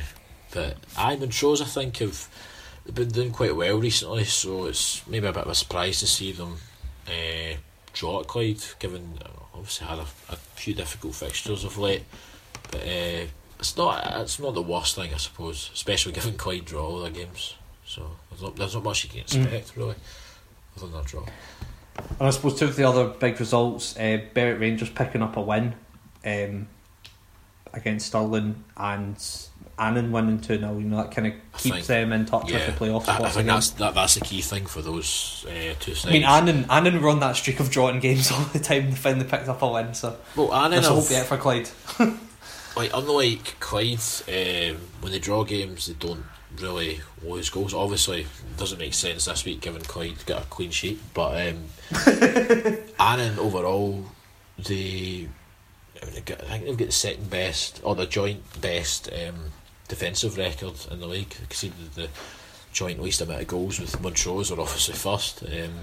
[0.54, 2.28] but I Montrose, I think, have
[2.86, 6.06] they've been doing quite well recently, so it's maybe a bit of a surprise to
[6.06, 6.58] see them
[7.08, 7.56] uh,
[7.92, 12.04] draw at Clyde, given uh, obviously had a, a few difficult fixtures of late.
[12.70, 13.26] But uh,
[13.58, 17.10] it's not it's not the worst thing, I suppose, especially given Clyde draw all their
[17.10, 17.56] games.
[17.84, 19.96] So there's not, there's not much you can expect really,
[20.82, 21.24] other than a draw.
[22.18, 25.40] And I suppose two of the other big results, uh, Berwick Rangers picking up a
[25.40, 25.74] win
[26.24, 26.68] um,
[27.72, 29.16] against Stirling and
[29.78, 30.78] Annan winning 2 0.
[30.78, 33.14] You know, that kind of keeps think- them in touch Yeah, with the playoff I,
[33.14, 33.46] I think again.
[33.46, 36.06] that's that, that's the key thing for those uh, two sides.
[36.06, 38.90] I mean, Annan, Annan run that streak of drawing games all the time.
[38.90, 41.68] They finally picked up a win, so well, Annan hope yet for Clyde.
[42.76, 46.24] like unlike Clyde, um, when they draw games, they don't
[46.60, 47.74] really lose goals.
[47.74, 51.00] Obviously, it doesn't make sense this week given Clyde got a clean sheet.
[51.14, 51.64] But um,
[52.98, 54.04] Annan overall,
[54.58, 55.28] they
[56.00, 59.10] I, mean, they got, I think they've got the second best or the joint best
[59.12, 59.52] um,
[59.88, 61.30] defensive record in the league.
[61.30, 62.08] They conceded the
[62.72, 65.42] joint least amount of goals with Montrose are obviously first.
[65.42, 65.80] Um,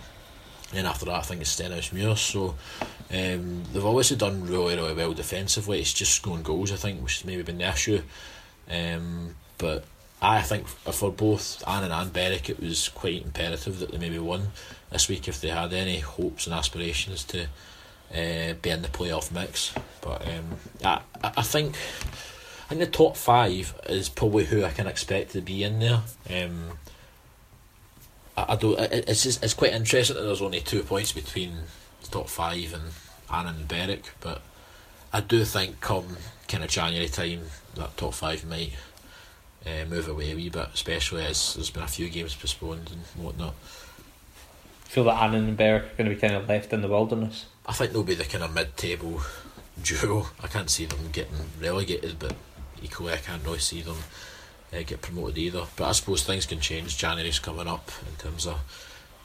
[0.73, 2.55] and after that, I think it's Stenhouse So
[3.11, 5.79] um, they've obviously done really, really well defensively.
[5.79, 8.01] It's just scoring goals, I think, which has maybe been the issue.
[8.69, 9.85] Um, but
[10.25, 14.47] I think for both Annan and Berwick, it was quite imperative that they maybe won
[14.91, 19.31] this week if they had any hopes and aspirations to uh, be in the playoff
[19.31, 19.73] mix.
[20.01, 21.75] But um, I, I think
[22.65, 26.01] I think the top five is probably who I can expect to be in there.
[26.29, 26.79] Um,
[28.35, 28.79] I, I don't.
[28.79, 31.53] It, it's just, it's quite interesting that there's only two points between
[32.01, 32.83] the top five and
[33.31, 34.41] Annan and Berwick, but
[35.13, 37.41] I do think come kind of January time
[37.75, 38.73] that top five might
[39.65, 43.23] uh, move away a wee bit, especially as there's been a few games postponed and
[43.23, 43.55] whatnot.
[44.85, 47.45] feel that Berwick are going to be kind of left in the wilderness.
[47.65, 49.21] I think they'll be the kind of mid-table
[49.83, 50.27] duo.
[50.41, 52.35] I can't see them getting relegated, but
[52.81, 53.97] equally I can't really see them
[54.71, 55.65] uh, get promoted either.
[55.75, 56.97] But I suppose things can change.
[56.97, 58.55] January's coming up in terms of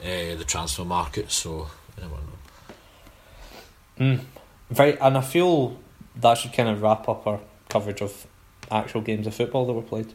[0.03, 4.17] uh, the transfer market, so you never know.
[4.17, 4.25] Mm.
[4.71, 5.79] Very, and I feel
[6.17, 8.27] that should kind of wrap up our coverage of
[8.71, 10.13] actual games of football that were played.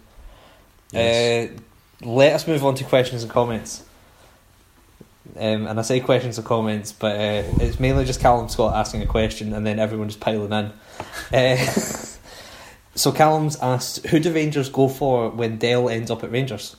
[0.96, 1.50] Yes.
[1.50, 1.54] Uh,
[2.02, 3.84] let us move on to questions and comments.
[5.38, 9.02] Um, and I say questions and comments, but uh, it's mainly just Callum Scott asking
[9.02, 10.72] a question and then everyone just piling in.
[11.34, 11.58] Uh,
[12.96, 16.76] so Callum's asked, who do Rangers go for when Dell ends up at Rangers?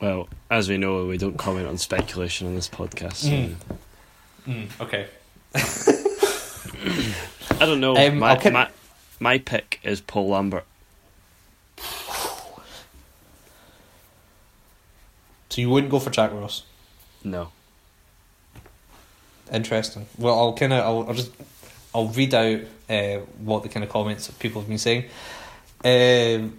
[0.00, 3.14] Well, as we know, we don't comment on speculation on this podcast.
[3.14, 3.54] So Mm.
[4.46, 5.06] Mm, okay.
[7.60, 7.96] I don't know.
[7.96, 8.68] Um, my, I'll keep- my
[9.18, 10.64] my pick is Paul Lambert.
[15.48, 16.64] So you wouldn't go for Jack Ross?
[17.24, 17.48] No.
[19.52, 20.06] Interesting.
[20.18, 21.30] Well, I'll kind of, I'll, I'll just,
[21.94, 22.60] I'll read out
[22.90, 25.04] uh, what the kind of comments that people have been saying.
[25.84, 26.58] Um,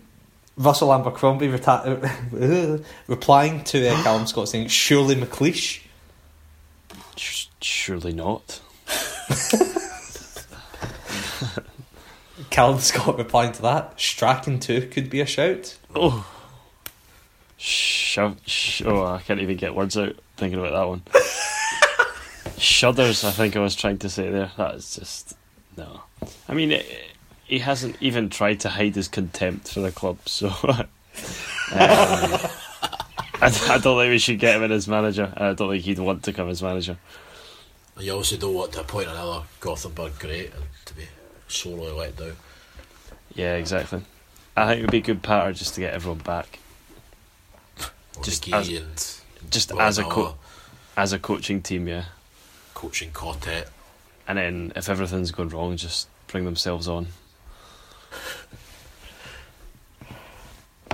[0.57, 5.81] Russell Abercrombie reta- replying to uh, Callum Scott saying, "Surely McLeish."
[7.61, 8.61] Surely not.
[12.49, 15.77] Callum Scott replying to that, Strachan too could be a shout.
[15.95, 16.26] Oh.
[17.57, 21.01] Sh- sh- oh, I can't even get words out thinking about that one.
[22.57, 24.51] Shudders, I think I was trying to say there.
[24.57, 25.35] That is just.
[25.75, 26.01] No.
[26.47, 26.85] I mean, it,
[27.45, 30.47] he hasn't even tried to hide his contempt for the club, so.
[30.67, 30.88] um,
[33.39, 35.31] I, I don't think we should get him in as manager.
[35.35, 36.97] I don't think he'd want to come as manager.
[37.99, 41.03] You obviously don't want to appoint another Gothenburg great and to be
[41.47, 42.35] sorely let down.
[43.34, 44.01] Yeah, exactly.
[44.55, 46.59] I think it would be a good pattern just to get everyone back.
[48.18, 50.35] Or Just McGee as- and Just well, as a co-
[50.95, 52.06] as a coaching team, yeah.
[52.73, 53.69] coaching quartet.
[54.27, 57.07] And then if everything's going wrong, just bring themselves on.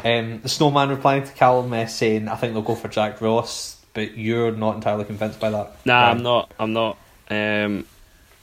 [0.05, 3.77] Um, the Snowman replying to Callum uh, saying, "I think they'll go for Jack Ross,"
[3.93, 5.77] but you're not entirely convinced by that.
[5.85, 6.11] Nah, Right.
[6.11, 6.51] I'm not.
[6.59, 6.97] I'm not.
[7.29, 7.85] Um,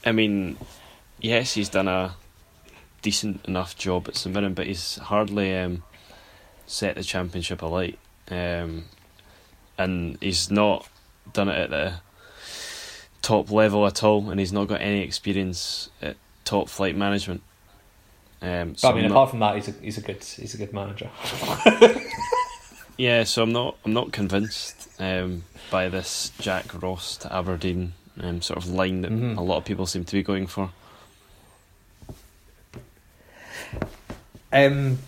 [0.05, 0.57] I mean,
[1.19, 2.15] yes, he's done a
[3.03, 5.83] decent enough job at St Mirren, but he's hardly um,
[6.65, 7.99] set the championship alight,
[8.29, 8.85] um,
[9.77, 10.87] and he's not
[11.33, 11.93] done it at the
[13.21, 17.41] top level at all, and he's not got any experience at top flight management.
[18.41, 20.23] Um, so But I mean, I'm not- apart from that, he's a he's a good
[20.23, 21.09] he's a good manager.
[22.97, 28.41] Yeah, so I'm not I'm not convinced um, by this Jack Ross to Aberdeen um,
[28.43, 29.37] sort of line that Mhm.
[29.37, 30.69] a lot of people seem to be going for.
[34.53, 34.99] Um,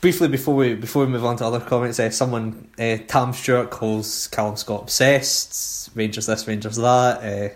[0.00, 3.70] briefly before we before we move on to other comments, uh, someone uh, Tam Stewart
[3.70, 5.90] calls Callum Scott obsessed.
[5.94, 7.22] Rangers this, Rangers that.
[7.22, 7.54] Uh,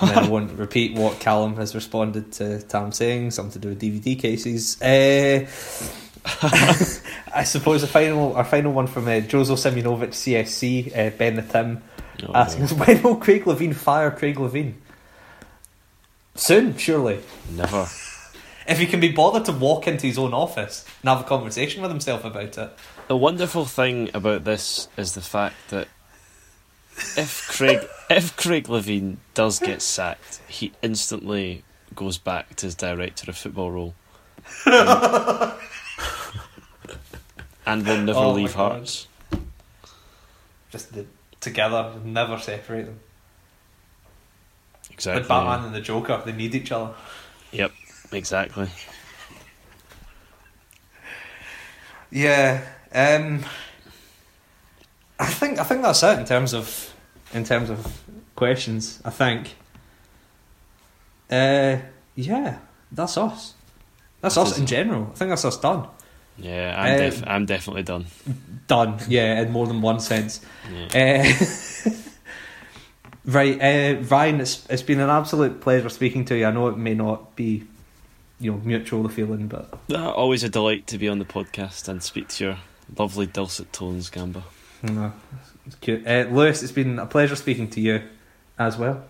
[0.00, 3.80] and I won't repeat what Callum has responded to Tam saying, something to do with
[3.80, 4.80] DVD cases.
[4.82, 5.46] Uh,
[7.34, 11.42] I suppose the final our final one from uh, Jozo Simunovic CSC uh, Ben the
[11.42, 11.82] Tim
[12.26, 14.74] Oh, asking us when will Craig Levein fire Craig Levein?
[16.34, 17.20] Soon, surely.
[17.50, 17.86] Never.
[18.68, 21.80] If he can be bothered to walk into his own office and have a conversation
[21.80, 22.70] with himself about it.
[23.08, 25.88] The wonderful thing about this is the fact that
[27.16, 27.80] if Craig
[28.10, 31.64] if Craig Levein does get sacked, he instantly
[31.94, 33.94] goes back to his director of football role.
[34.66, 34.76] and,
[37.66, 39.08] and will never Oh leave Hearts.
[40.70, 41.06] Just the,
[41.40, 43.00] together, never separate them.
[44.90, 45.20] Exactly.
[45.20, 46.92] Like Batman and the Joker, they need each other.
[47.52, 47.72] Yep,
[48.12, 48.68] exactly.
[52.10, 52.64] Yeah.
[52.92, 53.44] Um
[55.18, 56.94] I think I think that's it in terms of
[57.34, 58.02] in terms of
[58.34, 59.56] questions, I think.
[61.30, 61.78] Uh
[62.14, 62.58] yeah,
[62.92, 63.54] that's us.
[64.20, 65.08] That's That us in general.
[65.12, 65.86] I think that's us done.
[66.40, 68.06] Yeah, I'm, Um, def- I'm definitely done.
[68.68, 70.40] Done, yeah, in more than one sense.
[70.72, 71.24] Yeah.
[71.84, 71.92] Uh,
[73.24, 76.46] right, uh, Ryan, it's it's been an absolute pleasure speaking to you.
[76.46, 77.64] I know it may not be,
[78.40, 81.88] you know, mutual the feeling, but Uh, always a delight to be on the podcast
[81.88, 82.56] and speak to your
[82.96, 84.44] lovely dulcet tones, Gamba.
[84.82, 85.12] no,
[85.66, 86.06] it's cute.
[86.06, 88.02] Uh, Lewis, it's been a pleasure speaking to you
[88.58, 89.02] as well.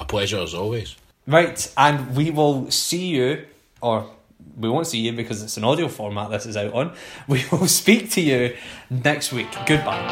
[0.00, 0.96] A pleasure as always.
[1.26, 3.44] Right, and we will see you,
[3.80, 4.10] or
[4.58, 6.92] we won't see you because it's an audio format this is out on.
[7.28, 8.56] We will speak to you
[8.90, 9.48] next week.
[9.66, 10.08] Goodbye.